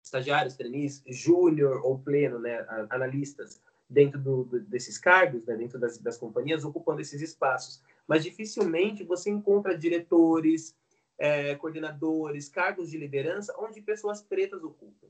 estagiários, 0.03 0.55
trainees, 0.55 1.03
júnior 1.07 1.81
ou 1.83 1.99
pleno, 1.99 2.38
né, 2.38 2.66
analistas 2.90 3.59
dentro 3.88 4.20
do, 4.20 4.61
desses 4.61 4.99
cargos, 4.99 5.47
né, 5.47 5.57
dentro 5.57 5.79
das, 5.79 5.97
das 5.97 6.18
companhias, 6.18 6.62
ocupando 6.62 7.01
esses 7.01 7.23
espaços 7.23 7.83
mas 8.07 8.23
dificilmente 8.23 9.05
você 9.05 9.31
encontra 9.31 9.77
diretores, 9.77 10.77
é, 11.19 11.55
coordenadores, 11.55 12.49
cargos 12.49 12.90
de 12.90 12.99
liderança 12.99 13.55
onde 13.59 13.81
pessoas 13.81 14.21
pretas 14.21 14.62
ocupam. 14.62 15.09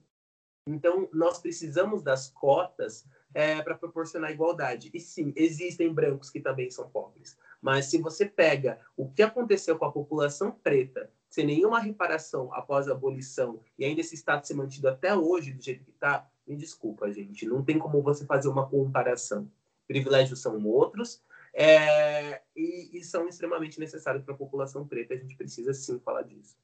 Então, 0.67 1.09
nós 1.13 1.39
precisamos 1.39 2.03
das 2.03 2.31
cotas 2.31 3.07
é, 3.35 3.61
para 3.61 3.77
proporcionar 3.77 4.31
igualdade. 4.31 4.91
E 4.95 5.01
sim, 5.01 5.33
existem 5.37 5.93
brancos 5.93 6.31
que 6.31 6.41
também 6.41 6.71
são 6.71 6.89
pobres. 6.89 7.37
Mas 7.61 7.87
se 7.87 7.99
você 7.99 8.25
pega 8.25 8.81
o 8.97 9.11
que 9.11 9.23
aconteceu 9.23 9.79
com 9.79 9.85
a 9.85 9.93
população 9.93 10.51
preta, 10.51 11.11
sem 11.29 11.45
nenhuma 11.45 11.81
reparação 11.81 12.53
após 12.55 12.89
a 12.89 12.93
abolição, 12.93 13.61
e 13.79 13.85
ainda 13.85 14.01
esse 14.01 14.17
status 14.17 14.49
ser 14.49 14.55
mantido 14.55 14.89
até 14.89 15.15
hoje 15.15 15.53
do 15.53 15.63
jeito 15.63 15.85
que 15.85 15.91
está, 15.91 16.31
me 16.47 16.57
desculpa, 16.57 17.11
gente, 17.11 17.47
não 17.47 17.63
tem 17.63 17.79
como 17.79 18.03
você 18.03 18.25
fazer 18.25 18.49
uma 18.49 18.69
comparação. 18.69 19.51
Privilégios 19.87 20.41
são 20.41 20.65
outros, 20.67 21.23
é, 21.55 22.41
e, 22.57 22.99
e, 22.99 23.05
são 23.05 23.29
extremamente 23.29 23.79
necessários 23.79 24.25
para 24.25 24.35
a 24.35 24.37
população 24.37 24.87
preta. 24.87 25.15
A 25.15 25.17
gente 25.17 25.37
precisa 25.37 25.73
sim 25.73 26.01
falar 26.01 26.23
disso. 26.23 26.57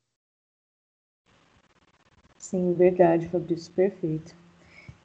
Sim, 2.36 2.72
verdade, 2.72 3.28
Fabrício, 3.28 3.72
perfeito. 3.72 4.34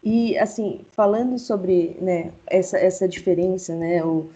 E 0.04 0.38
assim, 0.38 0.86
falando 0.92 1.38
sobre 1.38 1.98
né, 2.02 2.34
essa, 2.48 2.78
essa 2.78 3.08
diferença, 3.08 3.76
né, 3.76 4.04
o, 4.04 4.30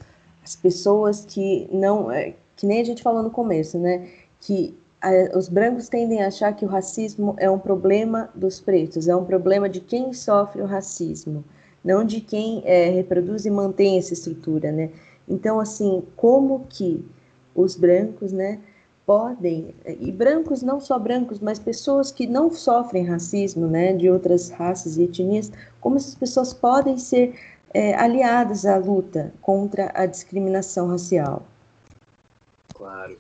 as 0.44 0.56
pessoas 0.56 1.26
que 1.26 1.68
não, 1.72 2.12
é, 2.12 2.36
que 2.56 2.68
nem 2.68 2.82
a 2.82 2.84
gente 2.84 3.02
falou 3.02 3.24
no 3.24 3.32
começo, 3.32 3.80
né, 3.80 4.12
que 4.42 4.78
a, 5.02 5.38
os 5.38 5.48
brancos 5.48 5.88
tendem 5.88 6.22
a 6.22 6.28
achar 6.28 6.54
que 6.54 6.66
o 6.66 6.68
racismo 6.68 7.36
é 7.38 7.50
um 7.50 7.60
problema 7.60 8.30
dos 8.36 8.60
pretos, 8.60 9.08
é 9.08 9.16
um 9.16 9.26
problema 9.26 9.70
de 9.70 9.80
quem 9.80 10.12
sofre 10.14 10.62
o 10.62 10.66
racismo, 10.66 11.44
não 11.84 12.04
de 12.04 12.20
quem 12.20 12.62
é, 12.66 12.90
reproduz 12.90 13.46
e 13.46 13.50
mantém 13.50 13.98
essa 13.98 14.14
estrutura, 14.14 14.72
né? 14.72 14.90
Então, 15.30 15.60
assim, 15.60 16.04
como 16.16 16.66
que 16.68 17.06
os 17.54 17.76
brancos, 17.76 18.32
né, 18.32 18.60
podem, 19.06 19.74
e 19.86 20.12
brancos, 20.12 20.62
não 20.62 20.80
só 20.80 20.98
brancos, 21.00 21.40
mas 21.40 21.58
pessoas 21.60 22.12
que 22.12 22.28
não 22.28 22.52
sofrem 22.52 23.06
racismo, 23.06 23.68
né, 23.68 23.94
de 23.94 24.10
outras 24.10 24.50
raças 24.50 24.98
e 24.98 25.04
etnias, 25.04 25.52
como 25.80 25.98
essas 25.98 26.16
pessoas 26.16 26.54
podem 26.54 26.98
ser 26.98 27.40
é, 27.74 27.96
aliadas 27.96 28.66
à 28.66 28.78
luta 28.78 29.34
contra 29.42 29.92
a 29.96 30.06
discriminação 30.06 30.88
racial? 30.88 31.44
Claro. 32.74 33.20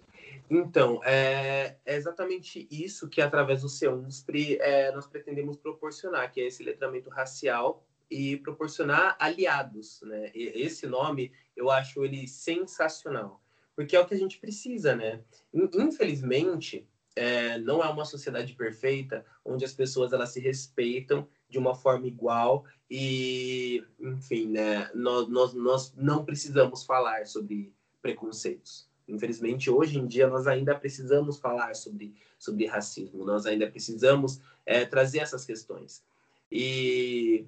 Então, 0.49 0.99
é, 1.03 1.75
é 1.85 1.95
exatamente 1.95 2.67
isso 2.71 3.07
que, 3.07 3.21
através 3.21 3.61
do 3.61 3.69
CEUNSPRE, 3.69 4.57
é, 4.59 4.91
nós 4.91 5.05
pretendemos 5.05 5.57
proporcionar, 5.57 6.31
que 6.31 6.41
é 6.41 6.47
esse 6.47 6.63
letramento 6.63 7.09
racial 7.09 7.83
e 8.09 8.37
proporcionar 8.37 9.15
aliados, 9.19 10.01
né? 10.03 10.31
E 10.33 10.63
esse 10.63 10.87
nome, 10.87 11.31
eu 11.55 11.69
acho 11.69 12.03
ele 12.03 12.27
sensacional, 12.27 13.41
porque 13.75 13.95
é 13.95 13.99
o 13.99 14.05
que 14.05 14.13
a 14.13 14.17
gente 14.17 14.39
precisa, 14.39 14.95
né? 14.95 15.21
Infelizmente, 15.53 16.87
é, 17.15 17.57
não 17.57 17.83
é 17.83 17.89
uma 17.89 18.05
sociedade 18.05 18.53
perfeita 18.53 19.25
onde 19.43 19.65
as 19.65 19.73
pessoas 19.73 20.13
elas 20.13 20.29
se 20.29 20.39
respeitam 20.39 21.27
de 21.49 21.57
uma 21.57 21.75
forma 21.75 22.07
igual 22.07 22.65
e, 22.89 23.83
enfim, 23.99 24.47
né? 24.47 24.89
Nós, 24.93 25.27
nós, 25.27 25.53
nós 25.53 25.93
não 25.95 26.25
precisamos 26.25 26.85
falar 26.85 27.25
sobre 27.25 27.73
preconceitos 28.01 28.89
Infelizmente, 29.09 29.69
hoje 29.69 29.97
em 29.97 30.05
dia, 30.05 30.27
nós 30.27 30.45
ainda 30.45 30.75
precisamos 30.75 31.39
falar 31.39 31.75
sobre, 31.75 32.13
sobre 32.37 32.65
racismo, 32.67 33.25
nós 33.25 33.45
ainda 33.45 33.67
precisamos 33.67 34.39
é, 34.65 34.85
trazer 34.85 35.19
essas 35.19 35.43
questões. 35.43 36.03
E 36.51 37.45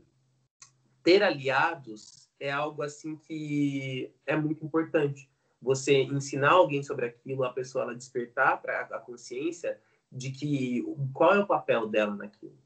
ter 1.04 1.24
aliados 1.24 2.30
é 2.40 2.52
algo 2.52 2.82
assim 2.82 3.16
que 3.16 4.12
é 4.26 4.36
muito 4.36 4.66
importante. 4.66 5.30
Você 5.62 6.02
ensinar 6.04 6.52
alguém 6.52 6.82
sobre 6.82 7.06
aquilo, 7.06 7.44
a 7.44 7.54
pessoa 7.54 7.84
ela 7.84 7.96
despertar 7.96 8.62
para 8.62 8.82
a 8.82 9.00
consciência 9.00 9.80
de 10.12 10.32
que 10.32 10.84
qual 11.14 11.36
é 11.36 11.40
o 11.40 11.48
papel 11.48 11.88
dela 11.88 12.16
naquilo. 12.16 12.58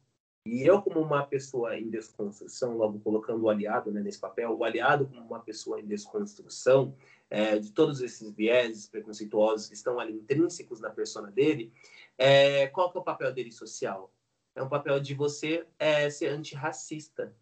E 0.47 0.61
eu, 0.61 0.79
como 0.81 1.01
uma 1.01 1.25
pessoa 1.25 1.75
em 1.75 1.89
desconstrução, 1.89 2.77
logo 2.77 2.99
colocando 2.99 3.43
o 3.43 3.49
aliado 3.49 3.91
né, 3.91 3.99
nesse 3.99 4.19
papel, 4.19 4.55
o 4.55 4.63
aliado 4.63 5.07
como 5.07 5.21
uma 5.21 5.39
pessoa 5.39 5.81
em 5.81 5.88
desconstrução, 5.88 6.95
é, 7.29 7.57
de 7.57 7.71
todos 7.71 7.99
esses 7.99 8.31
vieses 8.31 8.88
preconceituosos 8.88 9.67
que 9.67 9.73
estão 9.73 9.99
ali 9.99 10.13
intrínsecos 10.13 10.79
na 10.79 10.91
persona 10.91 11.31
dele, 11.31 11.73
é, 12.15 12.67
qual 12.67 12.91
que 12.91 12.97
é 12.97 13.01
o 13.01 13.03
papel 13.03 13.33
dele 13.33 13.51
social? 13.51 14.13
É 14.55 14.61
um 14.61 14.69
papel 14.69 14.99
de 14.99 15.15
você 15.15 15.65
é, 15.79 16.09
ser 16.11 16.27
antirracista, 16.27 17.36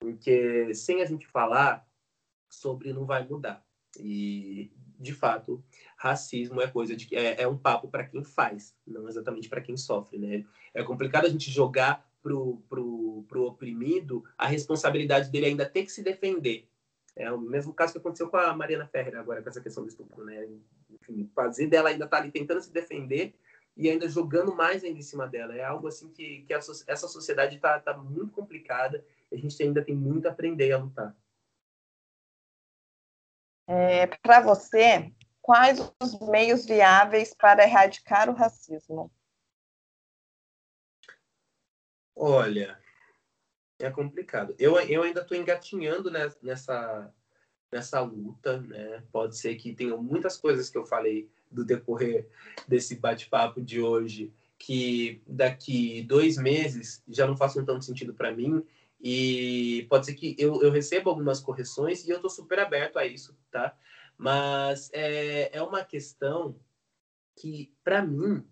Porque 0.01 0.73
sem 0.73 1.03
a 1.03 1.05
gente 1.05 1.27
falar 1.27 1.87
sobre 2.49 2.91
não 2.91 3.05
vai 3.05 3.23
mudar. 3.23 3.63
E, 3.99 4.71
de 4.99 5.13
fato, 5.13 5.63
racismo 5.95 6.59
é 6.59 6.65
coisa 6.65 6.95
de 6.95 7.15
é, 7.15 7.43
é 7.43 7.47
um 7.47 7.55
papo 7.55 7.87
para 7.87 8.03
quem 8.03 8.23
faz, 8.23 8.75
não 8.85 9.07
exatamente 9.07 9.47
para 9.47 9.61
quem 9.61 9.77
sofre, 9.77 10.17
né? 10.17 10.43
É 10.73 10.81
complicado 10.83 11.25
a 11.25 11.29
gente 11.29 11.51
jogar 11.51 12.03
pro, 12.19 12.63
pro, 12.67 13.23
pro 13.27 13.45
oprimido 13.45 14.23
a 14.35 14.47
responsabilidade 14.47 15.29
dele 15.29 15.45
ainda 15.45 15.69
ter 15.69 15.83
que 15.83 15.91
se 15.91 16.01
defender. 16.01 16.67
É 17.15 17.31
o 17.31 17.37
mesmo 17.37 17.71
caso 17.71 17.93
que 17.93 17.99
aconteceu 17.99 18.27
com 18.27 18.37
a 18.37 18.55
Mariana 18.55 18.87
Ferreira 18.87 19.19
agora, 19.19 19.43
com 19.43 19.49
essa 19.49 19.61
questão 19.61 19.83
do 19.83 19.89
estupro, 19.89 20.25
né? 20.25 20.47
Enfim, 20.89 21.29
fazer 21.35 21.67
dela 21.67 21.89
ainda 21.89 22.07
tá 22.07 22.17
ali 22.17 22.31
tentando 22.31 22.61
se 22.61 22.73
defender 22.73 23.35
e 23.77 23.87
ainda 23.87 24.09
jogando 24.09 24.55
mais 24.55 24.83
ainda 24.83 24.97
em 24.97 25.03
cima 25.03 25.27
dela. 25.27 25.55
É 25.55 25.63
algo 25.63 25.87
assim 25.87 26.09
que, 26.09 26.41
que 26.41 26.53
essa 26.53 27.07
sociedade 27.07 27.59
tá, 27.59 27.79
tá 27.79 27.95
muito 27.95 28.31
complicada 28.31 29.05
a 29.31 29.35
gente 29.37 29.61
ainda 29.61 29.83
tem 29.83 29.95
muito 29.95 30.27
a 30.27 30.31
aprender 30.31 30.71
a 30.71 30.77
lutar. 30.77 31.15
É, 33.67 34.07
para 34.07 34.41
você, 34.41 35.13
quais 35.41 35.79
os 36.01 36.19
meios 36.19 36.65
viáveis 36.65 37.33
para 37.33 37.63
erradicar 37.63 38.29
o 38.29 38.33
racismo? 38.33 39.11
Olha, 42.15 42.79
é 43.79 43.89
complicado. 43.89 44.53
Eu, 44.59 44.79
eu 44.81 45.03
ainda 45.03 45.21
estou 45.21 45.37
engatinhando 45.37 46.11
nessa, 46.41 47.13
nessa 47.71 48.01
luta, 48.01 48.59
né? 48.61 49.03
Pode 49.11 49.37
ser 49.37 49.55
que 49.55 49.73
tenha 49.73 49.95
muitas 49.95 50.37
coisas 50.37 50.69
que 50.69 50.77
eu 50.77 50.85
falei 50.85 51.31
do 51.49 51.65
decorrer 51.65 52.27
desse 52.67 52.95
bate-papo 52.95 53.61
de 53.61 53.81
hoje 53.81 54.33
que 54.57 55.23
daqui 55.25 56.03
dois 56.03 56.37
meses 56.37 57.03
já 57.07 57.25
não 57.25 57.35
façam 57.35 57.65
tanto 57.65 57.83
sentido 57.83 58.13
para 58.13 58.31
mim 58.31 58.63
e 59.01 59.87
pode 59.89 60.05
ser 60.05 60.13
que 60.13 60.35
eu, 60.37 60.61
eu 60.61 60.71
receba 60.71 61.09
algumas 61.09 61.39
correções 61.39 62.05
e 62.05 62.11
eu 62.11 62.17
estou 62.17 62.29
super 62.29 62.59
aberto 62.59 62.99
a 62.99 63.05
isso, 63.05 63.35
tá? 63.49 63.75
Mas 64.15 64.91
é, 64.93 65.57
é 65.57 65.63
uma 65.63 65.83
questão 65.83 66.55
que, 67.35 67.73
para 67.83 68.03
mim, 68.03 68.45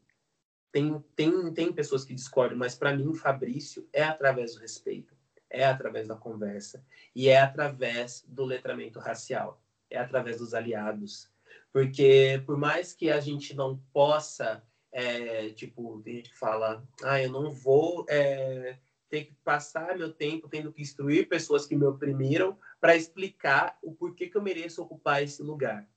tem, 0.72 1.00
tem, 1.16 1.54
tem 1.54 1.72
pessoas 1.72 2.04
que 2.04 2.16
discordam, 2.16 2.58
mas 2.58 2.76
para 2.76 2.96
mim, 2.96 3.14
Fabrício, 3.14 3.88
é 3.94 4.04
através 4.04 4.56
do 4.56 4.62
respeito, 4.62 5.16
é 5.50 5.66
através 5.66 6.08
da 6.08 6.16
conversa 6.16 6.84
e 7.16 7.30
é 7.30 7.40
através 7.40 8.26
do 8.28 8.46
letramento 8.46 9.00
racial, 9.00 9.62
é 9.90 9.98
através 9.98 10.38
dos 10.38 10.56
aliados. 10.56 11.30
Porque 11.72 12.42
por 12.46 12.58
mais 12.58 12.94
que 12.94 13.12
a 13.12 13.20
gente 13.20 13.56
não 13.56 13.78
possa, 13.94 14.64
é, 14.92 15.50
tipo, 15.50 16.02
tem 16.04 16.16
gente 16.16 16.34
fala, 16.34 16.84
ah, 17.04 17.22
eu 17.22 17.32
não 17.32 17.52
vou 17.52 18.06
é, 18.10 18.78
ter 19.10 19.26
que 19.26 19.34
passar 19.44 19.98
meu 19.98 20.14
tempo 20.14 20.48
tendo 20.48 20.72
que 20.72 20.82
instruir 20.82 21.28
pessoas 21.28 21.66
que 21.66 21.76
me 21.76 21.86
oprimiram 21.86 22.58
para 22.80 22.96
explicar 22.96 23.78
o 23.82 23.94
porquê 23.94 24.28
que 24.28 24.38
eu 24.38 24.42
mereço 24.42 24.82
ocupar 24.82 25.24
esse 25.24 25.42
lugar 25.42 25.88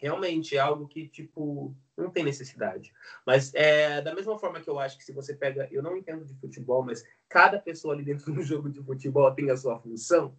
realmente 0.00 0.56
é 0.56 0.58
algo 0.58 0.88
que, 0.88 1.06
tipo, 1.06 1.76
não 1.96 2.10
tem 2.10 2.24
necessidade. 2.24 2.92
Mas 3.26 3.52
é 3.54 4.00
da 4.00 4.14
mesma 4.14 4.38
forma 4.38 4.60
que 4.60 4.68
eu 4.68 4.78
acho 4.78 4.96
que 4.96 5.04
se 5.04 5.12
você 5.12 5.34
pega, 5.34 5.68
eu 5.70 5.82
não 5.82 5.96
entendo 5.96 6.24
de 6.24 6.34
futebol, 6.34 6.82
mas 6.82 7.04
cada 7.28 7.60
pessoa 7.60 7.92
ali 7.92 8.02
dentro 8.02 8.32
do 8.32 8.42
jogo 8.42 8.70
de 8.70 8.82
futebol 8.82 9.30
tem 9.34 9.50
a 9.50 9.56
sua 9.56 9.78
função. 9.78 10.34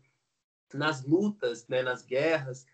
Nas 0.73 1.05
lutas, 1.05 1.67
né, 1.67 1.83
nas 1.83 2.03
guerras, 2.03 2.65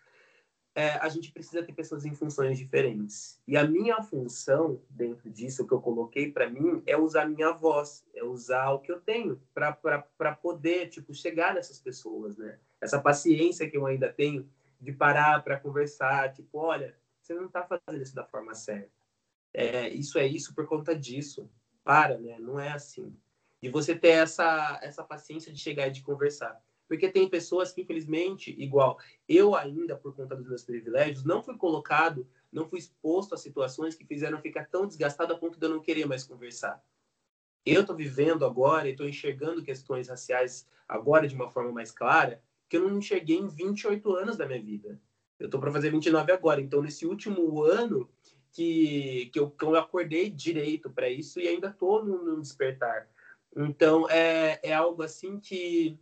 é, 0.74 0.90
a 0.92 1.08
gente 1.08 1.32
precisa 1.32 1.62
ter 1.62 1.72
pessoas 1.72 2.04
em 2.04 2.14
funções 2.14 2.56
diferentes. 2.56 3.40
E 3.46 3.56
a 3.56 3.66
minha 3.66 4.00
função 4.02 4.80
dentro 4.88 5.28
disso, 5.28 5.62
o 5.62 5.66
que 5.66 5.74
eu 5.74 5.80
coloquei 5.80 6.30
para 6.30 6.48
mim, 6.48 6.82
é 6.86 6.96
usar 6.96 7.22
a 7.22 7.28
minha 7.28 7.52
voz, 7.52 8.04
é 8.14 8.22
usar 8.22 8.70
o 8.70 8.78
que 8.78 8.92
eu 8.92 9.00
tenho 9.00 9.40
para 9.52 10.34
poder, 10.40 10.88
tipo, 10.88 11.12
chegar 11.12 11.54
nessas 11.54 11.80
pessoas, 11.80 12.36
né? 12.36 12.58
Essa 12.80 13.00
paciência 13.00 13.68
que 13.68 13.76
eu 13.76 13.86
ainda 13.86 14.12
tenho 14.12 14.48
de 14.80 14.92
parar 14.92 15.42
para 15.42 15.58
conversar, 15.58 16.32
tipo, 16.32 16.58
olha, 16.58 16.96
você 17.20 17.34
não 17.34 17.46
está 17.46 17.62
fazendo 17.62 18.00
isso 18.00 18.14
da 18.14 18.24
forma 18.24 18.54
certa. 18.54 18.90
É, 19.52 19.88
isso 19.88 20.18
é 20.18 20.26
isso 20.26 20.54
por 20.54 20.66
conta 20.66 20.94
disso. 20.94 21.50
Para, 21.82 22.18
né? 22.18 22.38
Não 22.38 22.60
é 22.60 22.70
assim. 22.70 23.16
De 23.60 23.68
você 23.68 23.96
ter 23.96 24.10
essa, 24.10 24.78
essa 24.82 25.02
paciência 25.02 25.52
de 25.52 25.58
chegar 25.58 25.88
e 25.88 25.90
de 25.90 26.02
conversar. 26.02 26.62
Porque 26.88 27.08
tem 27.08 27.28
pessoas 27.28 27.70
que, 27.70 27.82
infelizmente, 27.82 28.54
igual 28.58 28.98
eu 29.28 29.54
ainda, 29.54 29.94
por 29.94 30.14
conta 30.16 30.34
dos 30.34 30.48
meus 30.48 30.64
privilégios, 30.64 31.22
não 31.22 31.42
fui 31.42 31.56
colocado, 31.56 32.26
não 32.50 32.66
fui 32.66 32.78
exposto 32.78 33.34
a 33.34 33.38
situações 33.38 33.94
que 33.94 34.06
fizeram 34.06 34.40
ficar 34.40 34.66
tão 34.66 34.86
desgastado 34.86 35.34
a 35.34 35.38
ponto 35.38 35.58
de 35.58 35.66
eu 35.66 35.70
não 35.70 35.82
querer 35.82 36.06
mais 36.06 36.24
conversar. 36.24 36.82
Eu 37.64 37.82
estou 37.82 37.94
vivendo 37.94 38.46
agora 38.46 38.88
e 38.88 38.92
estou 38.92 39.06
enxergando 39.06 39.62
questões 39.62 40.08
raciais 40.08 40.66
agora 40.88 41.28
de 41.28 41.34
uma 41.34 41.50
forma 41.50 41.70
mais 41.70 41.90
clara, 41.90 42.42
que 42.68 42.78
eu 42.78 42.88
não 42.88 42.98
enxerguei 42.98 43.36
em 43.36 43.46
28 43.46 44.14
anos 44.14 44.36
da 44.38 44.46
minha 44.46 44.62
vida. 44.62 44.98
Eu 45.38 45.46
estou 45.46 45.60
para 45.60 45.70
fazer 45.70 45.90
29 45.90 46.32
agora. 46.32 46.60
Então, 46.60 46.82
nesse 46.82 47.06
último 47.06 47.62
ano 47.62 48.08
que, 48.52 49.30
que, 49.32 49.38
eu, 49.38 49.50
que 49.50 49.64
eu 49.64 49.76
acordei 49.76 50.30
direito 50.30 50.90
para 50.90 51.08
isso 51.08 51.38
e 51.40 51.46
ainda 51.46 51.68
estou 51.68 52.04
no, 52.04 52.24
no, 52.24 52.40
despertar. 52.40 53.08
Então, 53.56 54.08
é, 54.08 54.58
é 54.62 54.72
algo 54.72 55.02
assim 55.02 55.38
que 55.38 55.98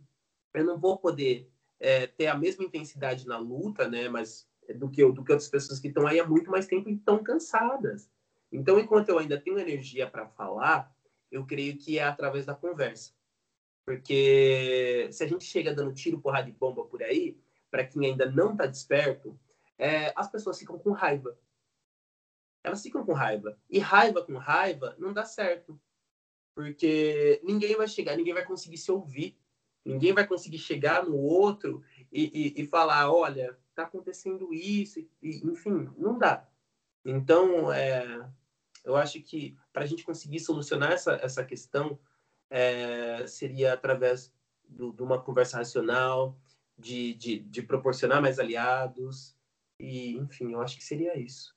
eu 0.61 0.65
não 0.65 0.77
vou 0.77 0.97
poder 0.97 1.49
é, 1.79 2.07
ter 2.07 2.27
a 2.27 2.37
mesma 2.37 2.63
intensidade 2.63 3.27
na 3.27 3.37
luta, 3.37 3.87
né? 3.87 4.09
Mas 4.09 4.47
do 4.75 4.89
que, 4.89 5.01
eu, 5.01 5.11
do 5.11 5.23
que 5.23 5.31
outras 5.31 5.49
pessoas 5.49 5.79
que 5.79 5.87
estão 5.87 6.05
aí 6.05 6.19
há 6.19 6.27
muito 6.27 6.49
mais 6.51 6.65
tempo 6.65 6.89
e 6.89 6.93
estão 6.93 7.23
cansadas. 7.23 8.09
Então, 8.51 8.79
enquanto 8.79 9.09
eu 9.09 9.19
ainda 9.19 9.39
tenho 9.39 9.59
energia 9.59 10.09
para 10.09 10.27
falar, 10.27 10.93
eu 11.31 11.45
creio 11.45 11.77
que 11.77 11.99
é 11.99 12.03
através 12.03 12.45
da 12.45 12.55
conversa. 12.55 13.13
Porque 13.85 15.07
se 15.11 15.23
a 15.23 15.27
gente 15.27 15.45
chega 15.45 15.73
dando 15.73 15.93
tiro, 15.93 16.19
porrada 16.19 16.45
de 16.45 16.57
bomba 16.57 16.83
por 16.85 17.01
aí, 17.01 17.39
para 17.71 17.85
quem 17.85 18.05
ainda 18.05 18.29
não 18.29 18.51
está 18.51 18.65
desperto, 18.65 19.39
é, 19.77 20.11
as 20.15 20.29
pessoas 20.29 20.59
ficam 20.59 20.77
com 20.77 20.91
raiva. 20.91 21.37
Elas 22.63 22.81
ficam 22.81 23.05
com 23.05 23.13
raiva. 23.13 23.57
E 23.69 23.79
raiva 23.79 24.25
com 24.25 24.37
raiva 24.37 24.95
não 24.97 25.13
dá 25.13 25.23
certo. 25.23 25.79
Porque 26.53 27.39
ninguém 27.43 27.75
vai 27.75 27.87
chegar, 27.87 28.17
ninguém 28.17 28.33
vai 28.33 28.45
conseguir 28.45 28.77
se 28.77 28.91
ouvir. 28.91 29.37
Ninguém 29.87 30.13
vai 30.13 30.27
conseguir 30.27 30.57
chegar 30.57 31.05
no 31.05 31.15
outro 31.15 31.81
e, 32.11 32.53
e, 32.57 32.61
e 32.61 32.65
falar: 32.67 33.09
olha, 33.09 33.57
está 33.69 33.83
acontecendo 33.83 34.53
isso. 34.53 34.99
E, 34.99 35.37
enfim, 35.45 35.89
não 35.97 36.17
dá. 36.17 36.45
Então, 37.05 37.71
é, 37.71 38.29
eu 38.83 38.97
acho 38.97 39.21
que 39.21 39.57
para 39.71 39.83
a 39.83 39.85
gente 39.85 40.03
conseguir 40.03 40.41
solucionar 40.41 40.91
essa, 40.91 41.13
essa 41.23 41.45
questão, 41.45 41.97
é, 42.49 43.25
seria 43.27 43.73
através 43.73 44.33
do, 44.67 44.91
de 44.91 45.01
uma 45.01 45.21
conversa 45.21 45.57
racional, 45.57 46.37
de, 46.77 47.13
de, 47.13 47.39
de 47.39 47.61
proporcionar 47.61 48.21
mais 48.21 48.39
aliados, 48.39 49.37
e 49.79 50.17
enfim, 50.17 50.51
eu 50.51 50.61
acho 50.61 50.75
que 50.75 50.83
seria 50.83 51.17
isso. 51.17 51.55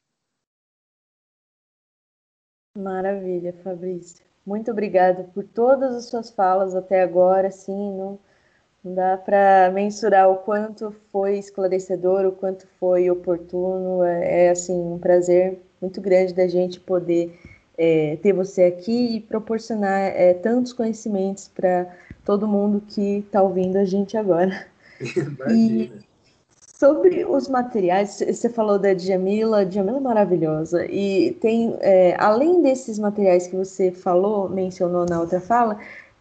Maravilha, 2.79 3.53
Fabrício. 3.65 4.30
Muito 4.45 4.71
obrigada 4.71 5.25
por 5.35 5.45
todas 5.45 5.95
as 5.95 6.07
suas 6.07 6.31
falas 6.31 6.75
até 6.75 7.03
agora. 7.03 7.51
Sim, 7.51 7.97
não, 7.97 8.19
não 8.83 8.95
dá 8.95 9.17
para 9.17 9.71
mensurar 9.73 10.31
o 10.31 10.37
quanto 10.37 10.95
foi 11.13 11.39
esclarecedor, 11.39 12.27
o 12.27 12.33
quanto 12.33 12.67
foi 12.79 13.11
oportuno. 13.11 14.03
É, 14.03 14.47
é 14.47 14.51
assim 14.51 14.79
um 14.79 14.99
prazer 14.99 15.61
muito 15.81 16.01
grande 16.01 16.35
da 16.35 16.47
gente 16.47 16.81
poder 16.81 17.39
é, 17.77 18.17
ter 18.23 18.33
você 18.33 18.65
aqui 18.65 19.17
e 19.17 19.21
proporcionar 19.21 20.13
é, 20.15 20.35
tantos 20.35 20.73
conhecimentos 20.73 21.49
para 21.49 21.87
todo 22.25 22.47
mundo 22.47 22.83
que 22.87 23.19
está 23.19 23.43
ouvindo 23.43 23.77
a 23.77 23.85
gente 23.85 24.17
agora. 24.17 24.67
E 25.51 25.91
sobre 26.81 27.27
os 27.27 27.47
materiais, 27.47 28.21
você 28.27 28.49
falou 28.49 28.79
da 28.79 28.95
Djamila, 28.95 29.67
Djamila 29.67 29.99
é 29.99 30.01
maravilhosa, 30.01 30.87
e 30.87 31.33
tem, 31.35 31.77
é, 31.81 32.17
além 32.19 32.63
desses 32.63 32.99
materiais 32.99 33.47
que 33.47 33.55
você 33.55 33.93
falou, 33.93 34.49
mencionou 34.49 35.05
na 35.05 35.21
outra 35.21 35.43
fala, 35.43 35.79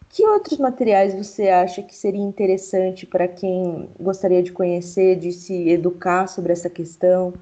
que 0.09 0.27
outros 0.27 0.57
materiais 0.57 1.13
você 1.13 1.47
acha 1.47 1.81
que 1.81 1.95
seria 1.95 2.21
interessante 2.21 3.05
para 3.05 3.25
quem 3.25 3.89
gostaria 3.97 4.43
de 4.43 4.51
conhecer, 4.51 5.17
de 5.17 5.31
se 5.31 5.69
educar 5.69 6.27
sobre 6.27 6.51
essa 6.51 6.69
questão, 6.69 7.33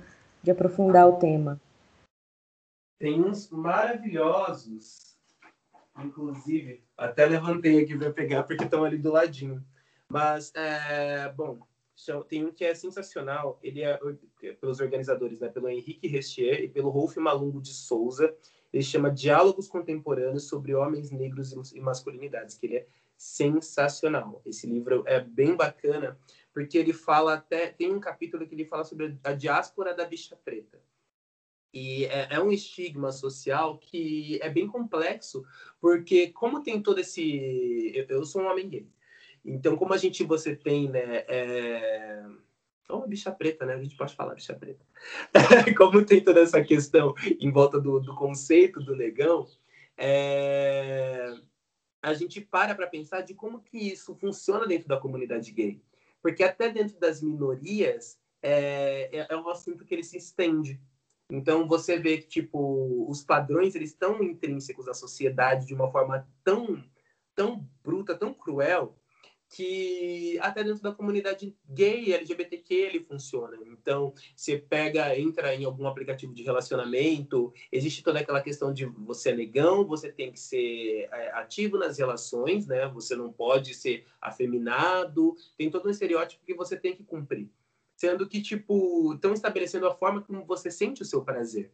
de 0.43 0.51
aprofundar 0.51 1.09
o 1.09 1.17
tema? 1.17 1.59
Tem 2.99 3.19
uns 3.19 3.49
maravilhosos, 3.49 5.17
inclusive, 6.03 6.83
até 6.95 7.25
levantei 7.25 7.81
aqui 7.81 7.97
para 7.97 8.13
pegar 8.13 8.43
porque 8.43 8.63
estão 8.63 8.83
ali 8.83 8.99
do 8.99 9.11
ladinho. 9.11 9.65
Mas, 10.07 10.51
é, 10.55 11.33
bom, 11.35 11.57
tem 12.29 12.45
um 12.45 12.51
que 12.51 12.63
é 12.63 12.75
sensacional, 12.75 13.59
ele 13.63 13.81
é 13.81 13.99
pelos 14.59 14.79
organizadores, 14.79 15.39
né, 15.39 15.49
pelo 15.49 15.67
Henrique 15.67 16.07
Restier 16.07 16.61
e 16.63 16.67
pelo 16.67 16.89
Rolf 16.89 17.17
Malungo 17.17 17.61
de 17.61 17.73
Souza. 17.73 18.35
Ele 18.71 18.83
chama 18.83 19.09
Diálogos 19.09 19.67
Contemporâneos 19.67 20.47
sobre 20.47 20.75
Homens 20.75 21.09
Negros 21.09 21.51
e 21.73 21.79
Masculinidades, 21.79 22.57
que 22.57 22.67
ele 22.67 22.77
é 22.77 22.87
sensacional. 23.17 24.41
Esse 24.45 24.67
livro 24.67 25.03
é 25.07 25.19
bem 25.19 25.55
bacana, 25.55 26.19
porque 26.53 26.77
ele 26.77 26.93
fala 26.93 27.33
até. 27.33 27.67
Tem 27.67 27.91
um 27.91 27.99
capítulo 27.99 28.45
que 28.47 28.53
ele 28.53 28.65
fala 28.65 28.83
sobre 28.83 29.17
a 29.23 29.33
diáspora 29.33 29.93
da 29.95 30.05
bicha 30.05 30.35
preta. 30.35 30.79
E 31.73 32.05
é, 32.05 32.27
é, 32.31 32.39
um 32.39 32.51
estigma 32.51 33.11
social 33.11 33.77
que 33.77 34.39
é 34.41 34.49
bem 34.49 34.67
complexo, 34.67 35.43
porque 35.79 36.27
como 36.27 36.63
tem 36.63 36.81
todo 36.81 36.99
esse... 36.99 37.91
Eu, 37.93 38.05
eu 38.17 38.25
sou 38.25 38.41
um 38.41 38.47
homem 38.47 38.69
gay. 38.69 38.87
Então, 39.47 39.77
como 39.77 39.93
a 39.93 39.97
gente, 39.97 40.25
você 40.25 40.53
tem, 40.53 40.89
né... 40.89 41.23
É... 41.27 42.25
Oh, 42.89 43.07
bicha 43.07 43.31
preta, 43.31 43.65
né? 43.65 43.73
A 43.73 43.81
gente 43.81 43.95
pode 43.95 44.13
falar 44.13 44.35
bicha 44.35 44.53
preta. 44.53 44.85
como 45.77 46.05
tem 46.05 46.21
toda 46.21 46.41
essa 46.41 46.61
questão 46.61 47.13
em 47.39 47.49
volta 47.49 47.79
do, 47.79 47.99
do 47.99 48.13
conceito 48.15 48.81
do 48.81 48.95
negão, 48.95 49.47
é... 49.97 51.33
a 52.01 52.13
gente 52.13 52.41
para 52.41 52.75
para 52.75 52.87
pensar 52.87 53.21
de 53.21 53.33
como 53.33 53.61
que 53.61 53.77
isso 53.77 54.15
funciona 54.15 54.67
dentro 54.67 54.87
da 54.87 54.99
comunidade 54.99 55.51
gay. 55.51 55.81
Porque 56.21 56.43
até 56.43 56.69
dentro 56.69 56.99
das 56.99 57.21
minorias, 57.21 58.19
é, 58.41 59.09
é, 59.17 59.27
é 59.29 59.37
um 59.37 59.47
assunto 59.49 59.85
que 59.85 59.93
ele 59.93 60.03
se 60.03 60.17
estende. 60.17 60.79
Então 61.29 61.67
você 61.67 61.97
vê 61.97 62.17
que 62.17 62.27
tipo 62.27 63.05
os 63.09 63.23
padrões 63.23 63.75
eles 63.75 63.91
estão 63.91 64.23
intrínsecos 64.23 64.87
à 64.87 64.93
sociedade 64.93 65.65
de 65.65 65.73
uma 65.73 65.91
forma 65.91 66.27
tão 66.43 66.83
tão 67.35 67.69
bruta, 67.83 68.15
tão 68.15 68.33
cruel 68.33 68.97
que 69.49 70.37
até 70.41 70.63
dentro 70.63 70.81
da 70.81 70.91
comunidade 70.91 71.55
gay, 71.69 72.13
LGBTQ, 72.13 72.73
ele 72.73 72.99
funciona. 72.99 73.57
Então, 73.65 74.13
você 74.35 74.57
pega, 74.57 75.17
entra 75.17 75.55
em 75.55 75.65
algum 75.65 75.87
aplicativo 75.87 76.33
de 76.33 76.43
relacionamento, 76.43 77.53
existe 77.71 78.03
toda 78.03 78.19
aquela 78.19 78.41
questão 78.41 78.73
de 78.73 78.85
você 78.85 79.29
é 79.29 79.35
negão, 79.35 79.85
você 79.85 80.11
tem 80.11 80.31
que 80.31 80.39
ser 80.39 81.07
é, 81.11 81.31
ativo 81.33 81.77
nas 81.77 81.97
relações, 81.97 82.67
né? 82.67 82.87
Você 82.89 83.15
não 83.15 83.31
pode 83.31 83.73
ser 83.73 84.05
afeminado, 84.21 85.35
tem 85.57 85.69
todo 85.69 85.87
um 85.87 85.91
estereótipo 85.91 86.45
que 86.45 86.53
você 86.53 86.77
tem 86.77 86.95
que 86.95 87.03
cumprir 87.03 87.49
sendo 87.97 88.27
que, 88.29 88.41
tipo, 88.41 89.15
estão 89.15 89.33
estabelecendo 89.33 89.87
a 89.87 89.95
forma 89.95 90.21
como 90.21 90.45
você 90.45 90.69
sente 90.69 91.01
o 91.01 91.05
seu 91.05 91.23
prazer. 91.23 91.73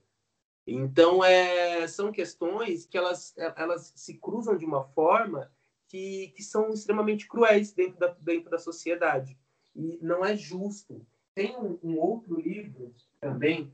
Então, 0.66 1.24
é, 1.24 1.86
são 1.88 2.14
questões 2.14 2.86
que 2.86 2.98
elas, 2.98 3.36
elas 3.58 3.92
se 3.94 4.18
cruzam 4.18 4.58
de 4.58 4.66
uma 4.66 4.86
forma 4.86 5.52
que, 5.94 6.34
que 6.36 6.42
são 6.42 6.74
extremamente 6.74 7.28
cruéis 7.28 7.72
dentro 7.72 8.00
da, 8.00 8.08
dentro 8.20 8.50
da 8.50 8.58
sociedade. 8.58 9.38
E 9.76 10.00
não 10.02 10.26
é 10.26 10.36
justo. 10.36 11.06
Tem 11.36 11.56
um, 11.56 11.78
um 11.84 12.00
outro 12.00 12.42
livro 12.42 12.92
também, 13.22 13.72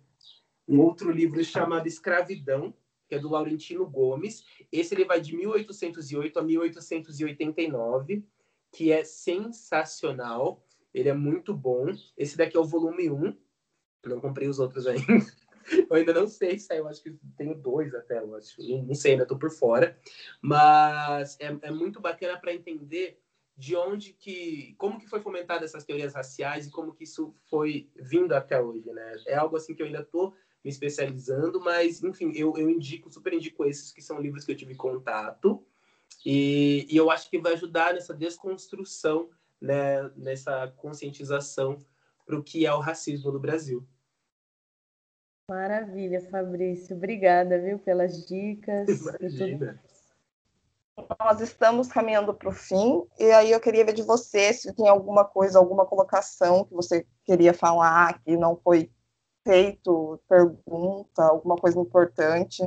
um 0.67 0.81
outro 0.81 1.11
livro 1.11 1.41
chamado 1.45 1.87
Escravidão, 1.87 2.73
que 3.07 3.15
é 3.15 3.19
do 3.19 3.29
Laurentino 3.29 3.89
Gomes. 3.89 4.43
Esse 4.69 4.93
ele 4.93 5.05
vai 5.05 5.21
de 5.21 5.33
1808 5.33 6.37
a 6.37 6.43
1889, 6.43 8.25
que 8.69 8.91
é 8.91 9.05
sensacional. 9.05 10.61
Ele 10.93 11.07
é 11.07 11.13
muito 11.13 11.53
bom. 11.53 11.85
Esse 12.17 12.35
daqui 12.35 12.57
é 12.57 12.59
o 12.59 12.65
volume 12.65 13.09
1. 13.09 13.33
Não 14.07 14.19
comprei 14.19 14.49
os 14.49 14.59
outros 14.59 14.85
ainda. 14.85 15.25
Eu 15.89 15.95
ainda 15.95 16.13
não 16.13 16.27
sei 16.27 16.57
se 16.57 16.75
eu 16.75 16.87
acho 16.87 17.01
que 17.01 17.15
tenho 17.37 17.55
dois 17.55 17.93
até, 17.93 18.19
eu 18.19 18.35
acho. 18.35 18.61
Não 18.83 18.95
sei, 18.95 19.11
ainda 19.11 19.23
estou 19.23 19.37
por 19.37 19.51
fora. 19.51 19.97
Mas 20.41 21.37
é, 21.39 21.57
é 21.61 21.71
muito 21.71 21.99
bacana 21.99 22.39
para 22.39 22.53
entender 22.53 23.19
de 23.55 23.75
onde 23.75 24.13
que, 24.13 24.73
como 24.77 24.99
que 24.99 25.07
foi 25.07 25.19
fomentada 25.19 25.65
essas 25.65 25.83
teorias 25.83 26.13
raciais 26.13 26.67
e 26.67 26.71
como 26.71 26.93
que 26.93 27.03
isso 27.03 27.35
foi 27.49 27.89
vindo 27.95 28.33
até 28.33 28.61
hoje, 28.61 28.89
né? 28.91 29.15
É 29.27 29.35
algo 29.35 29.57
assim 29.57 29.75
que 29.75 29.81
eu 29.81 29.85
ainda 29.85 29.99
estou 29.99 30.33
me 30.63 30.69
especializando, 30.69 31.59
mas 31.59 32.01
enfim, 32.03 32.31
eu, 32.35 32.53
eu 32.57 32.69
indico, 32.69 33.11
super 33.11 33.33
indico 33.33 33.65
esses 33.65 33.91
que 33.91 34.01
são 34.01 34.21
livros 34.21 34.45
que 34.45 34.51
eu 34.51 34.55
tive 34.55 34.75
contato 34.75 35.65
e, 36.25 36.87
e 36.89 36.95
eu 36.95 37.11
acho 37.11 37.29
que 37.29 37.37
vai 37.37 37.53
ajudar 37.53 37.93
nessa 37.93 38.13
desconstrução 38.13 39.29
né, 39.61 40.09
nessa 40.15 40.67
conscientização 40.77 41.77
para 42.25 42.37
o 42.37 42.43
que 42.43 42.65
é 42.65 42.73
o 42.73 42.79
racismo 42.79 43.31
no 43.31 43.39
Brasil. 43.39 43.85
Maravilha, 45.49 46.21
Fabrício. 46.29 46.95
Obrigada, 46.95 47.59
viu, 47.59 47.79
pelas 47.79 48.23
dicas. 48.27 48.87
Imagina. 48.87 49.81
Nós 51.19 51.41
estamos 51.41 51.87
caminhando 51.87 52.33
para 52.35 52.49
o 52.49 52.51
fim, 52.51 53.03
e 53.17 53.31
aí 53.31 53.51
eu 53.51 53.59
queria 53.59 53.83
ver 53.83 53.93
de 53.93 54.03
você 54.03 54.53
se 54.53 54.71
tem 54.75 54.87
alguma 54.87 55.25
coisa, 55.25 55.57
alguma 55.57 55.87
colocação 55.87 56.65
que 56.65 56.73
você 56.73 57.03
queria 57.23 57.53
falar, 57.53 58.21
que 58.21 58.37
não 58.37 58.55
foi 58.57 58.91
feito, 59.43 60.21
pergunta, 60.29 61.23
alguma 61.23 61.55
coisa 61.55 61.79
importante. 61.79 62.61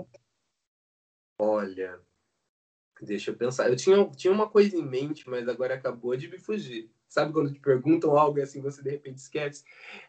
Olha, 1.38 2.00
Deixa 3.02 3.32
eu 3.32 3.36
pensar. 3.36 3.68
Eu 3.68 3.76
tinha, 3.76 4.08
tinha 4.10 4.32
uma 4.32 4.48
coisa 4.48 4.76
em 4.76 4.82
mente, 4.82 5.28
mas 5.28 5.48
agora 5.48 5.74
acabou 5.74 6.16
de 6.16 6.28
me 6.28 6.38
fugir. 6.38 6.88
Sabe 7.08 7.32
quando 7.32 7.52
te 7.52 7.60
perguntam 7.60 8.16
algo 8.16 8.38
e 8.38 8.42
assim 8.42 8.62
você 8.62 8.80
de 8.80 8.90
repente 8.90 9.18
esquece? 9.18 9.64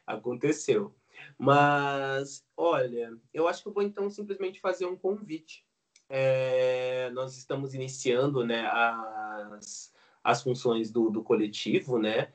Aconteceu. 0.06 0.96
Mas, 1.38 2.46
olha, 2.56 3.18
eu 3.34 3.48
acho 3.48 3.64
que 3.64 3.70
eu 3.70 3.74
vou 3.74 3.84
então 3.84 4.10
simplesmente 4.10 4.60
fazer 4.60 4.86
um 4.86 4.96
convite. 4.96 5.66
É, 6.10 7.10
nós 7.12 7.38
estamos 7.38 7.74
iniciando 7.74 8.46
né, 8.46 8.68
as, 8.68 9.94
as 10.24 10.44
funções 10.44 10.92
do, 10.92 11.10
do 11.10 11.24
coletivo, 11.24 11.98
né? 11.98 12.32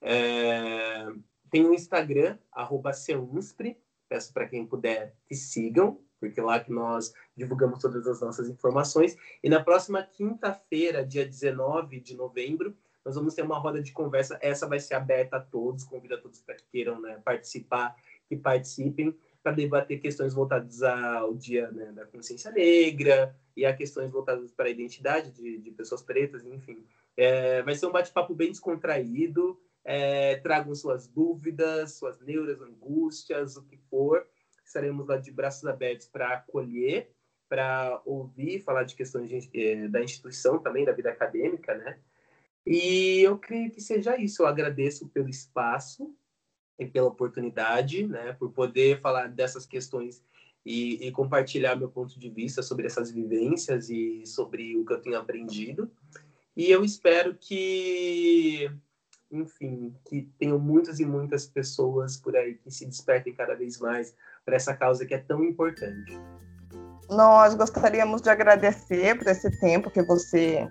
É, 0.00 1.06
tem 1.50 1.64
o 1.64 1.74
Instagram, 1.74 2.38
arroba 2.50 2.92
Peço 4.08 4.32
para 4.32 4.48
quem 4.48 4.66
puder 4.66 5.14
que 5.26 5.34
sigam. 5.34 5.98
porque 6.20 6.40
é 6.40 6.42
lá 6.42 6.60
que 6.60 6.70
nós 6.70 7.14
divulgamos 7.36 7.80
todas 7.80 8.06
as 8.06 8.20
nossas 8.20 8.48
informações. 8.48 9.16
E 9.42 9.48
na 9.48 9.62
próxima 9.62 10.02
quinta-feira, 10.02 11.04
dia 11.04 11.24
19 11.24 12.00
de 12.00 12.14
novembro, 12.14 12.76
nós 13.04 13.14
vamos 13.14 13.34
ter 13.34 13.42
uma 13.42 13.58
roda 13.58 13.82
de 13.82 13.92
conversa. 13.92 14.38
Essa 14.40 14.66
vai 14.66 14.78
ser 14.78 14.94
aberta 14.94 15.36
a 15.36 15.40
todos, 15.40 15.84
convido 15.84 16.14
a 16.14 16.18
todos 16.18 16.40
para 16.40 16.54
que 16.54 16.64
queiram 16.70 17.00
né, 17.00 17.20
participar, 17.24 17.96
que 18.32 18.36
participem, 18.36 19.14
para 19.42 19.52
debater 19.52 20.00
questões 20.00 20.32
voltadas 20.32 20.82
ao 20.82 21.34
Dia 21.34 21.70
né, 21.70 21.92
da 21.92 22.06
Consciência 22.06 22.50
Negra 22.50 23.36
e 23.54 23.66
a 23.66 23.76
questões 23.76 24.10
voltadas 24.10 24.50
para 24.52 24.66
a 24.66 24.70
identidade 24.70 25.30
de, 25.32 25.58
de 25.58 25.70
pessoas 25.72 26.00
pretas, 26.00 26.46
enfim. 26.46 26.82
É, 27.14 27.62
vai 27.62 27.74
ser 27.74 27.86
um 27.86 27.92
bate-papo 27.92 28.34
bem 28.34 28.50
descontraído. 28.50 29.60
É, 29.84 30.36
tragam 30.36 30.74
suas 30.74 31.06
dúvidas, 31.06 31.94
suas 31.94 32.20
neuras, 32.20 32.62
angústias, 32.62 33.56
o 33.56 33.64
que 33.64 33.76
for. 33.90 34.26
Estaremos 34.64 35.06
lá 35.08 35.18
de 35.18 35.30
braços 35.30 35.66
abertos 35.66 36.06
para 36.06 36.34
acolher, 36.34 37.10
para 37.48 38.00
ouvir, 38.06 38.60
falar 38.60 38.84
de 38.84 38.94
questões 38.94 39.28
de, 39.28 39.50
é, 39.52 39.88
da 39.88 40.02
instituição 40.02 40.58
também, 40.58 40.86
da 40.86 40.92
vida 40.92 41.10
acadêmica, 41.10 41.74
né? 41.74 41.98
E 42.64 43.20
eu 43.20 43.36
creio 43.36 43.70
que 43.70 43.80
seja 43.80 44.16
isso. 44.16 44.42
Eu 44.42 44.46
agradeço 44.46 45.08
pelo 45.08 45.28
espaço 45.28 46.14
e 46.78 46.86
pela 46.86 47.08
oportunidade, 47.08 48.06
né, 48.06 48.32
por 48.38 48.50
poder 48.50 49.00
falar 49.00 49.28
dessas 49.28 49.66
questões 49.66 50.22
e, 50.64 51.06
e, 51.06 51.10
compartilhar 51.10 51.76
meu 51.76 51.88
ponto 51.88 52.18
de 52.18 52.30
vista 52.30 52.62
sobre 52.62 52.86
essas 52.86 53.10
vivências 53.10 53.90
e 53.90 54.24
sobre 54.24 54.76
o 54.76 54.84
que 54.84 54.92
eu 54.92 55.00
tenho 55.00 55.18
aprendido. 55.18 55.90
E 56.56 56.70
eu 56.70 56.84
espero 56.84 57.34
que, 57.34 58.70
enfim, 59.30 59.94
que 60.04 60.30
tenham 60.38 60.58
muitas 60.58 61.00
e 61.00 61.04
muitas 61.04 61.46
pessoas 61.46 62.16
por 62.16 62.36
aí 62.36 62.54
que 62.54 62.70
se 62.70 62.86
despertem 62.86 63.34
cada 63.34 63.54
vez 63.54 63.78
mais 63.78 64.14
para 64.44 64.54
essa 64.54 64.74
causa 64.74 65.04
que 65.04 65.14
é 65.14 65.18
tão 65.18 65.42
importante. 65.42 66.12
Nós 67.10 67.54
gostaríamos 67.54 68.22
de 68.22 68.30
agradecer 68.30 69.18
por 69.18 69.26
esse 69.26 69.50
tempo 69.60 69.90
que 69.90 70.02
você 70.02 70.68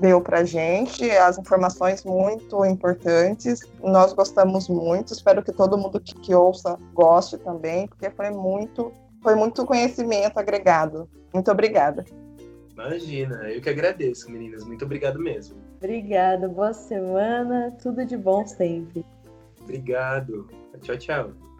deu 0.00 0.20
para 0.20 0.44
gente, 0.44 1.10
as 1.10 1.38
informações 1.38 2.04
muito 2.04 2.64
importantes. 2.64 3.60
Nós 3.82 4.12
gostamos 4.12 4.68
muito, 4.68 5.12
espero 5.12 5.42
que 5.42 5.52
todo 5.52 5.78
mundo 5.78 6.00
que, 6.00 6.14
que 6.14 6.34
ouça 6.34 6.78
goste 6.92 7.38
também, 7.38 7.86
porque 7.88 8.10
foi 8.10 8.30
muito, 8.30 8.92
foi 9.22 9.34
muito 9.34 9.64
conhecimento 9.64 10.38
agregado. 10.38 11.08
Muito 11.32 11.50
obrigada. 11.50 12.04
Imagina, 12.72 13.50
eu 13.50 13.60
que 13.60 13.68
agradeço, 13.68 14.30
meninas. 14.30 14.64
Muito 14.64 14.84
obrigado 14.84 15.18
mesmo. 15.18 15.56
Obrigada, 15.76 16.48
boa 16.48 16.72
semana, 16.72 17.76
tudo 17.82 18.04
de 18.04 18.16
bom 18.16 18.46
sempre. 18.46 19.04
Obrigado. 19.62 20.48
Tchau, 20.80 20.96
tchau. 20.96 21.51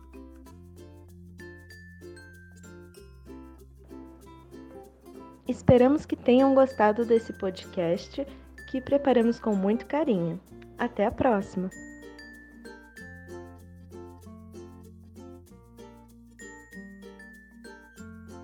Esperamos 5.53 6.07
que 6.07 6.16
tenham 6.16 6.55
gostado 6.55 7.05
desse 7.05 7.30
podcast 7.34 8.26
que 8.70 8.80
preparamos 8.80 9.38
com 9.38 9.55
muito 9.55 9.84
carinho. 9.84 10.40
Até 10.78 11.05
a 11.05 11.11
próxima! 11.11 11.68